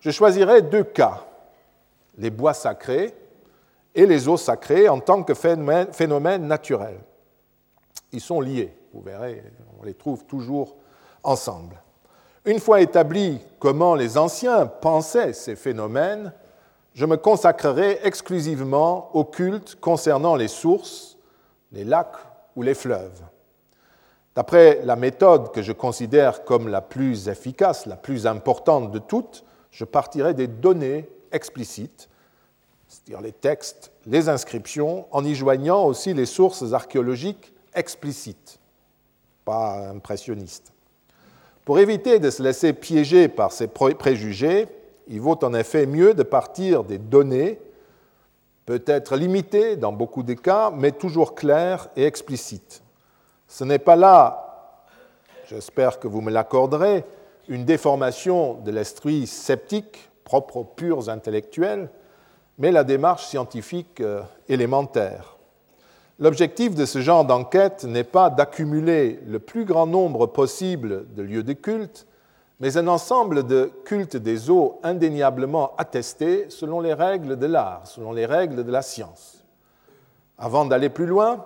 Je 0.00 0.10
choisirai 0.10 0.62
deux 0.62 0.82
cas, 0.82 1.24
les 2.18 2.30
bois 2.30 2.52
sacrés 2.52 3.14
et 3.94 4.06
les 4.06 4.26
eaux 4.26 4.36
sacrées 4.36 4.88
en 4.88 4.98
tant 4.98 5.22
que 5.22 5.34
phénomènes 5.34 6.48
naturels. 6.48 6.98
Ils 8.10 8.20
sont 8.20 8.40
liés, 8.40 8.76
vous 8.92 9.02
verrez, 9.02 9.44
on 9.80 9.84
les 9.84 9.94
trouve 9.94 10.24
toujours 10.24 10.74
ensemble. 11.22 11.80
Une 12.44 12.58
fois 12.58 12.80
établi 12.80 13.40
comment 13.60 13.94
les 13.94 14.18
anciens 14.18 14.66
pensaient 14.66 15.32
ces 15.32 15.54
phénomènes, 15.54 16.32
je 16.96 17.04
me 17.04 17.18
consacrerai 17.18 18.00
exclusivement 18.04 19.14
au 19.14 19.22
culte 19.22 19.76
concernant 19.78 20.34
les 20.34 20.48
sources, 20.48 21.18
les 21.70 21.84
lacs 21.84 22.16
ou 22.56 22.62
les 22.62 22.72
fleuves. 22.72 23.20
D'après 24.34 24.80
la 24.82 24.96
méthode 24.96 25.52
que 25.52 25.60
je 25.60 25.72
considère 25.72 26.42
comme 26.44 26.68
la 26.68 26.80
plus 26.80 27.28
efficace, 27.28 27.84
la 27.84 27.96
plus 27.96 28.26
importante 28.26 28.92
de 28.92 28.98
toutes, 28.98 29.44
je 29.70 29.84
partirai 29.84 30.32
des 30.32 30.46
données 30.46 31.06
explicites, 31.32 32.08
c'est-à-dire 32.88 33.20
les 33.20 33.32
textes, 33.32 33.92
les 34.06 34.30
inscriptions, 34.30 35.06
en 35.10 35.22
y 35.22 35.34
joignant 35.34 35.84
aussi 35.84 36.14
les 36.14 36.24
sources 36.24 36.72
archéologiques 36.72 37.52
explicites, 37.74 38.58
pas 39.44 39.90
impressionnistes. 39.90 40.72
Pour 41.66 41.78
éviter 41.78 42.20
de 42.20 42.30
se 42.30 42.42
laisser 42.42 42.72
piéger 42.72 43.28
par 43.28 43.52
ces 43.52 43.66
préjugés, 43.66 44.66
il 45.06 45.20
vaut 45.20 45.38
en 45.44 45.54
effet 45.54 45.86
mieux 45.86 46.14
de 46.14 46.22
partir 46.22 46.84
des 46.84 46.98
données, 46.98 47.60
peut-être 48.64 49.16
limitées 49.16 49.76
dans 49.76 49.92
beaucoup 49.92 50.22
de 50.22 50.34
cas, 50.34 50.70
mais 50.74 50.92
toujours 50.92 51.34
claires 51.34 51.88
et 51.96 52.04
explicites. 52.04 52.82
Ce 53.46 53.64
n'est 53.64 53.78
pas 53.78 53.96
là, 53.96 54.74
j'espère 55.48 56.00
que 56.00 56.08
vous 56.08 56.20
me 56.20 56.32
l'accorderez, 56.32 57.04
une 57.48 57.64
déformation 57.64 58.54
de 58.54 58.72
l'esprit 58.72 59.26
sceptique 59.26 60.10
propre 60.24 60.56
aux 60.56 60.64
purs 60.64 61.08
intellectuels, 61.08 61.88
mais 62.58 62.72
la 62.72 62.82
démarche 62.82 63.26
scientifique 63.26 64.00
euh, 64.00 64.22
élémentaire. 64.48 65.36
L'objectif 66.18 66.74
de 66.74 66.86
ce 66.86 67.00
genre 67.00 67.24
d'enquête 67.24 67.84
n'est 67.84 68.02
pas 68.02 68.30
d'accumuler 68.30 69.20
le 69.26 69.38
plus 69.38 69.64
grand 69.64 69.86
nombre 69.86 70.26
possible 70.26 71.06
de 71.14 71.22
lieux 71.22 71.42
de 71.42 71.52
culte, 71.52 72.06
mais 72.58 72.78
un 72.78 72.88
ensemble 72.88 73.46
de 73.46 73.70
cultes 73.84 74.16
des 74.16 74.50
eaux 74.50 74.80
indéniablement 74.82 75.72
attestés 75.76 76.48
selon 76.48 76.80
les 76.80 76.94
règles 76.94 77.36
de 77.36 77.46
l'art, 77.46 77.86
selon 77.86 78.12
les 78.12 78.26
règles 78.26 78.64
de 78.64 78.72
la 78.72 78.82
science. 78.82 79.44
Avant 80.38 80.64
d'aller 80.64 80.88
plus 80.88 81.06
loin, 81.06 81.44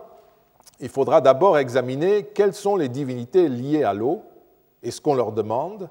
il 0.79 0.89
faudra 0.89 1.21
d'abord 1.21 1.59
examiner 1.59 2.25
quelles 2.25 2.55
sont 2.55 2.77
les 2.77 2.89
divinités 2.89 3.49
liées 3.49 3.85
à 3.85 3.93
l'eau 3.93 4.23
et 4.83 4.91
ce 4.91 5.01
qu'on 5.01 5.15
leur 5.15 5.33
demande. 5.33 5.91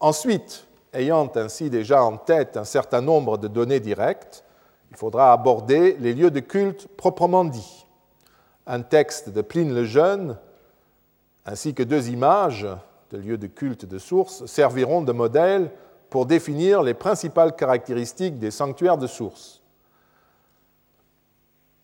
Ensuite, 0.00 0.66
ayant 0.92 1.30
ainsi 1.34 1.68
déjà 1.68 2.02
en 2.02 2.16
tête 2.16 2.56
un 2.56 2.64
certain 2.64 3.00
nombre 3.00 3.38
de 3.38 3.48
données 3.48 3.80
directes, 3.80 4.44
il 4.90 4.96
faudra 4.96 5.32
aborder 5.32 5.96
les 5.98 6.14
lieux 6.14 6.30
de 6.30 6.40
culte 6.40 6.88
proprement 6.96 7.44
dits. 7.44 7.86
Un 8.66 8.82
texte 8.82 9.28
de 9.30 9.42
Pline 9.42 9.74
le 9.74 9.84
Jeune, 9.84 10.36
ainsi 11.44 11.74
que 11.74 11.82
deux 11.82 12.08
images 12.08 12.66
de 13.10 13.18
lieux 13.18 13.38
de 13.38 13.46
culte 13.46 13.84
de 13.84 13.98
source 13.98 14.46
serviront 14.46 15.02
de 15.02 15.12
modèle 15.12 15.70
pour 16.10 16.26
définir 16.26 16.82
les 16.82 16.94
principales 16.94 17.54
caractéristiques 17.54 18.38
des 18.38 18.50
sanctuaires 18.50 18.98
de 18.98 19.06
source. 19.06 19.62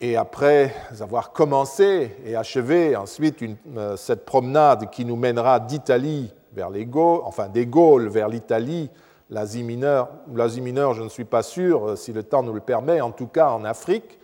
Et 0.00 0.16
après 0.16 0.74
avoir 1.00 1.32
commencé 1.32 2.16
et 2.24 2.34
achevé 2.34 2.96
ensuite 2.96 3.44
euh, 3.76 3.96
cette 3.96 4.24
promenade 4.24 4.90
qui 4.90 5.04
nous 5.04 5.14
mènera 5.14 5.60
d'Italie 5.60 6.32
vers 6.52 6.70
les 6.70 6.86
Gaules, 6.86 7.20
enfin 7.24 7.48
des 7.48 7.66
Gaules 7.66 8.08
vers 8.08 8.28
l'Italie, 8.28 8.90
l'Asie 9.30 9.62
mineure, 9.62 10.08
l'Asie 10.34 10.60
mineure, 10.60 10.94
je 10.94 11.02
ne 11.02 11.08
suis 11.08 11.24
pas 11.24 11.44
sûr 11.44 11.90
euh, 11.90 11.96
si 11.96 12.12
le 12.12 12.24
temps 12.24 12.42
nous 12.42 12.52
le 12.52 12.60
permet, 12.60 13.00
en 13.00 13.12
tout 13.12 13.28
cas 13.28 13.50
en 13.50 13.64
Afrique, 13.64 14.18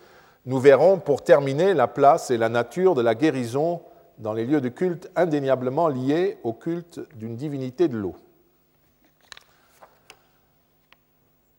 nous 0.45 0.59
verrons 0.59 0.97
pour 0.97 1.21
terminer 1.21 1.73
la 1.73 1.87
place 1.87 2.29
et 2.29 2.37
la 2.37 2.49
nature 2.49 2.93
de 2.93 3.01
la 3.01 3.15
guérison 3.15 3.81
dans 4.19 4.33
les 4.33 4.45
lieux 4.45 4.61
de 4.61 4.69
culte 4.69 5.09
indéniablement 5.15 5.87
liés 5.87 6.37
au 6.43 6.53
culte 6.53 6.99
d'une 7.15 7.35
divinité 7.35 7.87
de 7.87 7.97
l'eau. 7.97 8.15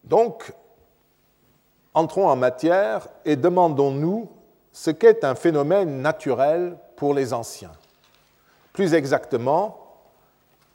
Donc, 0.05 0.53
entrons 1.95 2.29
en 2.29 2.37
matière 2.37 3.09
et 3.25 3.37
demandons-nous 3.37 4.29
ce 4.73 4.91
qu'est 4.91 5.25
un 5.25 5.35
phénomène 5.35 6.03
naturel 6.03 6.77
pour 6.97 7.15
les 7.15 7.33
anciens. 7.33 7.73
Plus 8.73 8.95
exactement, 8.95 9.79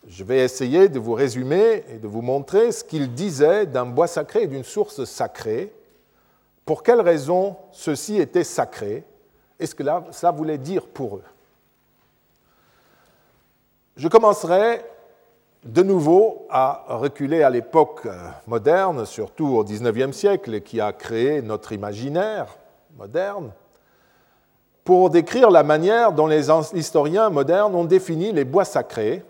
je 0.07 0.23
vais 0.23 0.39
essayer 0.39 0.89
de 0.89 0.99
vous 0.99 1.13
résumer 1.13 1.83
et 1.89 1.97
de 1.97 2.07
vous 2.07 2.21
montrer 2.21 2.71
ce 2.71 2.83
qu'ils 2.83 3.13
disaient 3.13 3.65
d'un 3.65 3.85
bois 3.85 4.07
sacré 4.07 4.43
et 4.43 4.47
d'une 4.47 4.63
source 4.63 5.05
sacrée, 5.05 5.73
pour 6.65 6.83
quelles 6.83 7.01
raisons 7.01 7.55
ceci 7.71 8.17
était 8.17 8.43
sacré, 8.43 9.03
et 9.59 9.65
ce 9.65 9.75
que 9.75 9.83
ça 10.11 10.31
voulait 10.31 10.57
dire 10.57 10.87
pour 10.87 11.17
eux? 11.17 11.23
Je 13.97 14.09
commencerai 14.09 14.81
de 15.63 15.81
nouveau 15.81 16.45
à 16.49 16.83
reculer 16.89 17.43
à 17.43 17.49
l'époque 17.49 18.01
euh, 18.05 18.29
moderne, 18.45 19.05
surtout 19.05 19.47
au 19.47 19.63
XIXe 19.63 20.11
siècle, 20.11 20.59
qui 20.59 20.81
a 20.81 20.91
créé 20.91 21.41
notre 21.41 21.71
imaginaire 21.71 22.57
moderne, 22.97 23.51
pour 24.83 25.09
décrire 25.09 25.49
la 25.49 25.63
manière 25.63 26.11
dont 26.11 26.27
les 26.27 26.49
historiens 26.73 27.29
modernes 27.29 27.73
ont 27.73 27.85
défini 27.85 28.33
les 28.33 28.43
bois 28.43 28.65
sacrés. 28.65 29.23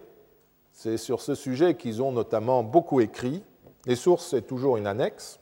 C'est 0.71 0.97
sur 0.97 1.21
ce 1.21 1.35
sujet 1.35 1.75
qu'ils 1.75 2.01
ont 2.01 2.11
notamment 2.11 2.63
beaucoup 2.63 3.01
écrit. 3.01 3.43
Les 3.85 3.95
sources, 3.95 4.25
c'est 4.31 4.47
toujours 4.47 4.77
une 4.77 4.87
annexe, 4.87 5.39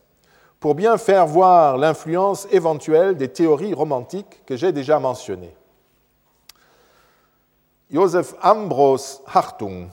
pour 0.59 0.76
bien 0.76 0.97
faire 0.97 1.28
voir 1.28 1.78
l'influence 1.78 2.45
éventuelle 2.51 3.15
des 3.15 3.30
théories 3.30 3.74
romantiques 3.74 4.43
que 4.45 4.57
j'ai 4.57 4.74
déjà 4.74 4.99
mentionnées. 4.99 5.55
Joseph 7.93 8.33
Ambros 8.41 9.21
Hartung, 9.31 9.89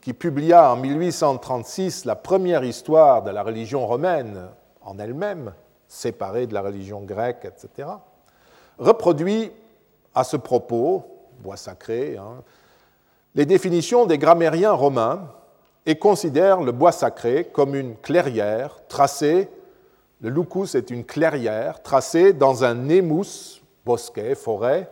qui 0.00 0.12
publia 0.12 0.72
en 0.72 0.76
1836 0.76 2.04
la 2.04 2.14
première 2.14 2.62
histoire 2.62 3.24
de 3.24 3.30
la 3.30 3.42
religion 3.42 3.88
romaine 3.88 4.46
en 4.82 5.00
elle-même, 5.00 5.52
séparée 5.88 6.46
de 6.46 6.54
la 6.54 6.62
religion 6.62 7.00
grecque, 7.00 7.44
etc., 7.44 7.88
reproduit 8.78 9.50
à 10.14 10.22
ce 10.22 10.36
propos, 10.36 11.04
bois 11.40 11.56
sacré, 11.56 12.16
hein, 12.16 12.44
les 13.34 13.46
définitions 13.46 14.06
des 14.06 14.16
grammairiens 14.16 14.72
romains 14.72 15.28
et 15.86 15.98
considère 15.98 16.60
le 16.60 16.70
bois 16.70 16.92
sacré 16.92 17.46
comme 17.52 17.74
une 17.74 17.96
clairière 17.96 18.76
tracée, 18.86 19.48
le 20.20 20.30
lucus 20.30 20.76
est 20.76 20.90
une 20.90 21.04
clairière 21.04 21.82
tracée 21.82 22.32
dans 22.32 22.62
un 22.62 22.74
nemus, 22.74 23.60
bosquet, 23.84 24.36
forêt, 24.36 24.88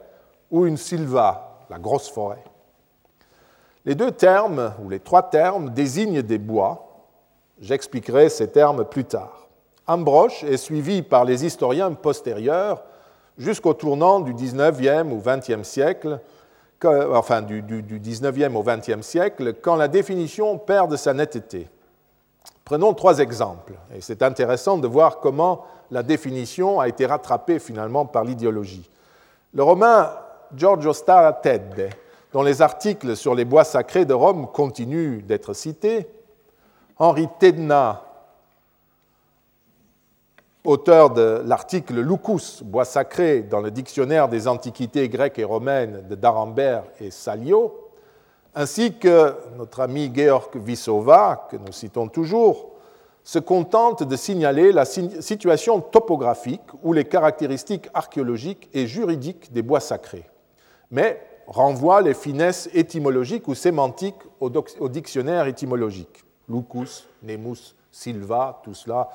ou 0.50 0.66
une 0.66 0.76
silva, 0.76 1.47
la 1.70 1.78
grosse 1.78 2.08
forêt. 2.08 2.42
Les 3.84 3.94
deux 3.94 4.10
termes, 4.10 4.72
ou 4.82 4.88
les 4.88 5.00
trois 5.00 5.30
termes, 5.30 5.70
désignent 5.70 6.22
des 6.22 6.38
bois. 6.38 7.06
J'expliquerai 7.60 8.28
ces 8.28 8.50
termes 8.50 8.84
plus 8.84 9.04
tard. 9.04 9.48
Ambroche 9.86 10.44
est 10.44 10.58
suivi 10.58 11.02
par 11.02 11.24
les 11.24 11.46
historiens 11.46 11.92
postérieurs 11.92 12.84
jusqu'au 13.38 13.72
tournant 13.72 14.20
du 14.20 14.34
19e 14.34 15.10
ou 15.10 15.20
20e 15.20 15.64
siècle, 15.64 16.20
enfin 16.84 17.40
du, 17.40 17.62
du, 17.62 17.82
du 17.82 17.98
19e 17.98 18.54
au 18.54 18.62
20e 18.62 19.02
siècle, 19.02 19.54
quand 19.54 19.76
la 19.76 19.88
définition 19.88 20.58
perd 20.58 20.90
de 20.90 20.96
sa 20.96 21.14
netteté. 21.14 21.68
Prenons 22.64 22.92
trois 22.92 23.20
exemples, 23.20 23.72
et 23.94 24.02
c'est 24.02 24.22
intéressant 24.22 24.76
de 24.76 24.86
voir 24.86 25.20
comment 25.20 25.64
la 25.90 26.02
définition 26.02 26.80
a 26.80 26.88
été 26.88 27.06
rattrapée 27.06 27.58
finalement 27.58 28.04
par 28.04 28.24
l'idéologie. 28.24 28.90
Le 29.54 29.62
romain 29.62 30.10
Giorgio 30.54 30.92
Staratedde 30.92 31.90
dont 32.32 32.42
les 32.42 32.62
articles 32.62 33.16
sur 33.16 33.34
les 33.34 33.44
bois 33.44 33.64
sacrés 33.64 34.04
de 34.04 34.14
Rome 34.14 34.48
continuent 34.52 35.22
d'être 35.22 35.54
cités. 35.54 36.06
Henri 36.98 37.28
Tedna, 37.38 38.02
auteur 40.64 41.10
de 41.10 41.42
l'article 41.46 42.00
Lucus, 42.00 42.62
bois 42.62 42.84
sacré, 42.84 43.42
dans 43.42 43.60
le 43.60 43.70
dictionnaire 43.70 44.28
des 44.28 44.48
antiquités 44.48 45.08
grecques 45.08 45.38
et 45.38 45.44
romaines 45.44 46.06
de 46.08 46.14
D'Arambert 46.14 46.84
et 47.00 47.10
Salio, 47.10 47.88
ainsi 48.54 48.98
que 48.98 49.34
notre 49.56 49.80
ami 49.80 50.12
Georg 50.14 50.50
Vissova, 50.56 51.46
que 51.50 51.56
nous 51.56 51.72
citons 51.72 52.08
toujours, 52.08 52.72
se 53.22 53.38
contente 53.38 54.02
de 54.02 54.16
signaler 54.16 54.72
la 54.72 54.84
situation 54.84 55.80
topographique 55.80 56.62
ou 56.82 56.92
les 56.92 57.04
caractéristiques 57.04 57.88
archéologiques 57.94 58.68
et 58.72 58.86
juridiques 58.86 59.52
des 59.52 59.62
bois 59.62 59.80
sacrés, 59.80 60.24
mais 60.90 61.20
renvoie 61.46 62.02
les 62.02 62.14
finesses 62.14 62.68
étymologiques 62.74 63.48
ou 63.48 63.54
sémantiques 63.54 64.22
au 64.40 64.88
dictionnaire 64.88 65.46
étymologique. 65.46 66.24
Lucus, 66.48 67.06
Nemus, 67.22 67.74
Silva, 67.90 68.60
tout 68.62 68.74
cela 68.74 69.08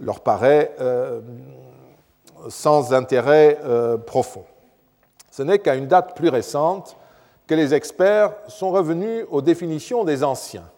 leur 0.00 0.20
paraît 0.20 0.74
euh, 0.80 1.20
sans 2.48 2.92
intérêt 2.92 3.58
euh, 3.62 3.96
profond. 3.96 4.44
Ce 5.30 5.42
n'est 5.42 5.58
qu'à 5.58 5.74
une 5.74 5.86
date 5.86 6.16
plus 6.16 6.28
récente 6.28 6.96
que 7.46 7.54
les 7.54 7.74
experts 7.74 8.34
sont 8.48 8.70
revenus 8.70 9.26
aux 9.30 9.42
définitions 9.42 10.04
des 10.04 10.24
anciens. 10.24 10.68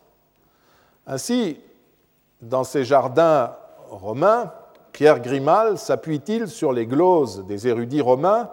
Ainsi, 1.07 1.61
dans 2.41 2.65
ces 2.65 2.85
jardins 2.85 3.57
romains, 3.91 4.53
Pierre 4.93 5.21
Grimal 5.21 5.79
s'appuie-t-il 5.79 6.49
sur 6.49 6.73
les 6.73 6.87
gloses 6.87 7.45
des 7.47 7.69
érudits 7.69 8.01
romains 8.01 8.51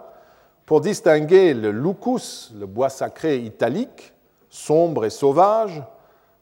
pour 0.72 0.80
distinguer 0.80 1.52
le 1.52 1.70
lucus, 1.70 2.50
le 2.58 2.64
bois 2.64 2.88
sacré 2.88 3.36
italique, 3.36 4.14
sombre 4.48 5.04
et 5.04 5.10
sauvage, 5.10 5.82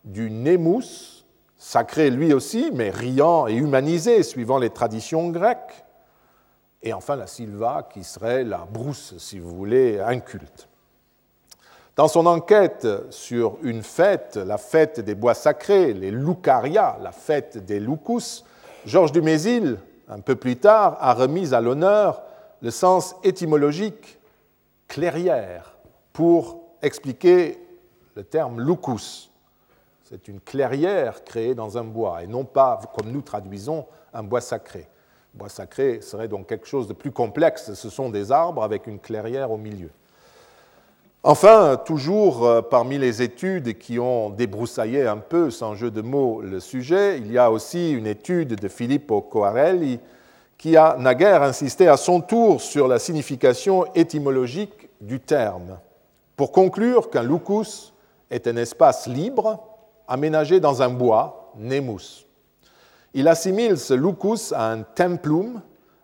du 0.04 0.30
nemus, 0.30 1.24
sacré 1.56 2.10
lui 2.10 2.32
aussi, 2.32 2.70
mais 2.72 2.90
riant 2.90 3.48
et 3.48 3.54
humanisé 3.54 4.22
suivant 4.22 4.58
les 4.58 4.70
traditions 4.70 5.30
grecques, 5.30 5.84
et 6.80 6.92
enfin 6.92 7.16
la 7.16 7.26
silva 7.26 7.88
qui 7.92 8.04
serait 8.04 8.44
la 8.44 8.58
brousse, 8.58 9.14
si 9.18 9.40
vous 9.40 9.50
voulez, 9.52 9.98
inculte. 9.98 10.68
Dans 11.96 12.06
son 12.06 12.24
enquête 12.26 12.86
sur 13.10 13.58
une 13.64 13.82
fête, 13.82 14.36
la 14.36 14.58
fête 14.58 15.00
des 15.00 15.16
bois 15.16 15.34
sacrés, 15.34 15.92
les 15.92 16.12
Lucaria, 16.12 16.98
la 17.02 17.10
fête 17.10 17.66
des 17.66 17.80
Lucus, 17.80 18.44
Georges 18.86 19.10
Dumézil, 19.10 19.78
un 20.08 20.20
peu 20.20 20.36
plus 20.36 20.54
tard, 20.54 20.98
a 21.00 21.14
remis 21.14 21.52
à 21.52 21.60
l'honneur 21.60 22.22
le 22.62 22.70
sens 22.70 23.16
étymologique 23.24 24.18
clairière 24.90 25.76
pour 26.12 26.60
expliquer 26.82 27.58
le 28.16 28.24
terme 28.24 28.60
lucus. 28.60 29.30
C'est 30.02 30.26
une 30.26 30.40
clairière 30.40 31.22
créée 31.22 31.54
dans 31.54 31.78
un 31.78 31.84
bois 31.84 32.24
et 32.24 32.26
non 32.26 32.44
pas, 32.44 32.80
comme 32.92 33.12
nous 33.12 33.22
traduisons, 33.22 33.86
un 34.12 34.24
bois 34.24 34.40
sacré. 34.40 34.88
bois 35.32 35.48
sacré 35.48 36.00
serait 36.00 36.26
donc 36.26 36.48
quelque 36.48 36.66
chose 36.66 36.88
de 36.88 36.92
plus 36.92 37.12
complexe. 37.12 37.72
Ce 37.74 37.88
sont 37.88 38.10
des 38.10 38.32
arbres 38.32 38.64
avec 38.64 38.88
une 38.88 38.98
clairière 38.98 39.52
au 39.52 39.56
milieu. 39.56 39.90
Enfin, 41.22 41.80
toujours 41.84 42.44
euh, 42.44 42.60
parmi 42.60 42.98
les 42.98 43.22
études 43.22 43.78
qui 43.78 44.00
ont 44.00 44.30
débroussaillé 44.30 45.06
un 45.06 45.18
peu, 45.18 45.50
sans 45.50 45.74
jeu 45.76 45.92
de 45.92 46.00
mots, 46.00 46.40
le 46.40 46.58
sujet, 46.58 47.18
il 47.18 47.30
y 47.30 47.38
a 47.38 47.52
aussi 47.52 47.92
une 47.92 48.06
étude 48.06 48.56
de 48.56 48.68
Filippo 48.68 49.20
Coarelli 49.20 50.00
qui 50.58 50.76
a 50.76 50.96
naguère 50.98 51.42
insisté 51.42 51.88
à 51.88 51.96
son 51.96 52.20
tour 52.20 52.60
sur 52.60 52.88
la 52.88 52.98
signification 52.98 53.86
étymologique 53.94 54.79
du 55.00 55.20
terme, 55.20 55.78
pour 56.36 56.52
conclure 56.52 57.10
qu'un 57.10 57.22
lucus 57.22 57.92
est 58.30 58.46
un 58.46 58.56
espace 58.56 59.06
libre 59.06 59.62
aménagé 60.06 60.60
dans 60.60 60.82
un 60.82 60.90
bois, 60.90 61.52
nemus. 61.56 62.26
Il 63.14 63.28
assimile 63.28 63.78
ce 63.78 63.94
lucus 63.94 64.52
à 64.52 64.70
un 64.70 64.82
templum, 64.82 65.60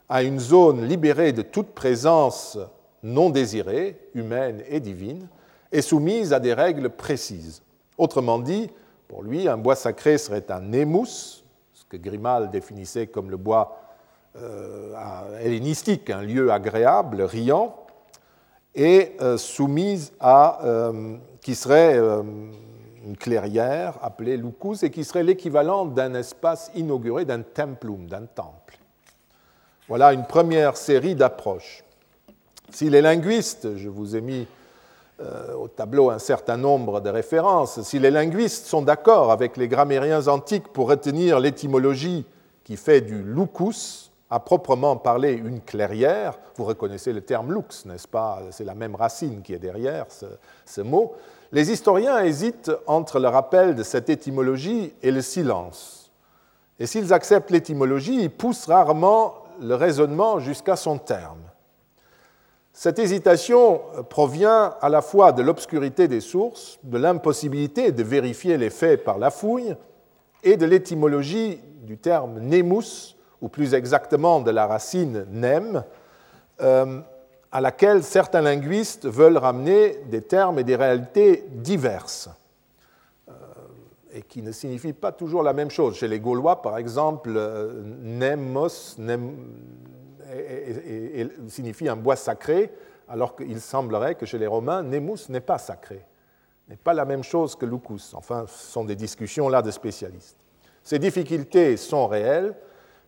à 0.08 0.22
une 0.22 0.38
zone 0.38 0.84
libérée 0.86 1.32
de 1.32 1.42
toute 1.42 1.68
présence 1.68 2.58
non 3.02 3.30
désirée, 3.30 3.98
humaine 4.14 4.62
et 4.68 4.80
divine, 4.80 5.28
et 5.72 5.82
soumise 5.82 6.32
à 6.32 6.40
des 6.40 6.54
règles 6.54 6.90
précises. 6.90 7.62
Autrement 7.98 8.38
dit, 8.38 8.70
pour 9.08 9.22
lui, 9.22 9.48
un 9.48 9.56
bois 9.56 9.76
sacré 9.76 10.18
serait 10.18 10.50
un 10.50 10.60
nemus, 10.60 11.44
ce 11.72 11.84
que 11.88 11.96
Grimal 11.96 12.50
définissait 12.50 13.06
comme 13.06 13.30
le 13.30 13.36
bois 13.36 13.80
euh, 14.36 15.38
hellénistique, 15.40 16.10
un 16.10 16.22
lieu 16.22 16.50
agréable, 16.50 17.22
riant, 17.22 17.85
et 18.76 19.16
euh, 19.20 19.36
soumise 19.36 20.12
à, 20.20 20.64
euh, 20.64 21.16
qui 21.40 21.56
serait 21.56 21.98
une 21.98 23.16
clairière 23.16 23.98
appelée 24.02 24.36
lucus 24.36 24.82
et 24.82 24.90
qui 24.90 25.02
serait 25.04 25.22
l'équivalent 25.22 25.86
d'un 25.86 26.14
espace 26.14 26.70
inauguré, 26.74 27.24
d'un 27.24 27.42
templum, 27.42 28.06
d'un 28.06 28.26
temple. 28.26 28.78
Voilà 29.88 30.12
une 30.12 30.26
première 30.26 30.76
série 30.76 31.14
d'approches. 31.14 31.84
Si 32.70 32.90
les 32.90 33.00
linguistes, 33.00 33.76
je 33.76 33.88
vous 33.88 34.16
ai 34.16 34.20
mis 34.20 34.46
euh, 35.20 35.54
au 35.54 35.68
tableau 35.68 36.10
un 36.10 36.18
certain 36.18 36.58
nombre 36.58 37.00
de 37.00 37.08
références, 37.08 37.80
si 37.82 37.98
les 37.98 38.10
linguistes 38.10 38.66
sont 38.66 38.82
d'accord 38.82 39.32
avec 39.32 39.56
les 39.56 39.68
grammairiens 39.68 40.26
antiques 40.26 40.68
pour 40.68 40.88
retenir 40.88 41.40
l'étymologie 41.40 42.26
qui 42.64 42.76
fait 42.76 43.00
du 43.00 43.22
lucus, 43.22 44.10
à 44.30 44.40
proprement 44.40 44.96
parler 44.96 45.32
une 45.32 45.60
clairière, 45.60 46.38
vous 46.56 46.64
reconnaissez 46.64 47.12
le 47.12 47.20
terme 47.20 47.52
lux, 47.52 47.84
n'est-ce 47.86 48.08
pas? 48.08 48.40
C'est 48.50 48.64
la 48.64 48.74
même 48.74 48.94
racine 48.94 49.42
qui 49.42 49.54
est 49.54 49.58
derrière 49.58 50.06
ce, 50.08 50.26
ce 50.64 50.80
mot. 50.80 51.14
Les 51.52 51.70
historiens 51.70 52.18
hésitent 52.18 52.72
entre 52.86 53.20
le 53.20 53.28
rappel 53.28 53.76
de 53.76 53.82
cette 53.84 54.10
étymologie 54.10 54.92
et 55.02 55.12
le 55.12 55.22
silence. 55.22 56.10
Et 56.78 56.86
s'ils 56.86 57.12
acceptent 57.12 57.50
l'étymologie, 57.50 58.20
ils 58.20 58.30
poussent 58.30 58.66
rarement 58.66 59.34
le 59.60 59.74
raisonnement 59.74 60.40
jusqu'à 60.40 60.76
son 60.76 60.98
terme. 60.98 61.40
Cette 62.72 62.98
hésitation 62.98 63.80
provient 64.10 64.74
à 64.82 64.90
la 64.90 65.00
fois 65.00 65.32
de 65.32 65.40
l'obscurité 65.40 66.08
des 66.08 66.20
sources, 66.20 66.78
de 66.82 66.98
l'impossibilité 66.98 67.90
de 67.90 68.02
vérifier 68.02 68.58
les 68.58 68.68
faits 68.68 69.02
par 69.02 69.16
la 69.18 69.30
fouille, 69.30 69.74
et 70.42 70.58
de 70.58 70.66
l'étymologie 70.66 71.58
du 71.84 71.96
terme 71.96 72.38
nemus, 72.40 73.15
ou 73.40 73.48
plus 73.48 73.74
exactement 73.74 74.40
de 74.40 74.50
la 74.50 74.66
racine 74.66 75.26
nem, 75.30 75.84
euh, 76.60 77.00
à 77.52 77.60
laquelle 77.60 78.02
certains 78.02 78.42
linguistes 78.42 79.06
veulent 79.06 79.38
ramener 79.38 79.98
des 80.10 80.22
termes 80.22 80.58
et 80.58 80.64
des 80.64 80.76
réalités 80.76 81.44
diverses, 81.50 82.28
euh, 83.28 83.32
et 84.12 84.22
qui 84.22 84.42
ne 84.42 84.52
signifient 84.52 84.92
pas 84.92 85.12
toujours 85.12 85.42
la 85.42 85.52
même 85.52 85.70
chose. 85.70 85.96
Chez 85.96 86.08
les 86.08 86.20
Gaulois, 86.20 86.62
par 86.62 86.76
exemple, 86.78 87.32
euh, 87.34 87.82
nemos, 88.02 88.96
signifie 91.48 91.88
un 91.88 91.96
bois 91.96 92.16
sacré, 92.16 92.72
alors 93.08 93.36
qu'il 93.36 93.60
semblerait 93.60 94.16
que 94.16 94.26
chez 94.26 94.38
les 94.38 94.46
Romains, 94.46 94.82
Nemus 94.82 95.28
n'est 95.28 95.40
pas 95.40 95.58
sacré, 95.58 96.04
n'est 96.68 96.76
pas 96.76 96.94
la 96.94 97.04
même 97.04 97.22
chose 97.22 97.54
que 97.54 97.64
Lucus. 97.64 98.14
Enfin, 98.14 98.44
ce 98.48 98.72
sont 98.72 98.84
des 98.84 98.96
discussions 98.96 99.48
là 99.48 99.62
de 99.62 99.70
spécialistes. 99.70 100.36
Ces 100.82 100.98
difficultés 100.98 101.76
sont 101.76 102.06
réelles, 102.06 102.54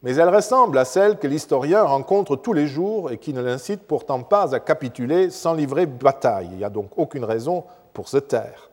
mais 0.03 0.14
elles 0.14 0.34
ressemblent 0.34 0.78
à 0.78 0.84
celles 0.84 1.18
que 1.18 1.26
l'historien 1.26 1.82
rencontre 1.82 2.36
tous 2.36 2.53
les 2.53 2.66
jours 2.66 3.11
et 3.11 3.18
qui 3.18 3.32
ne 3.32 3.42
l'incitent 3.42 3.86
pourtant 3.86 4.22
pas 4.22 4.55
à 4.55 4.61
capituler 4.61 5.30
sans 5.30 5.55
livrer 5.55 5.86
bataille. 5.86 6.49
Il 6.53 6.59
n'y 6.59 6.64
a 6.64 6.70
donc 6.70 6.90
aucune 6.96 7.24
raison 7.24 7.64
pour 7.92 8.09
se 8.09 8.18
taire. 8.18 8.70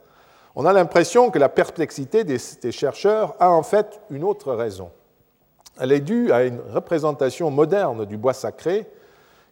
On 0.56 0.66
a 0.66 0.74
l'impression 0.74 1.32
que 1.32 1.40
la 1.40 1.50
perplexité 1.50 2.24
des 2.24 2.72
chercheurs 2.72 3.36
a 3.40 3.50
en 3.50 3.64
fait 3.64 4.00
une 4.10 4.24
autre 4.24 4.54
raison. 4.54 4.92
Elle 5.80 5.92
est 5.92 6.00
due 6.00 6.32
à 6.32 6.46
une 6.46 6.62
représentation 6.74 7.52
moderne 7.52 8.06
du 8.06 8.16
bois 8.16 8.34
sacré 8.34 8.88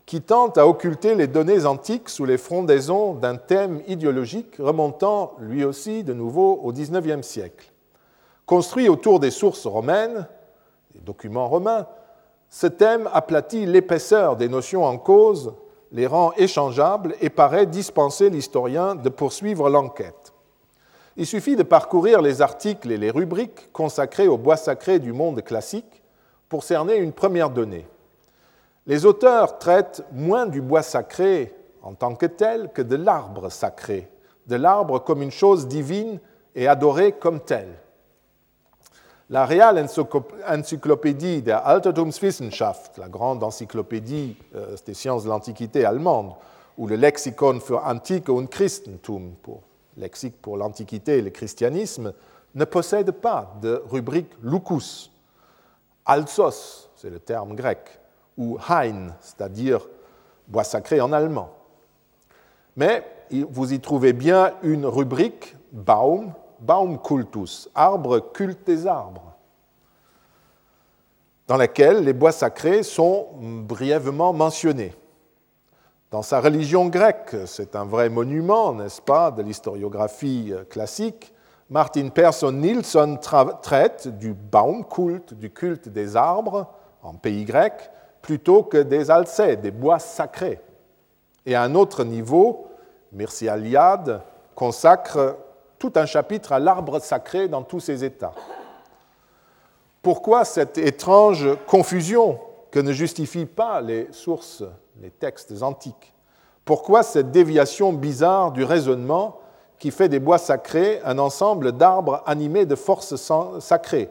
qui 0.05 0.21
tente 0.21 0.57
à 0.57 0.67
occulter 0.67 1.15
les 1.15 1.27
données 1.27 1.65
antiques 1.65 2.09
sous 2.09 2.25
les 2.25 2.37
frondaisons 2.37 3.13
d'un 3.13 3.35
thème 3.35 3.81
idéologique 3.87 4.55
remontant 4.59 5.33
lui 5.39 5.63
aussi 5.65 6.03
de 6.03 6.13
nouveau 6.13 6.59
au 6.63 6.71
XIXe 6.71 7.25
siècle. 7.25 7.71
Construit 8.45 8.89
autour 8.89 9.19
des 9.19 9.31
sources 9.31 9.65
romaines, 9.65 10.27
documents 11.01 11.47
romains, 11.47 11.87
ce 12.49 12.67
thème 12.67 13.09
aplatit 13.13 13.65
l'épaisseur 13.65 14.35
des 14.35 14.47
notions 14.47 14.85
en 14.85 14.97
cause, 14.97 15.53
les 15.91 16.07
rend 16.07 16.33
échangeables 16.33 17.15
et 17.21 17.29
paraît 17.29 17.65
dispenser 17.65 18.29
l'historien 18.29 18.95
de 18.95 19.09
poursuivre 19.09 19.69
l'enquête. 19.69 20.33
Il 21.15 21.27
suffit 21.27 21.55
de 21.55 21.63
parcourir 21.63 22.21
les 22.21 22.41
articles 22.41 22.91
et 22.91 22.97
les 22.97 23.11
rubriques 23.11 23.71
consacrés 23.71 24.27
au 24.27 24.37
bois 24.37 24.57
sacré 24.57 24.99
du 24.99 25.13
monde 25.13 25.43
classique 25.43 26.03
pour 26.49 26.63
cerner 26.63 26.95
une 26.95 27.13
première 27.13 27.51
donnée. 27.51 27.87
Les 28.87 29.05
auteurs 29.05 29.59
traitent 29.59 30.03
moins 30.11 30.45
du 30.45 30.61
bois 30.61 30.81
sacré 30.81 31.55
en 31.83 31.93
tant 31.93 32.15
que 32.15 32.25
tel 32.25 32.71
que 32.73 32.81
de 32.81 32.95
l'arbre 32.95 33.49
sacré, 33.49 34.09
de 34.47 34.55
l'arbre 34.55 34.99
comme 34.99 35.21
une 35.21 35.31
chose 35.31 35.67
divine 35.67 36.19
et 36.55 36.67
adorée 36.67 37.11
comme 37.11 37.39
telle. 37.39 37.82
La 39.29 39.45
Real 39.45 39.77
Encyclopédie 40.47 41.41
der 41.41 41.65
Altertumswissenschaft, 41.65 42.97
la 42.97 43.07
grande 43.07 43.43
encyclopédie 43.43 44.35
euh, 44.53 44.75
des 44.85 44.93
sciences 44.93 45.23
de 45.23 45.29
l'Antiquité 45.29 45.85
allemande, 45.85 46.33
ou 46.77 46.87
le 46.87 46.95
Lexikon 46.95 47.59
für 47.59 47.85
Antike 47.85 48.29
und 48.29 48.47
Christentum, 48.47 49.35
pour 49.41 49.61
lexique 49.95 50.41
pour 50.41 50.57
l'Antiquité 50.57 51.19
et 51.19 51.21
le 51.21 51.29
christianisme, 51.29 52.13
ne 52.55 52.65
possède 52.65 53.11
pas 53.11 53.55
de 53.61 53.81
rubrique 53.89 54.31
lucus, 54.41 55.11
Alsos, 56.05 56.89
c'est 56.95 57.09
le 57.09 57.19
terme 57.19 57.55
grec, 57.55 57.99
ou 58.37 58.57
Hain, 58.67 59.15
c'est-à-dire 59.21 59.87
bois 60.47 60.63
sacré 60.63 60.99
en 60.99 61.13
allemand. 61.13 61.49
Mais 62.75 63.05
vous 63.31 63.71
y 63.73 63.79
trouvez 63.79 64.11
bien 64.11 64.53
une 64.63 64.85
rubrique 64.85 65.55
Baum, 65.71 66.33
Baumkultus, 66.63 67.69
arbre 67.75 68.19
culte 68.31 68.65
des 68.65 68.87
arbres. 68.87 69.33
dans 71.47 71.57
laquelle 71.57 72.03
les 72.03 72.13
bois 72.13 72.31
sacrés 72.31 72.83
sont 72.83 73.27
brièvement 73.39 74.31
mentionnés. 74.31 74.95
Dans 76.09 76.21
sa 76.21 76.39
religion 76.39 76.87
grecque, 76.87 77.35
c'est 77.47 77.75
un 77.75 77.85
vrai 77.85 78.09
monument, 78.09 78.73
n'est-ce 78.73 79.01
pas, 79.01 79.29
de 79.29 79.41
l'historiographie 79.41 80.53
classique, 80.69 81.33
Martin 81.69 82.09
Persson 82.09 82.51
Nilsson 82.51 83.17
traite 83.61 84.07
du 84.07 84.33
Baumkult, 84.33 85.33
du 85.33 85.49
culte 85.49 85.89
des 85.89 86.15
arbres 86.15 86.67
en 87.01 87.15
pays 87.15 87.45
grec, 87.45 87.73
plutôt 88.21 88.63
que 88.63 88.77
des 88.77 89.11
alcées, 89.11 89.57
des 89.57 89.71
bois 89.71 89.99
sacrés. 89.99 90.61
Et 91.45 91.55
à 91.55 91.63
un 91.63 91.75
autre 91.75 92.03
niveau, 92.03 92.67
Mircea 93.11 93.57
consacre 94.55 95.37
tout 95.83 95.99
un 95.99 96.05
chapitre 96.05 96.53
à 96.53 96.59
l'arbre 96.59 96.99
sacré 96.99 97.49
dans 97.49 97.61
tous 97.61 97.81
ses 97.81 98.05
états. 98.05 98.31
Pourquoi 100.01 100.45
cette 100.45 100.77
étrange 100.77 101.45
confusion 101.67 102.39
que 102.71 102.79
ne 102.79 102.93
justifient 102.93 103.45
pas 103.45 103.81
les 103.81 104.07
sources, 104.13 104.63
les 105.01 105.09
textes 105.09 105.61
antiques? 105.61 106.13
Pourquoi 106.63 107.03
cette 107.03 107.31
déviation 107.31 107.91
bizarre 107.91 108.53
du 108.53 108.63
raisonnement 108.63 109.41
qui 109.77 109.91
fait 109.91 110.07
des 110.07 110.21
bois 110.21 110.37
sacrés 110.37 111.01
un 111.03 111.19
ensemble 111.19 111.73
d'arbres 111.73 112.23
animés 112.25 112.65
de 112.65 112.75
forces 112.75 113.17
sacrées 113.59 114.09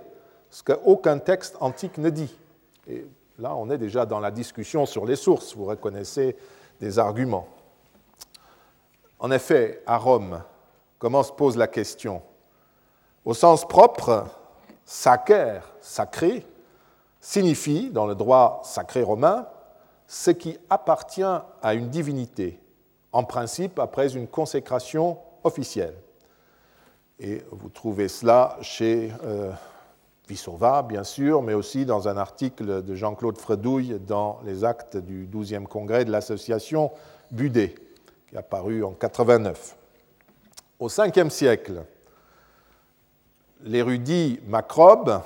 Ce 0.50 0.62
qu'aucun 0.62 1.18
texte 1.20 1.56
antique 1.60 1.96
ne 1.96 2.10
dit? 2.10 2.38
Et 2.86 3.06
là, 3.38 3.54
on 3.56 3.70
est 3.70 3.78
déjà 3.78 4.04
dans 4.04 4.20
la 4.20 4.30
discussion 4.30 4.84
sur 4.84 5.06
les 5.06 5.16
sources, 5.16 5.56
vous 5.56 5.64
reconnaissez 5.64 6.36
des 6.80 6.98
arguments. 6.98 7.48
En 9.18 9.30
effet, 9.30 9.82
à 9.86 9.96
Rome, 9.96 10.42
comment 11.03 11.24
se 11.24 11.32
pose 11.32 11.57
la 11.57 11.66
question? 11.66 12.22
Au 13.24 13.34
sens 13.34 13.66
propre, 13.66 14.26
sacer, 14.84 15.59
sacré, 15.80 16.46
signifie, 17.20 17.90
dans 17.90 18.07
le 18.07 18.14
droit 18.14 18.61
sacré 18.62 19.03
romain, 19.03 19.48
ce 20.07 20.30
qui 20.30 20.57
appartient 20.70 21.24
à 21.24 21.74
une 21.74 21.88
divinité, 21.88 22.61
en 23.11 23.24
principe 23.24 23.80
après 23.80 24.14
une 24.14 24.28
consécration 24.28 25.18
officielle. 25.42 25.96
Et 27.18 27.42
vous 27.50 27.68
trouvez 27.68 28.07
cela 28.07 28.57
chez 28.61 29.12
euh, 29.24 29.50
Vissova, 30.28 30.82
bien 30.82 31.03
sûr, 31.03 31.42
mais 31.42 31.55
aussi 31.55 31.84
dans 31.84 32.07
un 32.07 32.16
article 32.16 32.80
de 32.84 32.94
Jean-Claude 32.94 33.38
Fredouille 33.38 33.98
dans 34.07 34.38
les 34.44 34.62
actes 34.62 34.96
du 34.96 35.26
12e 35.26 35.64
congrès 35.64 36.05
de 36.05 36.12
l'association 36.12 36.92
Budet, 37.32 37.74
qui 38.28 38.36
a 38.36 38.42
paru 38.42 38.84
en 38.84 38.92
89. 38.92 39.78
Au 40.83 40.89
5e 40.89 41.30
siècle, 41.30 41.85
l'érudit 43.62 44.41
Macrobe 44.49 45.22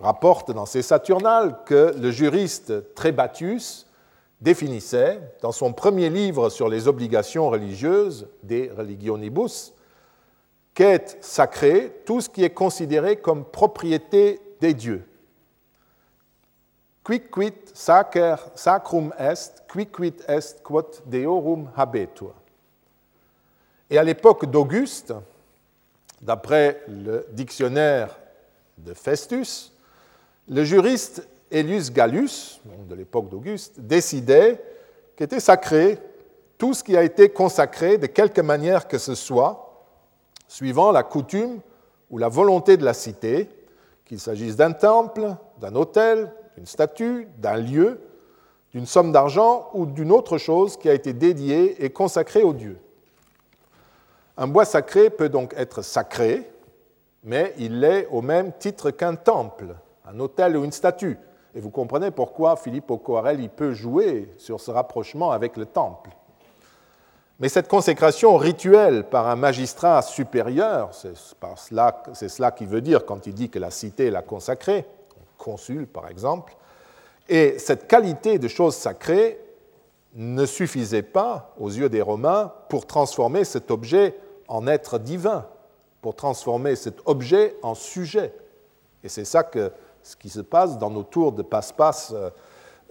rapporte 0.00 0.50
dans 0.50 0.64
ses 0.64 0.80
Saturnales 0.80 1.58
que 1.66 1.94
le 1.94 2.10
juriste 2.10 2.94
Trébatius 2.94 3.86
définissait, 4.40 5.20
dans 5.42 5.52
son 5.52 5.74
premier 5.74 6.08
livre 6.08 6.48
sur 6.48 6.70
les 6.70 6.88
obligations 6.88 7.50
religieuses, 7.50 8.28
des 8.42 8.70
Religionibus, 8.74 9.74
qu'est 10.72 11.22
sacré 11.22 11.92
tout 12.06 12.22
ce 12.22 12.30
qui 12.30 12.42
est 12.42 12.48
considéré 12.48 13.16
comme 13.16 13.44
propriété 13.44 14.40
des 14.62 14.72
dieux. 14.72 15.06
Quicquid 17.04 17.52
sacer 17.74 18.36
sacrum 18.54 19.12
est, 19.18 19.62
quicquid 19.70 20.24
est 20.26 20.62
quod 20.62 20.86
deorum 21.04 21.70
habetur. 21.76 22.32
Et 23.90 23.98
à 23.98 24.02
l'époque 24.02 24.46
d'Auguste, 24.46 25.14
d'après 26.20 26.82
le 26.88 27.26
dictionnaire 27.32 28.18
de 28.78 28.94
Festus, 28.94 29.72
le 30.48 30.64
juriste 30.64 31.26
Elius 31.50 31.92
Gallus, 31.92 32.60
de 32.88 32.94
l'époque 32.94 33.28
d'Auguste, 33.28 33.80
décidait 33.80 34.60
qu'était 35.14 35.40
sacré 35.40 35.98
tout 36.58 36.74
ce 36.74 36.82
qui 36.82 36.96
a 36.96 37.02
été 37.02 37.28
consacré 37.28 37.98
de 37.98 38.06
quelque 38.06 38.40
manière 38.40 38.88
que 38.88 38.98
ce 38.98 39.14
soit, 39.14 39.84
suivant 40.48 40.90
la 40.90 41.02
coutume 41.02 41.60
ou 42.10 42.18
la 42.18 42.28
volonté 42.28 42.76
de 42.76 42.84
la 42.84 42.94
cité, 42.94 43.48
qu'il 44.04 44.20
s'agisse 44.20 44.56
d'un 44.56 44.72
temple, 44.72 45.34
d'un 45.60 45.74
hôtel, 45.74 46.32
d'une 46.56 46.66
statue, 46.66 47.28
d'un 47.38 47.56
lieu, 47.56 48.00
d'une 48.72 48.86
somme 48.86 49.12
d'argent 49.12 49.68
ou 49.74 49.86
d'une 49.86 50.12
autre 50.12 50.38
chose 50.38 50.76
qui 50.76 50.88
a 50.88 50.94
été 50.94 51.12
dédiée 51.12 51.84
et 51.84 51.90
consacrée 51.90 52.42
au 52.42 52.52
Dieu. 52.52 52.78
Un 54.36 54.46
bois 54.48 54.64
sacré 54.64 55.08
peut 55.08 55.30
donc 55.30 55.54
être 55.56 55.82
sacré, 55.82 56.50
mais 57.24 57.54
il 57.58 57.80
l'est 57.80 58.06
au 58.10 58.20
même 58.20 58.52
titre 58.52 58.90
qu'un 58.90 59.14
temple, 59.14 59.74
un 60.06 60.20
hôtel 60.20 60.56
ou 60.56 60.64
une 60.64 60.72
statue. 60.72 61.18
Et 61.54 61.60
vous 61.60 61.70
comprenez 61.70 62.10
pourquoi 62.10 62.56
Philippe 62.56 62.92
Coarel 63.02 63.40
il 63.40 63.48
peut 63.48 63.72
jouer 63.72 64.30
sur 64.36 64.60
ce 64.60 64.70
rapprochement 64.70 65.30
avec 65.32 65.56
le 65.56 65.64
temple. 65.64 66.10
Mais 67.40 67.48
cette 67.48 67.68
consécration 67.68 68.36
rituelle 68.36 69.04
par 69.04 69.26
un 69.26 69.36
magistrat 69.36 70.02
supérieur, 70.02 70.90
c'est 70.92 71.16
cela, 71.16 72.02
cela 72.12 72.50
qu'il 72.50 72.66
veut 72.66 72.80
dire 72.82 73.06
quand 73.06 73.26
il 73.26 73.34
dit 73.34 73.48
que 73.48 73.58
la 73.58 73.70
cité 73.70 74.10
l'a 74.10 74.22
consacrée, 74.22 74.84
consul 75.38 75.86
par 75.86 76.08
exemple, 76.08 76.56
et 77.28 77.58
cette 77.58 77.88
qualité 77.88 78.38
de 78.38 78.48
chose 78.48 78.74
sacrée 78.74 79.40
ne 80.14 80.46
suffisait 80.46 81.02
pas 81.02 81.54
aux 81.58 81.68
yeux 81.68 81.88
des 81.88 82.00
Romains 82.00 82.52
pour 82.68 82.86
transformer 82.86 83.44
cet 83.44 83.70
objet 83.70 84.14
en 84.48 84.66
être 84.66 84.98
divin, 84.98 85.46
pour 86.00 86.14
transformer 86.14 86.76
cet 86.76 87.00
objet 87.06 87.56
en 87.62 87.74
sujet. 87.74 88.32
Et 89.02 89.08
c'est 89.08 89.24
ça 89.24 89.42
que, 89.42 89.72
ce 90.02 90.14
qui 90.14 90.28
se 90.28 90.40
passe 90.40 90.78
dans 90.78 90.90
nos 90.90 91.02
tours 91.02 91.32
de 91.32 91.42
passe-passe 91.42 92.14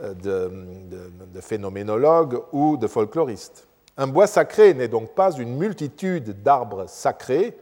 euh, 0.01 0.13
de, 0.13 1.39
phénoménologues 1.39 2.41
ou 2.51 2.75
de 2.75 2.87
folkloristes. 2.87 3.67
Un 3.95 4.07
bois 4.07 4.27
sacré 4.27 4.73
n'est 4.73 4.89
donc 4.89 5.15
pas 5.15 5.31
une 5.31 5.55
multitude 5.55 6.43
d'arbres 6.43 6.89
sacrés 6.89 7.57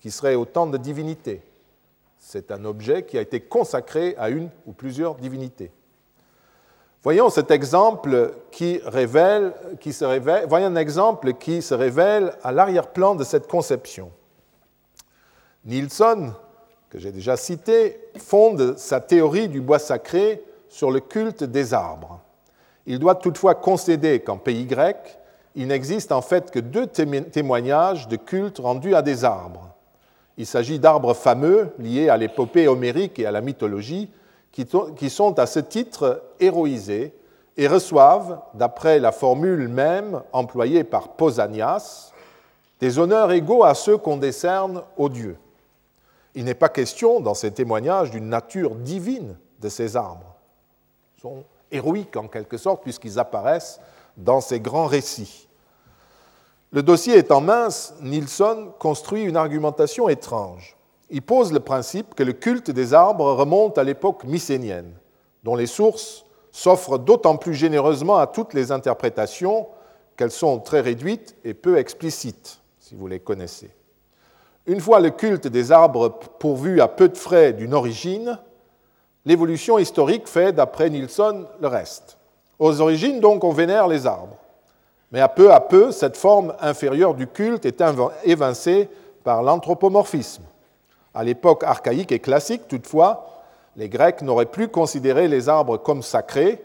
qui 0.00 0.10
seraient 0.10 0.34
autant 0.34 0.66
de 0.66 0.78
divinités. 0.78 1.42
C'est 2.18 2.50
un 2.50 2.64
objet 2.64 3.04
qui 3.04 3.18
a 3.18 3.20
été 3.20 3.40
consacré 3.40 4.16
à 4.18 4.30
une 4.30 4.50
ou 4.66 4.72
plusieurs 4.72 5.14
divinités. 5.14 5.70
Voyons 7.06 7.30
cet 7.30 7.52
exemple 7.52 8.34
qui 8.50 8.80
révèle, 8.84 9.52
qui 9.78 9.92
se 9.92 10.04
révèle, 10.04 10.46
voyons 10.48 10.66
un 10.66 10.74
exemple 10.74 11.34
qui 11.34 11.62
se 11.62 11.72
révèle 11.72 12.32
à 12.42 12.50
l'arrière-plan 12.50 13.14
de 13.14 13.22
cette 13.22 13.46
conception. 13.46 14.10
Nilsson, 15.64 16.32
que 16.90 16.98
j'ai 16.98 17.12
déjà 17.12 17.36
cité, 17.36 18.00
fonde 18.18 18.76
sa 18.76 18.98
théorie 18.98 19.46
du 19.46 19.60
bois 19.60 19.78
sacré 19.78 20.42
sur 20.68 20.90
le 20.90 20.98
culte 20.98 21.44
des 21.44 21.74
arbres. 21.74 22.18
Il 22.86 22.98
doit 22.98 23.14
toutefois 23.14 23.54
concéder 23.54 24.18
qu'en 24.18 24.38
pays 24.38 24.66
grec, 24.66 25.20
il 25.54 25.68
n'existe 25.68 26.10
en 26.10 26.22
fait 26.22 26.50
que 26.50 26.58
deux 26.58 26.88
témoignages 26.88 28.08
de 28.08 28.16
culte 28.16 28.58
rendus 28.58 28.96
à 28.96 29.02
des 29.02 29.24
arbres. 29.24 29.76
Il 30.38 30.44
s'agit 30.44 30.80
d'arbres 30.80 31.14
fameux 31.14 31.72
liés 31.78 32.08
à 32.08 32.16
l'épopée 32.16 32.66
homérique 32.66 33.20
et 33.20 33.26
à 33.26 33.30
la 33.30 33.42
mythologie, 33.42 34.10
qui 34.96 35.10
sont 35.10 35.38
à 35.38 35.46
ce 35.46 35.58
titre 35.60 36.22
héroïsés 36.40 37.12
et 37.56 37.68
reçoivent, 37.68 38.40
d'après 38.54 38.98
la 38.98 39.12
formule 39.12 39.68
même 39.68 40.22
employée 40.32 40.84
par 40.84 41.10
Pausanias, 41.10 42.12
des 42.80 42.98
honneurs 42.98 43.32
égaux 43.32 43.64
à 43.64 43.74
ceux 43.74 43.96
qu'on 43.96 44.16
décerne 44.16 44.82
aux 44.96 45.08
dieux. 45.08 45.36
Il 46.34 46.44
n'est 46.44 46.54
pas 46.54 46.68
question 46.68 47.20
dans 47.20 47.34
ces 47.34 47.50
témoignages 47.50 48.10
d'une 48.10 48.28
nature 48.28 48.74
divine 48.74 49.36
de 49.60 49.68
ces 49.68 49.96
arbres. 49.96 50.34
Ils 51.16 51.22
sont 51.22 51.44
héroïques 51.70 52.16
en 52.16 52.28
quelque 52.28 52.58
sorte 52.58 52.82
puisqu'ils 52.82 53.18
apparaissent 53.18 53.80
dans 54.16 54.40
ces 54.40 54.60
grands 54.60 54.86
récits. 54.86 55.48
Le 56.72 56.82
dossier 56.82 57.16
étant 57.16 57.40
mince, 57.40 57.94
Nilsson 58.02 58.72
construit 58.78 59.22
une 59.22 59.36
argumentation 59.36 60.08
étrange 60.08 60.76
il 61.10 61.22
pose 61.22 61.52
le 61.52 61.60
principe 61.60 62.14
que 62.14 62.22
le 62.22 62.32
culte 62.32 62.70
des 62.70 62.94
arbres 62.94 63.32
remonte 63.32 63.78
à 63.78 63.84
l'époque 63.84 64.24
mycénienne, 64.24 64.92
dont 65.44 65.54
les 65.54 65.66
sources 65.66 66.24
s'offrent 66.50 66.98
d'autant 66.98 67.36
plus 67.36 67.54
généreusement 67.54 68.16
à 68.16 68.26
toutes 68.26 68.54
les 68.54 68.72
interprétations 68.72 69.68
qu'elles 70.16 70.30
sont 70.30 70.58
très 70.58 70.80
réduites 70.80 71.36
et 71.44 71.54
peu 71.54 71.78
explicites, 71.78 72.60
si 72.80 72.94
vous 72.94 73.06
les 73.06 73.20
connaissez. 73.20 73.70
Une 74.66 74.80
fois 74.80 75.00
le 75.00 75.10
culte 75.10 75.46
des 75.46 75.70
arbres 75.70 76.08
pourvu 76.38 76.80
à 76.80 76.88
peu 76.88 77.08
de 77.08 77.16
frais 77.16 77.52
d'une 77.52 77.74
origine, 77.74 78.38
l'évolution 79.24 79.78
historique 79.78 80.26
fait, 80.26 80.52
d'après 80.52 80.90
Nilsson, 80.90 81.46
le 81.60 81.68
reste. 81.68 82.18
Aux 82.58 82.80
origines, 82.80 83.20
donc, 83.20 83.44
on 83.44 83.52
vénère 83.52 83.86
les 83.86 84.06
arbres. 84.06 84.38
Mais 85.12 85.20
à 85.20 85.28
peu 85.28 85.52
à 85.52 85.60
peu, 85.60 85.92
cette 85.92 86.16
forme 86.16 86.54
inférieure 86.60 87.14
du 87.14 87.28
culte 87.28 87.66
est 87.66 87.82
évincée 88.24 88.88
par 89.22 89.42
l'anthropomorphisme. 89.42 90.42
À 91.16 91.24
l'époque 91.24 91.64
archaïque 91.64 92.12
et 92.12 92.18
classique, 92.18 92.68
toutefois, 92.68 93.26
les 93.74 93.88
Grecs 93.88 94.20
n'auraient 94.20 94.44
plus 94.44 94.68
considéré 94.68 95.28
les 95.28 95.48
arbres 95.48 95.78
comme 95.78 96.02
sacrés, 96.02 96.62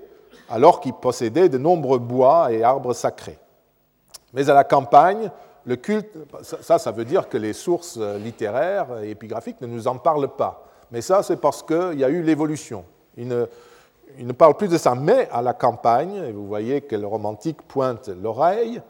alors 0.49 0.82
qu'ils 0.82 0.93
possédaient 0.93 1.47
de 1.47 1.58
nombreux 1.58 1.99
bois 1.99 2.52
et 2.52 2.62
arbres 2.62 2.91
sacrés. 2.91 3.39
Mais 4.34 4.49
à 4.49 4.54
la 4.54 4.66
campagne, 4.66 5.32
le 5.66 5.78
culte, 5.78 6.10
ça, 6.41 6.80
ça 6.80 6.91
veut 6.91 7.06
dire 7.06 7.30
que 7.30 7.38
les 7.38 7.54
sources 7.54 7.97
littéraires 7.97 8.88
et 9.02 9.12
épigraphiques 9.12 9.62
ne 9.62 9.68
nous 9.68 9.88
en 9.88 9.95
parlent 9.95 10.36
pas. 10.36 10.66
Mais 10.91 10.99
ça, 10.99 11.24
c'est 11.24 11.38
parce 11.38 11.64
qu'il 11.64 11.97
y 11.97 12.04
a 12.04 12.10
eu 12.10 12.22
l'évolution. 12.22 12.84
Il 13.16 13.30
ne, 13.30 13.45
il 14.20 14.28
ne 14.28 14.34
parle 14.34 14.58
plus 14.58 14.68
de 14.68 14.78
ça, 14.78 14.95
mais 14.95 15.30
à 15.32 15.41
la 15.41 15.54
campagne, 15.54 16.30
vous 16.34 16.45
voyez 16.45 16.82
que 16.82 16.97
le 16.97 17.08
romantique 17.08 17.62
pointe 17.62 18.10
l'oreille, 18.10 18.82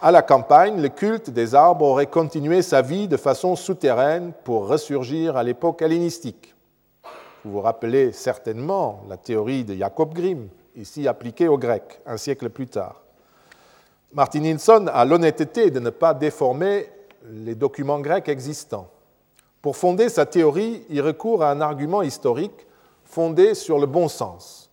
à 0.00 0.12
la 0.12 0.22
campagne, 0.22 0.80
le 0.80 0.88
culte 0.88 1.30
des 1.30 1.54
arbres 1.54 1.84
aurait 1.84 2.06
continué 2.06 2.62
sa 2.62 2.82
vie 2.82 3.08
de 3.08 3.16
façon 3.16 3.56
souterraine 3.56 4.32
pour 4.44 4.68
ressurgir 4.68 5.36
à 5.36 5.42
l'époque 5.42 5.82
hellénistique. 5.82 6.54
Vous 7.44 7.52
vous 7.52 7.60
rappelez 7.60 8.12
certainement 8.12 9.02
la 9.08 9.16
théorie 9.16 9.64
de 9.64 9.74
Jacob 9.74 10.14
Grimm, 10.14 10.48
ici 10.76 11.08
appliquée 11.08 11.48
aux 11.48 11.58
Grecs, 11.58 12.00
un 12.06 12.16
siècle 12.16 12.48
plus 12.50 12.68
tard. 12.68 13.02
Martin 14.12 14.40
Nilsson 14.40 14.86
a 14.92 15.04
l'honnêteté 15.04 15.70
de 15.70 15.80
ne 15.80 15.90
pas 15.90 16.14
déformer 16.14 16.88
les 17.30 17.54
documents 17.54 18.00
grecs 18.00 18.28
existants. 18.28 18.88
Pour 19.60 19.76
fonder 19.76 20.08
sa 20.08 20.24
théorie, 20.24 20.84
il 20.88 21.02
recourt 21.02 21.42
à 21.42 21.50
un 21.50 21.60
argument 21.60 22.02
historique 22.02 22.66
fondé 23.04 23.54
sur 23.54 23.78
le 23.78 23.86
bon 23.86 24.08
sens, 24.08 24.70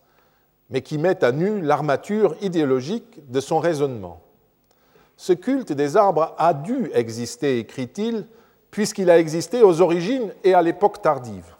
mais 0.70 0.82
qui 0.82 0.98
met 0.98 1.24
à 1.24 1.32
nu 1.32 1.60
l'armature 1.60 2.36
idéologique 2.40 3.30
de 3.30 3.40
son 3.40 3.58
raisonnement. 3.58 4.20
Ce 5.16 5.32
culte 5.32 5.72
des 5.72 5.96
arbres 5.96 6.34
a 6.38 6.52
dû 6.52 6.90
exister, 6.92 7.58
écrit-il, 7.58 8.26
puisqu'il 8.70 9.10
a 9.10 9.18
existé 9.18 9.62
aux 9.62 9.80
origines 9.80 10.32
et 10.44 10.54
à 10.54 10.62
l'époque 10.62 11.00
tardive. 11.00 11.54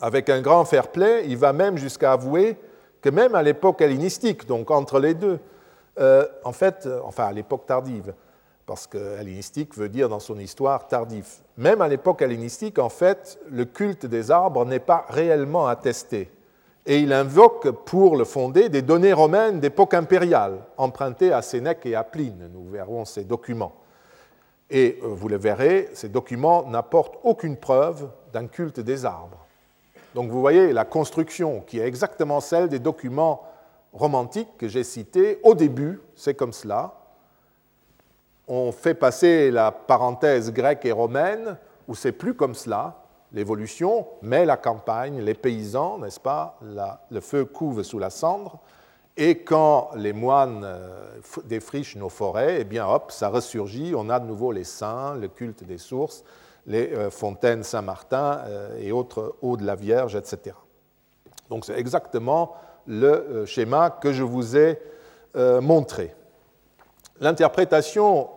Avec 0.00 0.30
un 0.30 0.40
grand 0.40 0.64
fair-play, 0.64 1.24
il 1.26 1.36
va 1.36 1.52
même 1.52 1.76
jusqu'à 1.76 2.12
avouer 2.12 2.56
que 3.02 3.10
même 3.10 3.34
à 3.34 3.42
l'époque 3.42 3.80
hellénistique, 3.82 4.46
donc 4.46 4.70
entre 4.70 4.98
les 4.98 5.14
deux, 5.14 5.38
euh, 5.98 6.26
en 6.44 6.52
fait, 6.52 6.86
euh, 6.86 7.00
enfin 7.04 7.24
à 7.24 7.32
l'époque 7.32 7.66
tardive, 7.66 8.14
parce 8.66 8.86
que 8.86 9.18
hellénistique 9.20 9.76
veut 9.76 9.88
dire 9.88 10.08
dans 10.08 10.20
son 10.20 10.38
histoire 10.38 10.88
tardif, 10.88 11.42
même 11.56 11.80
à 11.80 11.88
l'époque 11.88 12.20
hellénistique, 12.20 12.78
en 12.78 12.88
fait, 12.88 13.38
le 13.48 13.64
culte 13.64 14.06
des 14.06 14.30
arbres 14.30 14.64
n'est 14.64 14.80
pas 14.80 15.06
réellement 15.08 15.68
attesté. 15.68 16.30
Et 16.86 17.00
il 17.00 17.12
invoque 17.12 17.68
pour 17.70 18.16
le 18.16 18.24
fonder 18.24 18.68
des 18.68 18.82
données 18.82 19.12
romaines 19.12 19.58
d'époque 19.58 19.94
impériale, 19.94 20.60
empruntées 20.76 21.32
à 21.32 21.42
Sénèque 21.42 21.84
et 21.84 21.96
à 21.96 22.04
Pline. 22.04 22.48
Nous 22.52 22.70
verrons 22.70 23.04
ces 23.04 23.24
documents. 23.24 23.74
Et 24.70 24.98
euh, 25.02 25.08
vous 25.08 25.28
le 25.28 25.36
verrez, 25.36 25.88
ces 25.94 26.08
documents 26.08 26.64
n'apportent 26.68 27.18
aucune 27.24 27.56
preuve 27.56 28.08
d'un 28.32 28.46
culte 28.46 28.80
des 28.80 29.04
arbres. 29.04 29.44
Donc 30.14 30.30
vous 30.30 30.40
voyez 30.40 30.72
la 30.72 30.84
construction 30.84 31.60
qui 31.60 31.78
est 31.80 31.86
exactement 31.86 32.40
celle 32.40 32.68
des 32.68 32.78
documents 32.78 33.42
romantiques 33.92 34.56
que 34.56 34.68
j'ai 34.68 34.84
cités. 34.84 35.40
Au 35.42 35.54
début, 35.54 36.00
c'est 36.14 36.34
comme 36.34 36.52
cela. 36.52 36.94
On 38.48 38.70
fait 38.70 38.94
passer 38.94 39.50
la 39.50 39.72
parenthèse 39.72 40.52
grecque 40.52 40.84
et 40.84 40.92
romaine, 40.92 41.56
où 41.88 41.94
c'est 41.94 42.12
plus 42.12 42.34
comme 42.34 42.54
cela, 42.54 43.05
l'évolution, 43.36 44.06
mais 44.22 44.46
la 44.46 44.56
campagne, 44.56 45.20
les 45.20 45.34
paysans, 45.34 45.98
n'est-ce 45.98 46.18
pas, 46.18 46.58
le 47.10 47.20
feu 47.20 47.44
couve 47.44 47.82
sous 47.82 47.98
la 47.98 48.08
cendre, 48.08 48.58
et 49.18 49.42
quand 49.44 49.90
les 49.94 50.14
moines 50.14 50.62
euh, 50.64 51.18
défrichent 51.44 51.96
nos 51.96 52.08
forêts, 52.08 52.58
eh 52.60 52.64
bien 52.64 52.86
hop, 52.86 53.12
ça 53.12 53.28
ressurgit, 53.28 53.94
on 53.94 54.08
a 54.08 54.20
de 54.20 54.26
nouveau 54.26 54.52
les 54.52 54.64
saints, 54.64 55.14
le 55.14 55.28
culte 55.28 55.64
des 55.64 55.76
sources, 55.76 56.24
les 56.66 56.92
euh, 56.94 57.10
fontaines 57.10 57.62
Saint-Martin 57.62 58.40
euh, 58.46 58.80
et 58.80 58.90
autres 58.90 59.36
eaux 59.42 59.58
de 59.58 59.64
la 59.64 59.74
Vierge, 59.74 60.16
etc. 60.16 60.56
Donc 61.50 61.66
c'est 61.66 61.78
exactement 61.78 62.54
le 62.86 63.44
schéma 63.46 63.90
que 63.90 64.12
je 64.12 64.22
vous 64.22 64.56
ai 64.56 64.78
montré. 65.60 66.14
L'interprétation 67.20 68.28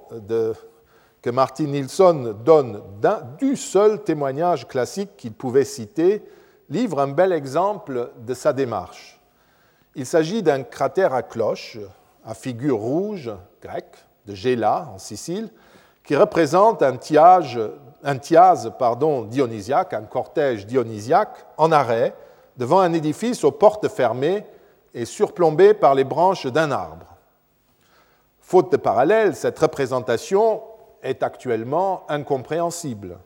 que 1.22 1.30
Martin 1.30 1.66
Nilsson 1.66 2.36
donne 2.46 2.82
du 3.38 3.56
seul 3.56 4.04
témoignage 4.04 4.68
classique 4.68 5.18
qu'il 5.18 5.34
pouvait 5.34 5.66
citer 5.66 6.24
livre 6.70 7.00
un 7.00 7.10
bel 7.10 7.34
exemple 7.34 8.12
de 8.18 8.34
sa 8.34 8.54
démarche. 8.54 9.20
Il 9.96 10.06
s'agit 10.06 10.44
d'un 10.44 10.64
cratère 10.64 11.14
à 11.14 11.24
cloche, 11.24 11.78
à 12.26 12.34
figure 12.34 12.78
rouge 12.78 13.32
grecque, 13.62 13.98
de 14.26 14.36
Gela 14.36 14.92
en 14.94 15.00
Sicile, 15.00 15.50
qui 16.04 16.16
représente 16.16 16.84
un 16.84 16.98
tiage 16.98 17.60
un 18.04 18.18
pardon, 18.78 19.24
dionysiaque, 19.24 19.94
un 19.94 20.04
cortège 20.04 20.66
dionysiaque, 20.66 21.46
en 21.58 21.72
arrêt, 21.72 22.14
devant 22.56 22.80
un 22.80 22.94
édifice 22.94 23.44
aux 23.44 23.52
portes 23.52 23.88
fermées 23.90 24.46
et 24.94 25.06
surplombé 25.06 25.74
par 25.74 25.96
les 25.96 26.04
branches 26.04 26.48
d'un 26.48 26.72
arbre. 26.72 27.06
Faute 28.40 28.72
de 28.72 28.78
parallèle, 28.78 29.36
cette 29.36 29.60
représentation 29.60 30.62
est 31.04 31.24
actuellement 31.24 32.04
incompréhensible. 32.10 33.18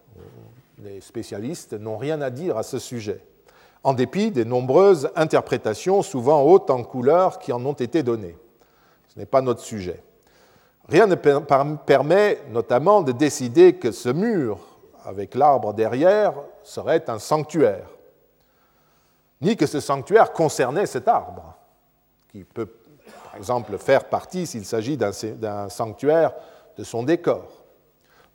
Les 0.83 1.01
spécialistes 1.01 1.73
n'ont 1.73 1.97
rien 1.97 2.21
à 2.21 2.29
dire 2.29 2.57
à 2.57 2.63
ce 2.63 2.79
sujet, 2.79 3.21
en 3.83 3.93
dépit 3.93 4.31
des 4.31 4.45
nombreuses 4.45 5.09
interprétations, 5.15 6.01
souvent 6.01 6.43
hautes 6.43 6.69
en 6.69 6.83
couleur, 6.83 7.39
qui 7.39 7.51
en 7.53 7.65
ont 7.65 7.73
été 7.73 8.03
données. 8.03 8.37
Ce 9.07 9.19
n'est 9.19 9.25
pas 9.25 9.41
notre 9.41 9.61
sujet. 9.61 10.01
Rien 10.89 11.07
ne 11.07 11.15
permet 11.15 12.39
notamment 12.49 13.01
de 13.01 13.11
décider 13.13 13.75
que 13.75 13.91
ce 13.91 14.09
mur, 14.09 14.59
avec 15.05 15.35
l'arbre 15.35 15.73
derrière, 15.73 16.33
serait 16.63 17.09
un 17.09 17.19
sanctuaire, 17.19 17.87
ni 19.41 19.55
que 19.55 19.65
ce 19.65 19.79
sanctuaire 19.79 20.33
concernait 20.33 20.85
cet 20.85 21.07
arbre, 21.07 21.55
qui 22.29 22.43
peut 22.43 22.67
par 23.25 23.35
exemple 23.37 23.77
faire 23.77 24.05
partie, 24.05 24.45
s'il 24.45 24.65
s'agit 24.65 24.97
d'un 24.97 25.69
sanctuaire, 25.69 26.33
de 26.77 26.83
son 26.83 27.03
décor. 27.03 27.62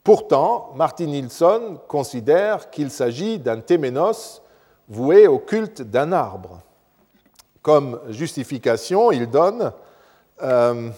Pourtant, 0.04 0.72
Martin 0.74 1.06
Nilsson 1.06 1.78
considère 1.86 2.70
qu'il 2.70 2.90
s'agit 2.90 3.38
d'un 3.38 3.60
téménos 3.60 4.42
voué 4.88 5.26
au 5.26 5.38
culte 5.38 5.82
d'un 5.82 6.12
arbre. 6.12 6.60
Comme 7.62 8.00
justification, 8.08 9.10
il 9.10 9.30
donne 9.30 9.72
euh, 10.42 10.90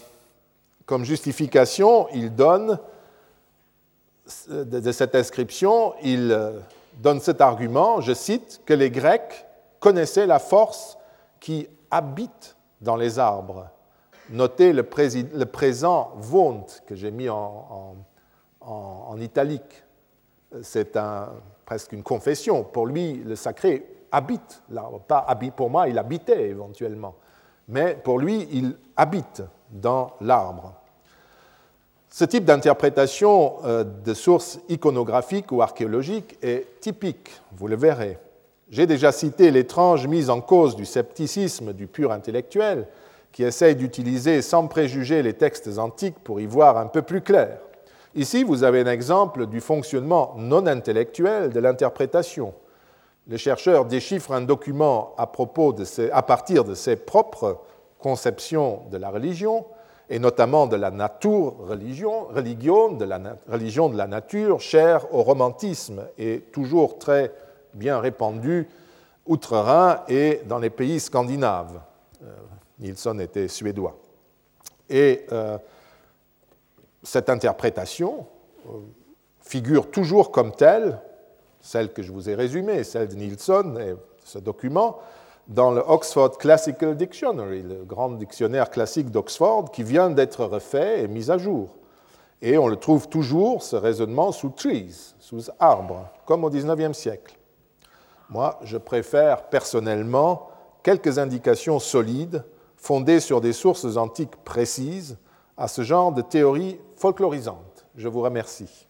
de 4.47 4.91
cette 4.91 5.15
inscription, 5.15 5.93
il 6.03 6.53
donne 6.97 7.19
cet 7.19 7.41
argument, 7.41 8.01
je 8.01 8.13
cite, 8.13 8.61
que 8.65 8.73
les 8.73 8.89
Grecs 8.91 9.45
connaissaient 9.79 10.27
la 10.27 10.39
force 10.39 10.97
qui 11.39 11.67
habite 11.89 12.55
dans 12.79 12.95
les 12.95 13.19
arbres. 13.19 13.67
Notez 14.29 14.71
le, 14.71 14.83
présent 14.83 16.11
vont 16.15 16.65
que 16.85 16.95
j'ai 16.95 17.11
mis 17.11 17.27
en, 17.29 17.95
italique. 19.19 19.83
C'est 20.61 20.97
presque 21.65 21.93
une 21.93 22.03
confession. 22.03 22.63
Pour 22.63 22.87
lui, 22.87 23.15
le 23.25 23.35
sacré 23.35 23.85
habite 24.11 24.61
l'arbre. 24.69 24.99
Pas 24.99 25.19
habite 25.27 25.53
pour 25.53 25.69
moi, 25.69 25.87
il 25.87 25.97
habitait 25.97 26.49
éventuellement. 26.49 27.15
Mais 27.67 27.95
pour 27.95 28.19
lui, 28.19 28.47
il 28.51 28.75
habite 28.97 29.43
dans 29.71 30.11
l'arbre. 30.19 30.73
Ce 32.09 32.25
type 32.25 32.43
d'interprétation 32.43 33.55
euh, 33.63 33.85
de 33.85 34.13
sources 34.13 34.59
iconographiques 34.67 35.51
ou 35.53 35.61
archéologiques 35.61 36.37
est 36.41 36.81
typique, 36.81 37.31
vous 37.53 37.67
le 37.67 37.77
verrez. 37.77 38.19
J'ai 38.69 38.85
déjà 38.85 39.13
cité 39.13 39.49
l'étrange 39.49 40.07
mise 40.07 40.29
en 40.29 40.41
cause 40.41 40.75
du 40.75 40.85
scepticisme 40.85 41.71
du 41.71 41.87
pur 41.87 42.11
intellectuel, 42.11 42.87
qui 43.31 43.43
essaye 43.43 43.77
d'utiliser 43.77 44.41
sans 44.41 44.67
préjuger 44.67 45.23
les 45.23 45.33
textes 45.33 45.77
antiques 45.77 46.19
pour 46.19 46.41
y 46.41 46.45
voir 46.45 46.77
un 46.77 46.87
peu 46.87 47.01
plus 47.01 47.21
clair. 47.21 47.59
Ici, 48.13 48.43
vous 48.43 48.63
avez 48.63 48.81
un 48.81 48.91
exemple 48.91 49.47
du 49.47 49.61
fonctionnement 49.61 50.33
non 50.37 50.67
intellectuel 50.67 51.51
de 51.51 51.59
l'interprétation. 51.59 52.53
Le 53.27 53.37
chercheur 53.37 53.85
déchiffre 53.85 54.33
un 54.33 54.41
document 54.41 55.13
à, 55.17 55.27
propos 55.27 55.71
de 55.71 55.85
à 56.11 56.21
partir 56.21 56.63
de 56.63 56.73
ses 56.73 56.97
propres 56.97 57.61
conceptions 57.99 58.81
de 58.91 58.97
la 58.97 59.09
religion, 59.09 59.65
et 60.09 60.19
notamment 60.19 60.67
de 60.67 60.75
la 60.75 60.91
nature 60.91 61.55
religion, 61.59 62.25
religion, 62.25 62.91
de 62.91 63.05
la 63.05 63.19
religion 63.47 63.87
de 63.87 63.97
la 63.97 64.07
nature, 64.07 64.59
chère 64.59 65.13
au 65.13 65.23
romantisme 65.23 66.03
et 66.17 66.41
toujours 66.51 66.99
très 66.99 67.31
bien 67.73 67.99
répandue 67.99 68.67
outre-Rhin 69.25 70.01
et 70.09 70.41
dans 70.47 70.59
les 70.59 70.69
pays 70.69 70.99
scandinaves. 70.99 71.79
Euh, 72.23 72.25
Nilsson 72.79 73.19
était 73.19 73.47
suédois. 73.47 73.95
Et 74.89 75.25
euh, 75.31 75.57
cette 77.03 77.29
interprétation 77.29 78.25
euh, 78.67 78.79
figure 79.39 79.89
toujours 79.89 80.31
comme 80.31 80.51
telle, 80.51 80.99
celle 81.59 81.93
que 81.93 82.01
je 82.01 82.11
vous 82.11 82.29
ai 82.29 82.35
résumée, 82.35 82.83
celle 82.83 83.07
de 83.07 83.15
Nilsson 83.15 83.75
et 83.79 83.95
ce 84.23 84.39
document, 84.39 84.99
dans 85.47 85.71
le 85.71 85.81
Oxford 85.85 86.37
Classical 86.37 86.95
Dictionary, 86.95 87.63
le 87.63 87.83
grand 87.83 88.11
dictionnaire 88.11 88.69
classique 88.69 89.09
d'Oxford, 89.09 89.71
qui 89.71 89.83
vient 89.83 90.09
d'être 90.09 90.45
refait 90.45 91.03
et 91.03 91.07
mis 91.07 91.31
à 91.31 91.37
jour. 91.37 91.77
Et 92.41 92.57
on 92.57 92.67
le 92.67 92.77
trouve 92.77 93.09
toujours, 93.09 93.61
ce 93.61 93.75
raisonnement, 93.75 94.31
sous 94.31 94.49
trees, 94.49 95.13
sous 95.19 95.49
arbres, 95.59 96.07
comme 96.25 96.43
au 96.43 96.49
XIXe 96.49 96.97
siècle. 96.97 97.37
Moi, 98.29 98.59
je 98.63 98.77
préfère 98.77 99.49
personnellement 99.49 100.49
quelques 100.83 101.19
indications 101.19 101.79
solides, 101.79 102.43
fondées 102.77 103.19
sur 103.19 103.41
des 103.41 103.53
sources 103.53 103.97
antiques 103.97 104.35
précises, 104.43 105.17
à 105.61 105.67
ce 105.67 105.83
genre 105.83 106.11
de 106.11 106.21
théorie 106.21 106.79
folklorisante. 106.95 107.85
Je 107.95 108.07
vous 108.07 108.21
remercie. 108.21 108.87